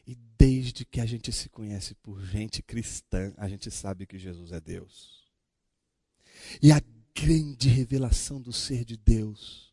E 0.06 0.14
desde 0.14 0.84
que 0.84 1.00
a 1.00 1.06
gente 1.06 1.32
se 1.32 1.48
conhece 1.48 1.94
por 1.96 2.24
gente 2.24 2.62
cristã, 2.62 3.34
a 3.36 3.48
gente 3.48 3.70
sabe 3.70 4.06
que 4.06 4.18
Jesus 4.18 4.52
é 4.52 4.60
Deus. 4.60 5.26
E 6.62 6.70
a 6.70 6.80
grande 7.12 7.68
revelação 7.68 8.40
do 8.40 8.52
ser 8.52 8.84
de 8.84 8.96
Deus 8.96 9.65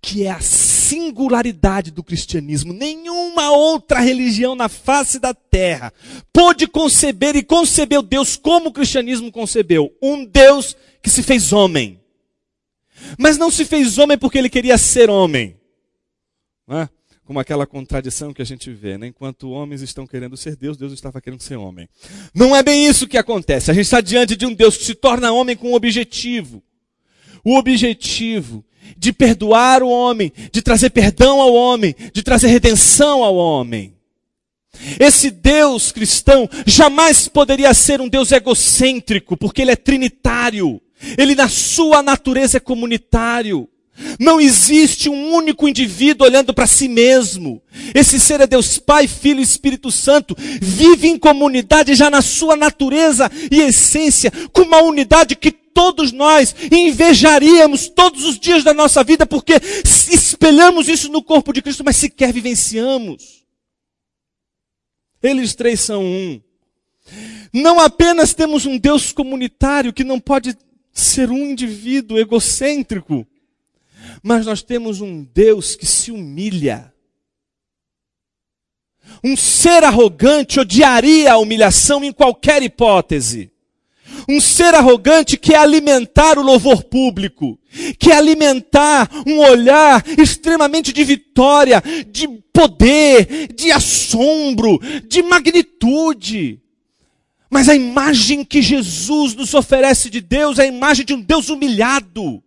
que 0.00 0.24
é 0.24 0.30
a 0.30 0.40
singularidade 0.40 1.90
do 1.90 2.02
cristianismo. 2.02 2.72
Nenhuma 2.72 3.50
outra 3.50 4.00
religião 4.00 4.54
na 4.54 4.68
face 4.68 5.18
da 5.18 5.34
terra 5.34 5.92
pôde 6.32 6.66
conceber 6.66 7.36
e 7.36 7.42
concebeu 7.42 8.02
Deus 8.02 8.36
como 8.36 8.68
o 8.68 8.72
cristianismo 8.72 9.30
concebeu. 9.30 9.92
Um 10.02 10.24
Deus 10.24 10.76
que 11.02 11.10
se 11.10 11.22
fez 11.22 11.52
homem. 11.52 12.00
Mas 13.18 13.36
não 13.36 13.50
se 13.50 13.64
fez 13.64 13.98
homem 13.98 14.16
porque 14.16 14.38
ele 14.38 14.48
queria 14.48 14.78
ser 14.78 15.10
homem. 15.10 15.56
É? 16.68 16.88
Como 17.24 17.40
aquela 17.40 17.66
contradição 17.66 18.34
que 18.34 18.42
a 18.42 18.44
gente 18.44 18.70
vê, 18.70 18.98
né? 18.98 19.06
enquanto 19.06 19.50
homens 19.50 19.80
estão 19.80 20.06
querendo 20.06 20.36
ser 20.36 20.56
Deus, 20.56 20.76
Deus 20.76 20.92
estava 20.92 21.20
querendo 21.20 21.42
ser 21.42 21.56
homem. 21.56 21.88
Não 22.34 22.54
é 22.54 22.62
bem 22.62 22.86
isso 22.86 23.08
que 23.08 23.16
acontece. 23.16 23.70
A 23.70 23.74
gente 23.74 23.84
está 23.84 24.00
diante 24.00 24.36
de 24.36 24.44
um 24.44 24.54
Deus 24.54 24.76
que 24.76 24.84
se 24.84 24.94
torna 24.94 25.32
homem 25.32 25.56
com 25.56 25.70
um 25.70 25.74
objetivo. 25.74 26.62
O 27.42 27.56
objetivo 27.56 28.64
de 28.96 29.12
perdoar 29.12 29.82
o 29.82 29.88
homem, 29.88 30.32
de 30.52 30.62
trazer 30.62 30.90
perdão 30.90 31.40
ao 31.40 31.54
homem, 31.54 31.94
de 32.12 32.22
trazer 32.22 32.48
redenção 32.48 33.22
ao 33.22 33.36
homem. 33.36 33.94
Esse 34.98 35.30
Deus 35.30 35.92
cristão 35.92 36.48
jamais 36.66 37.28
poderia 37.28 37.72
ser 37.72 38.00
um 38.00 38.08
Deus 38.08 38.32
egocêntrico, 38.32 39.36
porque 39.36 39.62
ele 39.62 39.70
é 39.70 39.76
trinitário. 39.76 40.80
Ele, 41.18 41.34
na 41.34 41.48
sua 41.48 42.02
natureza, 42.02 42.56
é 42.56 42.60
comunitário. 42.60 43.68
Não 44.18 44.40
existe 44.40 45.08
um 45.08 45.32
único 45.32 45.68
indivíduo 45.68 46.26
olhando 46.26 46.52
para 46.52 46.66
si 46.66 46.88
mesmo. 46.88 47.62
Esse 47.94 48.18
ser 48.18 48.40
é 48.40 48.46
Deus 48.46 48.78
Pai, 48.78 49.06
Filho 49.06 49.40
e 49.40 49.44
Espírito 49.44 49.90
Santo. 49.90 50.36
Vive 50.60 51.08
em 51.08 51.18
comunidade 51.18 51.94
já 51.94 52.10
na 52.10 52.20
sua 52.20 52.56
natureza 52.56 53.30
e 53.50 53.60
essência, 53.60 54.32
com 54.52 54.62
uma 54.62 54.82
unidade 54.82 55.36
que 55.36 55.54
todos 55.74 56.12
nós 56.12 56.54
invejaríamos 56.70 57.88
todos 57.88 58.24
os 58.24 58.38
dias 58.38 58.62
da 58.62 58.72
nossa 58.72 59.02
vida, 59.02 59.26
porque 59.26 59.54
espelhamos 59.84 60.88
isso 60.88 61.10
no 61.10 61.22
corpo 61.22 61.52
de 61.52 61.60
Cristo, 61.60 61.84
mas 61.84 61.96
sequer 61.96 62.32
vivenciamos. 62.32 63.44
Eles 65.22 65.54
três 65.54 65.80
são 65.80 66.04
um. 66.04 66.40
Não 67.52 67.80
apenas 67.80 68.32
temos 68.32 68.64
um 68.64 68.78
Deus 68.78 69.12
comunitário 69.12 69.92
que 69.92 70.04
não 70.04 70.20
pode 70.20 70.56
ser 70.92 71.30
um 71.30 71.38
indivíduo 71.38 72.18
egocêntrico, 72.18 73.26
mas 74.22 74.46
nós 74.46 74.62
temos 74.62 75.00
um 75.00 75.24
Deus 75.24 75.74
que 75.74 75.86
se 75.86 76.10
humilha. 76.10 76.92
Um 79.22 79.36
ser 79.36 79.84
arrogante 79.84 80.60
odiaria 80.60 81.32
a 81.32 81.38
humilhação 81.38 82.04
em 82.04 82.12
qualquer 82.12 82.62
hipótese. 82.62 83.53
Um 84.28 84.40
ser 84.40 84.74
arrogante 84.74 85.36
quer 85.36 85.56
alimentar 85.56 86.38
o 86.38 86.42
louvor 86.42 86.84
público, 86.84 87.58
quer 87.98 88.16
alimentar 88.16 89.10
um 89.26 89.38
olhar 89.38 90.02
extremamente 90.18 90.92
de 90.92 91.04
vitória, 91.04 91.82
de 92.10 92.28
poder, 92.52 93.52
de 93.54 93.70
assombro, 93.70 94.78
de 95.06 95.22
magnitude. 95.22 96.60
Mas 97.50 97.68
a 97.68 97.74
imagem 97.74 98.44
que 98.44 98.62
Jesus 98.62 99.34
nos 99.34 99.52
oferece 99.54 100.08
de 100.08 100.20
Deus 100.20 100.58
é 100.58 100.62
a 100.62 100.66
imagem 100.66 101.04
de 101.04 101.14
um 101.14 101.20
Deus 101.20 101.48
humilhado. 101.50 102.42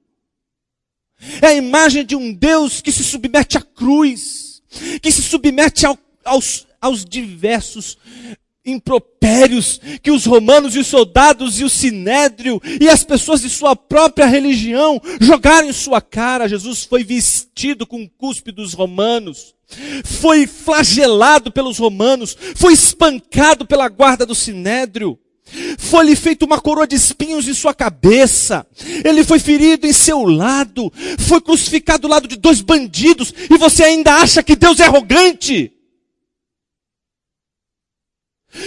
É 1.42 1.48
a 1.48 1.56
imagem 1.56 2.06
de 2.06 2.16
um 2.16 2.34
Deus 2.34 2.82
que 2.82 2.92
se 2.92 3.04
submete 3.04 3.58
à 3.58 3.62
cruz, 3.62 4.62
que 5.02 5.12
se 5.12 5.22
submete 5.22 5.86
ao, 5.86 5.98
aos, 6.24 6.68
aos 6.82 7.06
diversos 7.06 7.98
impropérios 8.68 9.80
que 10.04 10.12
os 10.12 10.26
romanos 10.26 10.76
e 10.76 10.80
os 10.80 10.88
soldados 10.88 11.60
e 11.60 11.64
o 11.64 11.70
sinédrio 11.70 12.62
e 12.80 12.90
as 12.90 13.04
pessoas 13.04 13.42
de 13.42 13.50
sua 13.50 13.76
própria 13.76 14.26
religião 14.26 15.02
jogaram 15.20 15.70
em 15.70 15.74
sua 15.74 16.02
cara. 16.02 16.50
Jesus 16.50 16.84
foi 16.84 17.04
vestido 17.04 17.88
com 17.88 18.04
o 18.04 18.10
cuspe 18.10 18.52
dos 18.52 18.74
romanos, 18.74 19.56
foi 20.04 20.46
flagelado 20.46 21.52
pelos 21.52 21.78
romanos, 21.78 22.38
foi 22.56 22.74
espancado 22.74 23.66
pela 23.66 23.88
guarda 23.88 24.26
do 24.26 24.36
sinédrio. 24.36 25.18
Foi-lhe 25.78 26.14
feito 26.14 26.44
uma 26.44 26.60
coroa 26.60 26.86
de 26.86 26.98
espinhos 26.98 27.48
em 27.48 27.54
sua 27.54 27.74
cabeça. 27.74 28.68
Ele 29.06 29.24
foi 29.24 29.40
ferido 29.40 29.88
em 29.88 29.94
seu 29.94 30.24
lado. 30.26 30.92
Foi 31.20 31.40
crucificado 31.40 32.02
do 32.02 32.10
lado 32.10 32.28
de 32.28 32.36
dois 32.36 32.60
bandidos. 32.60 33.34
E 33.50 33.58
você 33.58 33.84
ainda 33.84 34.16
acha 34.16 34.44
que 34.44 34.58
Deus 34.58 34.78
é 34.82 34.84
arrogante? 34.84 35.72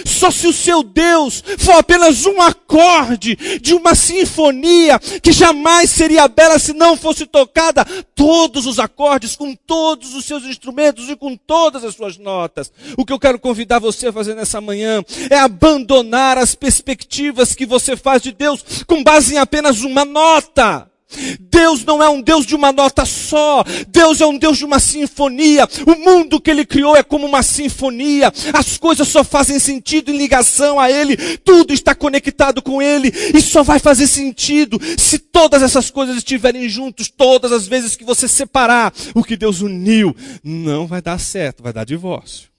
Só 0.05 0.29
se 0.31 0.47
o 0.47 0.53
seu 0.53 0.83
Deus 0.83 1.43
for 1.57 1.75
apenas 1.75 2.25
um 2.25 2.41
acorde 2.41 3.35
de 3.59 3.73
uma 3.73 3.95
sinfonia 3.95 4.99
que 5.21 5.31
jamais 5.31 5.89
seria 5.89 6.27
bela 6.27 6.59
se 6.59 6.73
não 6.73 6.95
fosse 6.97 7.25
tocada 7.25 7.85
todos 8.15 8.65
os 8.65 8.79
acordes 8.79 9.35
com 9.35 9.55
todos 9.55 10.13
os 10.13 10.25
seus 10.25 10.43
instrumentos 10.43 11.09
e 11.09 11.15
com 11.15 11.35
todas 11.35 11.83
as 11.83 11.95
suas 11.95 12.17
notas. 12.17 12.71
O 12.97 13.05
que 13.05 13.13
eu 13.13 13.19
quero 13.19 13.39
convidar 13.39 13.79
você 13.79 14.07
a 14.07 14.13
fazer 14.13 14.35
nessa 14.35 14.61
manhã 14.61 15.03
é 15.29 15.37
abandonar 15.37 16.37
as 16.37 16.55
perspectivas 16.55 17.55
que 17.55 17.65
você 17.65 17.95
faz 17.95 18.21
de 18.21 18.31
Deus 18.31 18.63
com 18.85 19.03
base 19.03 19.35
em 19.35 19.37
apenas 19.37 19.81
uma 19.81 20.05
nota. 20.05 20.90
Deus 21.39 21.83
não 21.83 22.01
é 22.01 22.09
um 22.09 22.21
Deus 22.21 22.45
de 22.45 22.55
uma 22.55 22.71
nota 22.71 23.05
só. 23.05 23.63
Deus 23.89 24.21
é 24.21 24.25
um 24.25 24.37
Deus 24.37 24.57
de 24.57 24.65
uma 24.65 24.79
sinfonia. 24.79 25.67
O 25.85 25.95
mundo 25.95 26.39
que 26.39 26.49
Ele 26.49 26.65
criou 26.65 26.95
é 26.95 27.03
como 27.03 27.25
uma 27.27 27.43
sinfonia. 27.43 28.31
As 28.53 28.77
coisas 28.77 29.07
só 29.07 29.23
fazem 29.23 29.59
sentido 29.59 30.11
em 30.11 30.17
ligação 30.17 30.79
a 30.79 30.89
Ele. 30.89 31.17
Tudo 31.39 31.73
está 31.73 31.93
conectado 31.93 32.61
com 32.61 32.81
Ele. 32.81 33.11
E 33.35 33.41
só 33.41 33.63
vai 33.63 33.79
fazer 33.79 34.07
sentido 34.07 34.79
se 34.97 35.19
todas 35.19 35.61
essas 35.61 35.89
coisas 35.89 36.17
estiverem 36.17 36.67
juntos. 36.69 37.09
Todas 37.09 37.51
as 37.51 37.67
vezes 37.67 37.95
que 37.95 38.05
você 38.05 38.27
separar 38.27 38.93
o 39.13 39.23
que 39.23 39.35
Deus 39.37 39.61
uniu, 39.61 40.15
não 40.43 40.87
vai 40.87 41.01
dar 41.01 41.19
certo, 41.19 41.61
vai 41.61 41.73
dar 41.73 41.85
divórcio. 41.85 42.49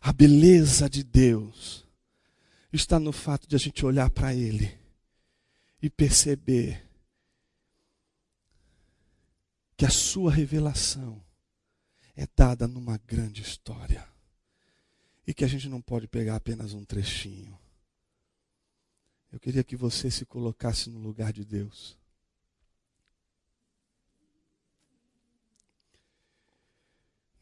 A 0.00 0.12
beleza 0.12 0.88
de 0.88 1.02
Deus 1.02 1.84
está 2.72 3.00
no 3.00 3.10
fato 3.10 3.48
de 3.48 3.56
a 3.56 3.58
gente 3.58 3.84
olhar 3.84 4.08
para 4.08 4.32
Ele 4.32 4.85
e 5.82 5.90
perceber 5.90 6.86
que 9.76 9.84
a 9.84 9.90
sua 9.90 10.32
revelação 10.32 11.22
é 12.16 12.26
dada 12.34 12.66
numa 12.66 12.96
grande 12.98 13.42
história 13.42 14.08
e 15.26 15.34
que 15.34 15.44
a 15.44 15.48
gente 15.48 15.68
não 15.68 15.82
pode 15.82 16.08
pegar 16.08 16.36
apenas 16.36 16.72
um 16.72 16.84
trechinho. 16.84 17.58
Eu 19.30 19.38
queria 19.38 19.62
que 19.62 19.76
você 19.76 20.10
se 20.10 20.24
colocasse 20.24 20.88
no 20.88 20.98
lugar 20.98 21.32
de 21.32 21.44
Deus. 21.44 21.98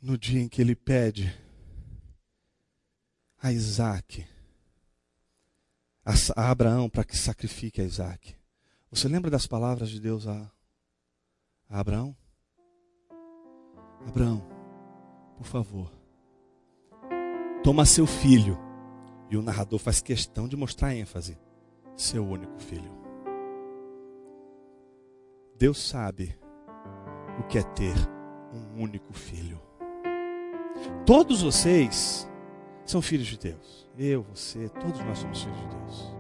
No 0.01 0.19
dia 0.19 0.41
em 0.41 0.49
que 0.49 0.61
Ele 0.61 0.75
pede 0.75 1.33
a 3.39 3.53
Isaac, 3.53 4.27
a, 6.05 6.51
Abraão 6.51 6.89
para 6.89 7.05
que 7.05 7.17
sacrifique 7.17 7.81
a 7.81 7.85
Isaac. 7.85 8.35
Você 8.91 9.09
lembra 9.09 9.31
das 9.31 9.47
palavras 9.47 9.89
de 9.89 10.01
Deus 10.01 10.27
a, 10.27 10.51
a 11.69 11.81
Abraão? 11.81 12.15
Abraão, 14.07 14.47
por 15.39 15.47
favor, 15.47 15.91
toma 17.63 17.87
seu 17.87 18.07
filho. 18.07 18.59
E 19.31 19.37
o 19.37 19.43
narrador 19.43 19.79
faz 19.79 20.03
questão 20.03 20.47
de 20.47 20.57
mostrar 20.57 20.95
ênfase: 20.95 21.39
seu 21.97 22.25
único 22.25 22.59
filho. 22.61 22.93
Deus 25.57 25.83
sabe 25.83 26.39
o 27.41 27.45
que 27.45 27.59
é 27.59 27.63
ter 27.63 27.95
um 28.53 28.83
único 28.83 29.13
filho. 29.15 29.61
Todos 31.07 31.43
vocês 31.43 32.29
são 32.85 33.01
filhos 33.01 33.27
de 33.27 33.39
Deus. 33.39 33.84
Eu, 33.99 34.27
você, 34.35 34.69
todos 34.69 35.01
nós 35.05 35.19
somos 35.19 35.43
filhos 35.43 35.59
de 35.59 35.67
Deus. 35.67 36.15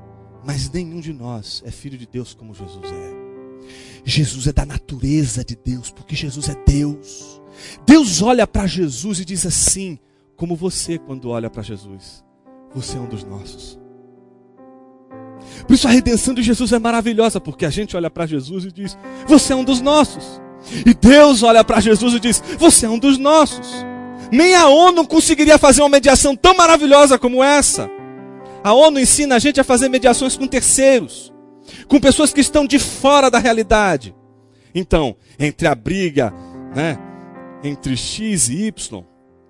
Mas 0.44 0.70
nenhum 0.70 1.00
de 1.00 1.12
nós 1.12 1.62
é 1.66 1.70
filho 1.70 1.98
de 1.98 2.06
Deus 2.06 2.34
como 2.34 2.54
Jesus 2.54 2.90
é. 2.92 3.24
Jesus 4.04 4.46
é 4.46 4.52
da 4.52 4.66
natureza 4.66 5.44
de 5.44 5.56
Deus, 5.56 5.90
porque 5.90 6.14
Jesus 6.14 6.48
é 6.48 6.54
Deus. 6.66 7.40
Deus 7.86 8.20
olha 8.22 8.46
para 8.46 8.66
Jesus 8.66 9.20
e 9.20 9.24
diz 9.24 9.46
assim, 9.46 9.98
como 10.36 10.56
você 10.56 10.98
quando 10.98 11.30
olha 11.30 11.48
para 11.48 11.62
Jesus: 11.62 12.24
Você 12.74 12.96
é 12.96 13.00
um 13.00 13.08
dos 13.08 13.24
nossos. 13.24 13.78
Por 15.66 15.74
isso 15.74 15.86
a 15.86 15.90
redenção 15.90 16.34
de 16.34 16.42
Jesus 16.42 16.72
é 16.72 16.78
maravilhosa, 16.78 17.40
porque 17.40 17.64
a 17.64 17.70
gente 17.70 17.96
olha 17.96 18.10
para 18.10 18.26
Jesus 18.26 18.64
e 18.64 18.72
diz: 18.72 18.98
Você 19.26 19.52
é 19.52 19.56
um 19.56 19.64
dos 19.64 19.80
nossos. 19.80 20.40
E 20.84 20.94
Deus 20.94 21.42
olha 21.42 21.64
para 21.64 21.80
Jesus 21.80 22.14
e 22.14 22.20
diz: 22.20 22.42
Você 22.58 22.86
é 22.86 22.90
um 22.90 22.98
dos 22.98 23.18
nossos. 23.18 23.84
Nem 24.30 24.54
a 24.54 24.68
ONU 24.68 25.06
conseguiria 25.06 25.58
fazer 25.58 25.82
uma 25.82 25.88
mediação 25.88 26.34
tão 26.34 26.56
maravilhosa 26.56 27.18
como 27.18 27.42
essa. 27.42 27.90
A 28.62 28.72
ONU 28.72 28.98
ensina 28.98 29.36
a 29.36 29.38
gente 29.38 29.60
a 29.60 29.64
fazer 29.64 29.88
mediações 29.88 30.36
com 30.36 30.46
terceiros, 30.46 31.32
com 31.86 32.00
pessoas 32.00 32.32
que 32.32 32.40
estão 32.40 32.66
de 32.66 32.78
fora 32.78 33.30
da 33.30 33.38
realidade. 33.38 34.14
Então, 34.74 35.16
entre 35.38 35.68
a 35.68 35.74
briga, 35.74 36.32
né, 36.74 36.98
entre 37.62 37.96
X 37.96 38.48
e 38.48 38.66
Y, 38.66 39.04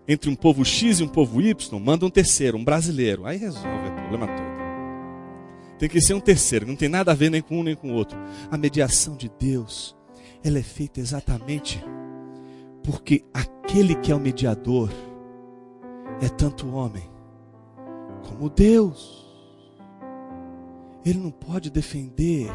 entre 0.06 0.28
um 0.28 0.34
povo 0.34 0.64
X 0.64 1.00
e 1.00 1.02
um 1.02 1.08
povo 1.08 1.40
Y, 1.40 1.78
manda 1.80 2.04
um 2.04 2.10
terceiro, 2.10 2.58
um 2.58 2.64
brasileiro. 2.64 3.24
Aí 3.24 3.38
resolve 3.38 3.88
o 3.88 3.92
problema 3.94 4.26
todo. 4.26 4.54
Tem 5.78 5.88
que 5.88 6.00
ser 6.00 6.14
um 6.14 6.20
terceiro, 6.20 6.66
não 6.66 6.76
tem 6.76 6.88
nada 6.88 7.12
a 7.12 7.14
ver 7.14 7.30
nem 7.30 7.40
com 7.40 7.60
um 7.60 7.62
nem 7.62 7.74
com 7.74 7.90
o 7.90 7.94
outro. 7.94 8.18
A 8.50 8.56
mediação 8.56 9.16
de 9.16 9.30
Deus, 9.38 9.96
ela 10.42 10.58
é 10.58 10.62
feita 10.62 11.00
exatamente 11.00 11.82
porque 12.85 13.24
aquele 13.32 13.95
que 13.97 14.12
é 14.12 14.14
o 14.14 14.20
mediador 14.20 14.91
é 16.20 16.28
tanto 16.28 16.66
o 16.66 16.74
homem 16.74 17.11
como 18.28 18.51
Deus. 18.51 19.24
Ele 21.05 21.18
não 21.18 21.30
pode 21.30 21.70
defender 21.70 22.51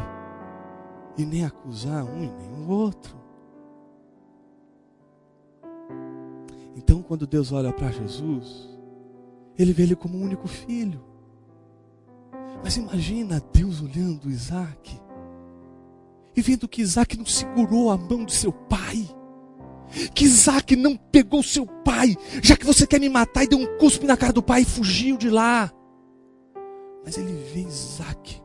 e 1.18 1.26
nem 1.26 1.44
acusar 1.44 2.06
um 2.06 2.24
e 2.24 2.30
nem 2.30 2.52
o 2.52 2.70
outro. 2.70 3.18
Então, 6.76 7.02
quando 7.02 7.28
Deus 7.28 7.52
olha 7.52 7.74
para 7.74 7.92
Jesus, 7.92 8.70
ele 9.58 9.74
vê 9.74 9.84
ele 9.84 9.96
como 9.96 10.18
um 10.18 10.24
único 10.24 10.48
filho. 10.48 11.04
Mas 12.64 12.78
imagina 12.78 13.42
Deus 13.52 13.82
olhando 13.82 14.30
Isaac 14.30 15.00
e 16.36 16.42
vendo 16.42 16.68
que 16.68 16.82
Isaac 16.82 17.18
não 17.18 17.26
segurou 17.26 17.90
a 17.92 17.98
mão 17.98 18.24
de 18.24 18.34
seu 18.34 18.52
pai 18.52 19.08
que 20.14 20.26
Isaac 20.26 20.76
não 20.76 20.96
pegou 20.96 21.42
seu 21.44 21.66
pai, 21.66 22.16
já 22.42 22.56
que 22.56 22.66
você 22.66 22.86
quer 22.86 23.00
me 23.00 23.10
matar, 23.10 23.44
e 23.44 23.48
deu 23.48 23.60
um 23.60 23.78
cuspe 23.78 24.06
na 24.06 24.18
cara 24.18 24.34
do 24.34 24.44
pai 24.44 24.62
e 24.62 24.66
fugiu 24.66 25.18
de 25.18 25.30
lá. 25.30 25.72
Mas 27.04 27.18
ele 27.18 27.34
vê 27.54 27.62
Isaac 27.62 28.42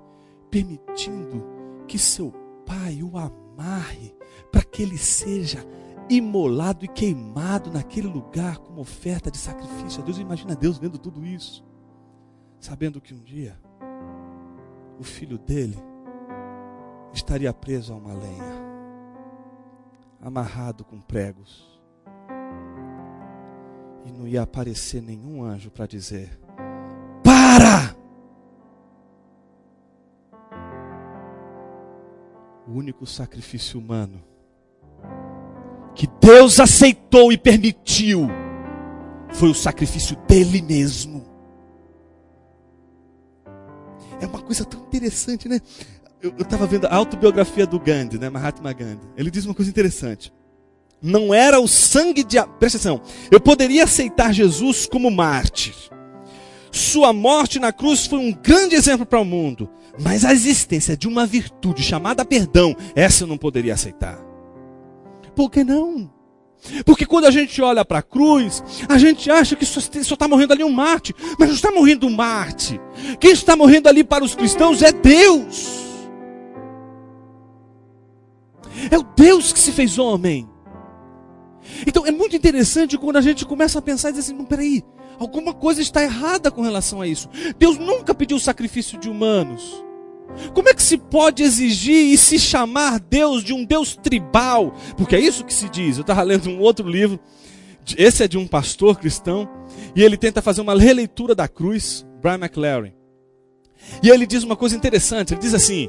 permitindo 0.51 1.45
que 1.87 1.99
seu 1.99 2.33
pai 2.65 3.03
o 3.03 3.17
amarre 3.19 4.15
para 4.51 4.63
que 4.63 4.83
ele 4.83 4.97
seja 4.97 5.65
imolado 6.09 6.85
e 6.85 6.89
queimado 6.89 7.71
naquele 7.71 8.09
lugar 8.09 8.59
como 8.59 8.81
oferta 8.81 9.31
de 9.31 9.39
sacrifício. 9.39 10.03
Deus 10.03 10.19
imagina 10.19 10.55
Deus 10.55 10.79
vendo 10.79 10.99
tudo 10.99 11.27
isso, 11.27 11.65
sabendo 12.59 13.01
que 13.01 13.15
um 13.15 13.23
dia 13.23 13.59
o 14.99 15.03
filho 15.03 15.39
dele 15.39 15.77
estaria 17.13 17.53
preso 17.53 17.93
a 17.93 17.97
uma 17.97 18.13
lenha 18.13 18.64
amarrado 20.25 20.85
com 20.85 20.99
pregos. 21.01 21.79
E 24.07 24.11
não 24.11 24.27
ia 24.27 24.43
aparecer 24.43 25.03
nenhum 25.03 25.45
anjo 25.45 25.71
para 25.71 25.87
dizer: 25.87 26.41
Para! 27.23 27.95
O 32.67 32.73
único 32.73 33.07
sacrifício 33.07 33.79
humano 33.79 34.25
que 35.95 36.09
Deus 36.21 36.59
aceitou 36.59 37.31
e 37.31 37.39
permitiu 37.39 38.27
foi 39.29 39.51
o 39.51 39.55
sacrifício 39.55 40.17
dele 40.27 40.63
mesmo. 40.63 41.25
É 44.21 44.27
uma 44.27 44.41
coisa 44.41 44.65
tão 44.65 44.81
interessante, 44.81 45.49
né? 45.49 45.61
Eu 46.25 46.35
estava 46.39 46.67
vendo 46.67 46.87
a 46.87 46.95
autobiografia 46.95 47.67
do 47.67 47.79
Gandhi, 47.79 48.19
né, 48.19 48.31
Mahatma 48.31 48.73
Gandhi. 48.73 49.07
Ele 49.17 49.31
diz 49.31 49.45
uma 49.45 49.55
coisa 49.55 49.71
interessante. 49.71 50.33
Não 51.03 51.35
era 51.35 51.61
o 51.61 51.69
sangue 51.69 52.25
de. 52.25 52.43
Presta 52.59 52.79
atenção. 52.79 53.03
Eu 53.31 53.39
poderia 53.39 53.85
aceitar 53.85 54.33
Jesus 54.33 54.87
como 54.87 55.11
mártir. 55.11 55.75
Sua 56.73 57.13
morte 57.13 57.59
na 57.59 57.73
cruz 57.73 58.07
foi 58.07 58.19
um 58.19 58.33
grande 58.33 58.75
exemplo 58.75 59.05
para 59.05 59.21
o 59.21 59.25
mundo. 59.25 59.69
Mas 60.01 60.25
a 60.25 60.33
existência 60.33 60.97
de 60.97 61.07
uma 61.07 61.27
virtude 61.27 61.83
chamada 61.83 62.25
perdão, 62.25 62.75
essa 62.97 63.25
eu 63.25 63.29
não 63.29 63.37
poderia 63.37 63.75
aceitar. 63.75 64.19
Por 65.37 65.51
que 65.51 65.63
não? 65.63 66.11
Porque 66.87 67.05
quando 67.05 67.27
a 67.27 67.31
gente 67.31 67.61
olha 67.61 67.85
para 67.85 67.99
a 67.99 68.03
cruz, 68.03 68.65
a 68.89 68.97
gente 68.97 69.31
acha 69.31 69.55
que 69.55 69.67
só 69.67 69.79
está 69.79 70.27
morrendo 70.27 70.55
ali 70.55 70.65
um 70.65 70.71
Marte, 70.71 71.15
mas 71.39 71.49
não 71.49 71.55
está 71.55 71.71
morrendo 71.71 72.07
um 72.07 72.11
Marte. 72.11 72.81
Quem 73.21 73.33
está 73.33 73.55
morrendo 73.55 73.89
ali 73.89 74.03
para 74.03 74.25
os 74.25 74.35
cristãos 74.35 74.81
é 74.81 74.91
Deus. 74.91 75.94
É 78.91 78.99
o 78.99 79.03
Deus 79.03 79.53
que 79.53 79.59
se 79.59 79.73
fez 79.73 79.99
homem. 79.99 80.49
Então 81.87 82.07
é 82.07 82.11
muito 82.11 82.37
interessante 82.37 82.99
quando 82.99 83.17
a 83.17 83.21
gente 83.21 83.45
começa 83.45 83.79
a 83.79 83.83
pensar 83.83 84.11
e 84.11 84.13
dizer 84.13 84.25
assim: 84.25 84.39
não, 84.39 84.45
peraí, 84.45 84.83
alguma 85.19 85.55
coisa 85.55 85.81
está 85.81 86.03
errada 86.03 86.51
com 86.51 86.63
relação 86.63 87.01
a 87.01 87.07
isso. 87.07 87.29
Deus 87.59 87.79
nunca 87.79 88.15
pediu 88.15 88.39
sacrifício 88.39 88.99
de 88.99 89.09
humanos. 89.09 89.85
Como 90.53 90.69
é 90.69 90.75
que 90.75 90.83
se 90.83 90.97
pode 90.97 91.43
exigir 91.43 92.13
e 92.13 92.19
se 92.19 92.39
chamar 92.39 92.99
Deus 92.99 93.45
de 93.45 93.53
um 93.53 93.65
Deus 93.65 93.95
tribal? 93.95 94.75
Porque 94.97 95.15
é 95.15 95.21
isso 95.21 95.45
que 95.45 95.55
se 95.55 95.69
diz. 95.69 95.97
Eu 95.97 96.03
estava 96.03 96.23
lendo 96.23 96.49
um 96.49 96.61
outro 96.61 96.89
livro, 96.89 97.21
esse 97.97 98.25
é 98.25 98.29
de 98.29 98.39
um 98.39 98.47
pastor 98.47 98.99
cristão, 98.99 99.49
e 99.95 100.03
ele 100.03 100.17
tenta 100.17 100.43
fazer 100.43 100.61
uma 100.61 100.79
releitura 100.79 101.35
da 101.35 101.47
cruz, 101.47 102.07
Brian 102.21 102.39
McLaren. 102.39 102.93
E 104.03 104.09
ele 104.09 104.27
diz 104.27 104.43
uma 104.43 104.57
coisa 104.57 104.77
interessante: 104.77 105.35
ele 105.35 105.41
diz 105.41 105.55
assim: 105.55 105.89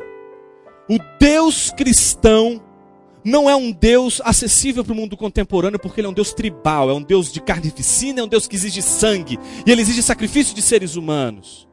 o 0.89 0.97
Deus 1.19 1.71
cristão 1.71 2.61
não 3.25 3.49
é 3.49 3.55
um 3.55 3.71
Deus 3.71 4.21
acessível 4.23 4.85
para 4.85 4.93
o 4.93 4.95
mundo 4.95 5.17
contemporâneo, 5.17 5.79
porque 5.79 5.99
ele 5.99 6.07
é 6.07 6.09
um 6.11 6.13
Deus 6.13 6.31
tribal, 6.31 6.91
é 6.91 6.93
um 6.93 7.01
Deus 7.01 7.33
de 7.33 7.41
carnificina, 7.41 8.21
é 8.21 8.23
um 8.23 8.27
Deus 8.27 8.47
que 8.47 8.55
exige 8.55 8.83
sangue, 8.83 9.39
e 9.65 9.71
ele 9.71 9.81
exige 9.81 10.03
sacrifício 10.03 10.53
de 10.53 10.61
seres 10.61 10.95
humanos. 10.95 11.67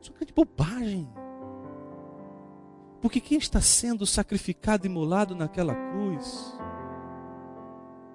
Isso 0.00 0.10
é 0.10 0.12
uma 0.12 0.16
grande 0.16 0.32
bobagem. 0.32 1.08
Porque 3.02 3.20
quem 3.20 3.36
está 3.36 3.60
sendo 3.60 4.06
sacrificado 4.06 4.86
e 4.86 4.88
molado 4.88 5.34
naquela 5.34 5.74
cruz 5.74 6.58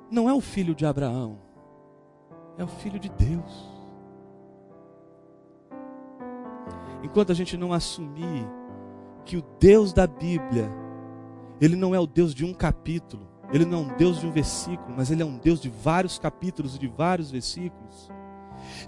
não 0.09 0.27
é 0.27 0.33
o 0.33 0.41
filho 0.41 0.73
de 0.73 0.87
Abraão, 0.87 1.37
é 2.57 2.63
o 2.63 2.67
filho 2.67 2.99
de 2.99 3.09
Deus. 3.09 3.75
Enquanto 7.03 7.31
a 7.31 7.35
gente 7.35 7.55
não 7.55 7.71
assumir 7.71 8.47
que 9.23 9.37
o 9.37 9.43
Deus 9.59 9.93
da 9.93 10.07
Bíblia 10.07 10.84
ele 11.59 11.75
não 11.75 11.93
é 11.95 11.99
o 11.99 12.07
Deus 12.07 12.33
de 12.33 12.45
um 12.45 12.53
capítulo, 12.53 13.27
ele 13.51 13.65
não 13.65 13.79
é 13.79 13.81
um 13.81 13.97
Deus 13.97 14.19
de 14.19 14.27
um 14.27 14.31
versículo, 14.31 14.93
mas 14.95 15.11
ele 15.11 15.21
é 15.21 15.25
um 15.25 15.37
Deus 15.37 15.59
de 15.59 15.69
vários 15.69 16.17
capítulos 16.17 16.75
e 16.75 16.79
de 16.79 16.87
vários 16.87 17.31
versículos. 17.31 18.09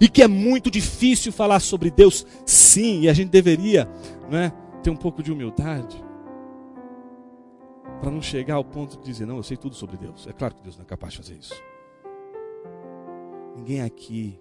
E 0.00 0.08
que 0.08 0.22
é 0.22 0.28
muito 0.28 0.70
difícil 0.70 1.32
falar 1.32 1.60
sobre 1.60 1.90
Deus, 1.90 2.26
sim, 2.44 3.02
e 3.02 3.08
a 3.08 3.12
gente 3.12 3.30
deveria 3.30 3.88
né, 4.30 4.52
ter 4.82 4.90
um 4.90 4.96
pouco 4.96 5.22
de 5.22 5.32
humildade 5.32 6.04
para 8.00 8.10
não 8.10 8.22
chegar 8.22 8.54
ao 8.54 8.64
ponto 8.64 8.96
de 8.98 9.04
dizer, 9.04 9.26
não, 9.26 9.36
eu 9.36 9.42
sei 9.42 9.56
tudo 9.56 9.74
sobre 9.74 9.96
Deus. 9.96 10.26
É 10.26 10.32
claro 10.32 10.54
que 10.54 10.62
Deus 10.62 10.76
não 10.76 10.84
é 10.84 10.86
capaz 10.86 11.12
de 11.12 11.18
fazer 11.18 11.34
isso. 11.34 11.54
Ninguém 13.56 13.82
aqui 13.82 14.40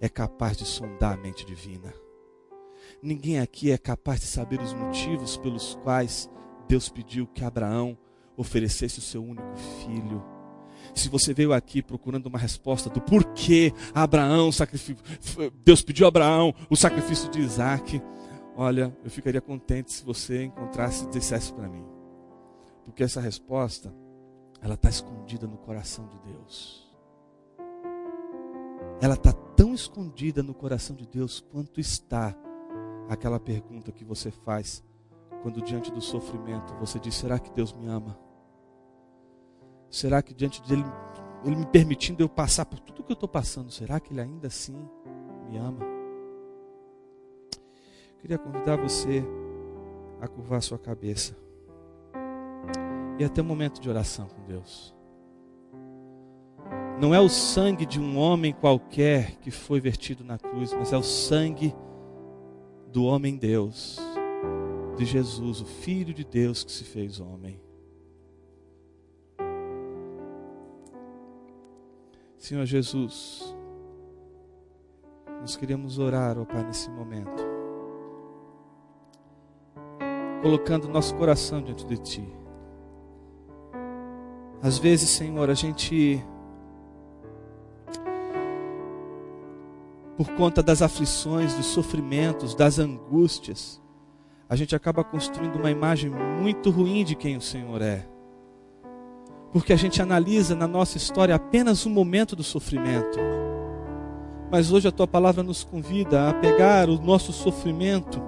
é 0.00 0.08
capaz 0.08 0.56
de 0.56 0.64
sondar 0.64 1.14
a 1.14 1.16
mente 1.16 1.44
divina. 1.44 1.92
Ninguém 3.02 3.40
aqui 3.40 3.72
é 3.72 3.78
capaz 3.78 4.20
de 4.20 4.26
saber 4.26 4.60
os 4.60 4.72
motivos 4.72 5.36
pelos 5.36 5.74
quais 5.82 6.30
Deus 6.68 6.88
pediu 6.88 7.26
que 7.26 7.42
Abraão 7.42 7.96
oferecesse 8.36 8.98
o 8.98 9.02
seu 9.02 9.24
único 9.24 9.56
filho. 9.84 10.22
Se 10.94 11.08
você 11.08 11.34
veio 11.34 11.52
aqui 11.52 11.82
procurando 11.82 12.26
uma 12.26 12.38
resposta 12.38 12.88
do 12.88 13.00
porquê 13.00 13.72
Abraão 13.94 14.52
sacrificou, 14.52 15.02
Deus 15.64 15.82
pediu 15.82 16.06
a 16.06 16.08
Abraão 16.08 16.54
o 16.70 16.76
sacrifício 16.76 17.30
de 17.30 17.40
Isaac, 17.40 18.00
olha, 18.54 18.96
eu 19.02 19.10
ficaria 19.10 19.40
contente 19.40 19.92
se 19.92 20.04
você 20.04 20.44
encontrasse 20.44 21.04
e 21.04 21.08
dissesse 21.08 21.52
para 21.52 21.68
mim. 21.68 21.84
Porque 22.84 23.02
essa 23.02 23.20
resposta, 23.20 23.92
ela 24.60 24.74
está 24.74 24.88
escondida 24.88 25.46
no 25.46 25.58
coração 25.58 26.06
de 26.08 26.32
Deus. 26.32 26.88
Ela 29.00 29.14
está 29.14 29.32
tão 29.32 29.74
escondida 29.74 30.42
no 30.42 30.54
coração 30.54 30.96
de 30.96 31.06
Deus 31.06 31.40
quanto 31.40 31.80
está 31.80 32.36
aquela 33.08 33.38
pergunta 33.38 33.92
que 33.92 34.04
você 34.04 34.30
faz 34.30 34.82
quando 35.42 35.62
diante 35.62 35.90
do 35.92 36.00
sofrimento 36.00 36.74
você 36.74 36.98
diz: 36.98 37.14
será 37.14 37.38
que 37.38 37.50
Deus 37.50 37.72
me 37.72 37.86
ama? 37.86 38.18
Será 39.90 40.22
que 40.22 40.34
diante 40.34 40.62
dele, 40.62 40.84
ele 41.44 41.56
me 41.56 41.66
permitindo 41.66 42.22
eu 42.22 42.28
passar 42.28 42.66
por 42.66 42.78
tudo 42.80 43.02
que 43.02 43.12
eu 43.12 43.14
estou 43.14 43.28
passando, 43.28 43.70
será 43.70 43.98
que 43.98 44.12
ele 44.12 44.20
ainda 44.20 44.48
assim 44.48 44.76
me 45.48 45.56
ama? 45.56 45.80
Queria 48.20 48.38
convidar 48.38 48.76
você 48.76 49.24
a 50.20 50.26
curvar 50.26 50.60
sua 50.60 50.78
cabeça 50.78 51.36
e 53.18 53.24
até 53.24 53.40
um 53.40 53.44
momento 53.44 53.80
de 53.80 53.88
oração 53.88 54.26
com 54.28 54.44
Deus. 54.44 54.94
Não 57.00 57.14
é 57.14 57.20
o 57.20 57.28
sangue 57.28 57.86
de 57.86 58.00
um 58.00 58.18
homem 58.18 58.52
qualquer 58.52 59.36
que 59.36 59.50
foi 59.50 59.80
vertido 59.80 60.24
na 60.24 60.36
cruz, 60.36 60.72
mas 60.72 60.92
é 60.92 60.96
o 60.96 61.02
sangue 61.02 61.74
do 62.92 63.04
homem 63.04 63.36
Deus, 63.36 63.98
de 64.98 65.04
Jesus, 65.04 65.60
o 65.60 65.64
Filho 65.64 66.12
de 66.12 66.24
Deus 66.24 66.64
que 66.64 66.72
se 66.72 66.82
fez 66.82 67.20
homem. 67.20 67.60
Senhor 72.36 72.66
Jesus, 72.66 73.56
nós 75.40 75.54
queremos 75.54 76.00
orar, 76.00 76.36
ó 76.36 76.44
Pai, 76.44 76.64
nesse 76.64 76.90
momento, 76.90 77.44
colocando 80.42 80.88
nosso 80.88 81.14
coração 81.14 81.62
diante 81.62 81.86
de 81.86 81.96
Ti. 81.98 82.28
Às 84.60 84.78
vezes, 84.78 85.10
Senhor, 85.10 85.48
a 85.48 85.54
gente, 85.54 86.20
por 90.16 90.28
conta 90.32 90.60
das 90.60 90.82
aflições, 90.82 91.54
dos 91.54 91.66
sofrimentos, 91.66 92.52
das 92.56 92.80
angústias, 92.80 93.80
a 94.48 94.56
gente 94.56 94.74
acaba 94.74 95.04
construindo 95.04 95.56
uma 95.56 95.70
imagem 95.70 96.10
muito 96.10 96.70
ruim 96.70 97.04
de 97.04 97.14
quem 97.14 97.36
o 97.36 97.40
Senhor 97.40 97.82
é. 97.82 98.08
Porque 99.52 99.72
a 99.72 99.76
gente 99.76 100.00
analisa 100.00 100.54
na 100.54 100.66
nossa 100.66 100.96
história 100.96 101.34
apenas 101.34 101.84
o 101.84 101.90
momento 101.90 102.34
do 102.34 102.42
sofrimento. 102.42 103.18
Mas 104.50 104.72
hoje 104.72 104.88
a 104.88 104.92
tua 104.92 105.06
palavra 105.06 105.42
nos 105.42 105.64
convida 105.64 106.30
a 106.30 106.34
pegar 106.34 106.88
o 106.88 106.98
nosso 106.98 107.32
sofrimento 107.32 108.22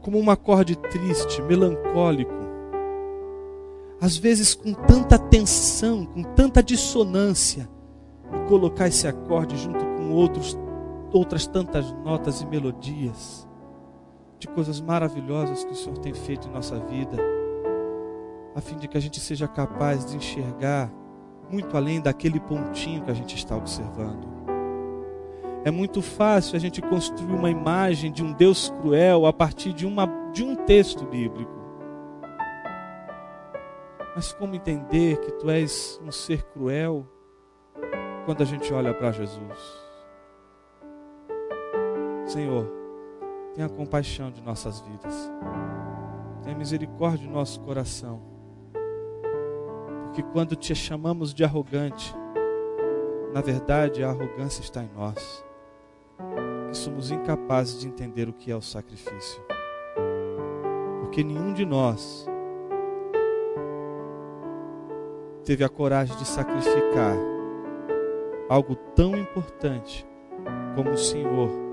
como 0.00 0.18
um 0.18 0.30
acorde 0.30 0.74
triste, 0.76 1.42
melancólico, 1.42 2.32
às 4.00 4.16
vezes 4.16 4.54
com 4.54 4.72
tanta 4.72 5.18
tensão, 5.18 6.06
com 6.06 6.22
tanta 6.22 6.62
dissonância, 6.62 7.68
e 8.32 8.48
colocar 8.48 8.88
esse 8.88 9.06
acorde 9.06 9.58
junto 9.58 9.84
com 9.84 10.10
outros, 10.12 10.56
outras 11.12 11.46
tantas 11.46 11.92
notas 12.04 12.40
e 12.40 12.46
melodias 12.46 13.47
de 14.38 14.48
coisas 14.48 14.80
maravilhosas 14.80 15.64
que 15.64 15.72
o 15.72 15.76
Senhor 15.76 15.98
tem 15.98 16.14
feito 16.14 16.48
em 16.48 16.52
nossa 16.52 16.78
vida 16.78 17.16
a 18.58 18.60
fim 18.60 18.76
de 18.76 18.88
que 18.88 18.98
a 18.98 19.00
gente 19.00 19.20
seja 19.20 19.46
capaz 19.46 20.04
de 20.04 20.16
enxergar 20.16 20.90
muito 21.48 21.76
além 21.76 22.00
daquele 22.00 22.40
pontinho 22.40 23.04
que 23.04 23.10
a 23.10 23.14
gente 23.14 23.36
está 23.36 23.56
observando. 23.56 24.26
É 25.64 25.70
muito 25.70 26.02
fácil 26.02 26.56
a 26.56 26.58
gente 26.58 26.82
construir 26.82 27.32
uma 27.32 27.50
imagem 27.50 28.10
de 28.10 28.22
um 28.22 28.32
Deus 28.32 28.68
cruel 28.80 29.26
a 29.26 29.32
partir 29.32 29.72
de, 29.72 29.86
uma, 29.86 30.06
de 30.32 30.42
um 30.42 30.56
texto 30.56 31.04
bíblico. 31.04 31.52
Mas 34.16 34.32
como 34.32 34.56
entender 34.56 35.18
que 35.18 35.30
tu 35.32 35.48
és 35.48 36.00
um 36.04 36.10
ser 36.10 36.42
cruel 36.42 37.06
quando 38.24 38.42
a 38.42 38.44
gente 38.44 38.72
olha 38.74 38.92
para 38.92 39.12
Jesus? 39.12 39.88
Senhor, 42.26 42.68
tenha 43.58 43.68
compaixão 43.68 44.30
de 44.30 44.40
nossas 44.40 44.78
vidas. 44.82 45.32
Tenha 46.44 46.56
misericórdia 46.56 47.26
de 47.26 47.28
nosso 47.28 47.58
coração. 47.62 48.22
Que 50.14 50.22
quando 50.22 50.54
te 50.54 50.76
chamamos 50.76 51.34
de 51.34 51.42
arrogante, 51.42 52.14
na 53.34 53.40
verdade 53.40 54.04
a 54.04 54.10
arrogância 54.10 54.62
está 54.62 54.84
em 54.84 54.90
nós, 54.94 55.44
que 56.70 56.76
somos 56.76 57.10
incapazes 57.10 57.80
de 57.80 57.88
entender 57.88 58.28
o 58.28 58.32
que 58.32 58.48
é 58.52 58.54
o 58.54 58.62
sacrifício, 58.62 59.42
porque 61.00 61.24
nenhum 61.24 61.52
de 61.52 61.66
nós 61.66 62.28
teve 65.44 65.64
a 65.64 65.68
coragem 65.68 66.16
de 66.16 66.24
sacrificar 66.24 67.16
algo 68.48 68.76
tão 68.94 69.16
importante 69.16 70.06
como 70.76 70.90
o 70.90 70.98
Senhor 70.98 71.67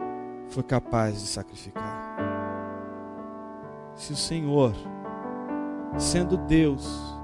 foi 0.50 0.64
capaz 0.64 1.22
de 1.22 1.28
sacrificar. 1.28 2.16
Se 3.96 4.14
o 4.14 4.16
Senhor, 4.16 4.74
sendo 5.98 6.38
Deus, 6.38 7.16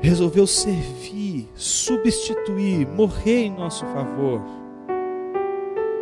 resolveu 0.00 0.46
servir, 0.46 1.48
substituir, 1.54 2.86
morrer 2.86 3.44
em 3.44 3.50
nosso 3.50 3.84
favor 3.86 4.40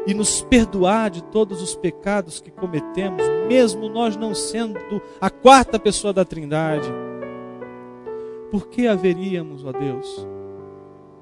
e 0.07 0.15
nos 0.15 0.41
perdoar 0.43 1.11
de 1.11 1.23
todos 1.25 1.61
os 1.61 1.75
pecados 1.75 2.41
que 2.41 2.51
cometemos, 2.51 3.23
mesmo 3.49 3.89
nós 3.89 4.17
não 4.17 4.35
sendo 4.35 4.79
a 5.21 5.29
quarta 5.29 5.81
pessoa 5.81 6.13
da 6.13 6.25
Trindade. 6.25 6.89
Por 8.53 8.69
que 8.69 8.87
haveríamos, 8.87 9.65
ó 9.65 9.73
Deus, 9.73 10.27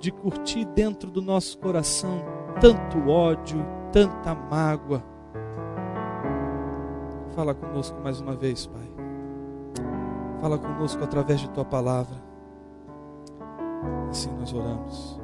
de 0.05 0.13
curtir 0.13 0.67
dentro 0.67 1.11
do 1.11 1.23
nosso 1.23 1.57
coração 1.59 2.23
tanto 2.61 3.09
ódio, 3.09 3.65
tanta 3.91 4.35
mágoa? 4.35 5.03
Fala 7.35 7.55
conosco 7.55 7.99
mais 8.03 8.21
uma 8.21 8.37
vez, 8.37 8.67
Pai. 8.67 8.93
Fala 10.43 10.59
conosco 10.59 11.03
através 11.03 11.41
de 11.41 11.49
tua 11.49 11.65
palavra. 11.65 12.23
Assim 14.11 14.31
nós 14.39 14.53
oramos. 14.53 15.24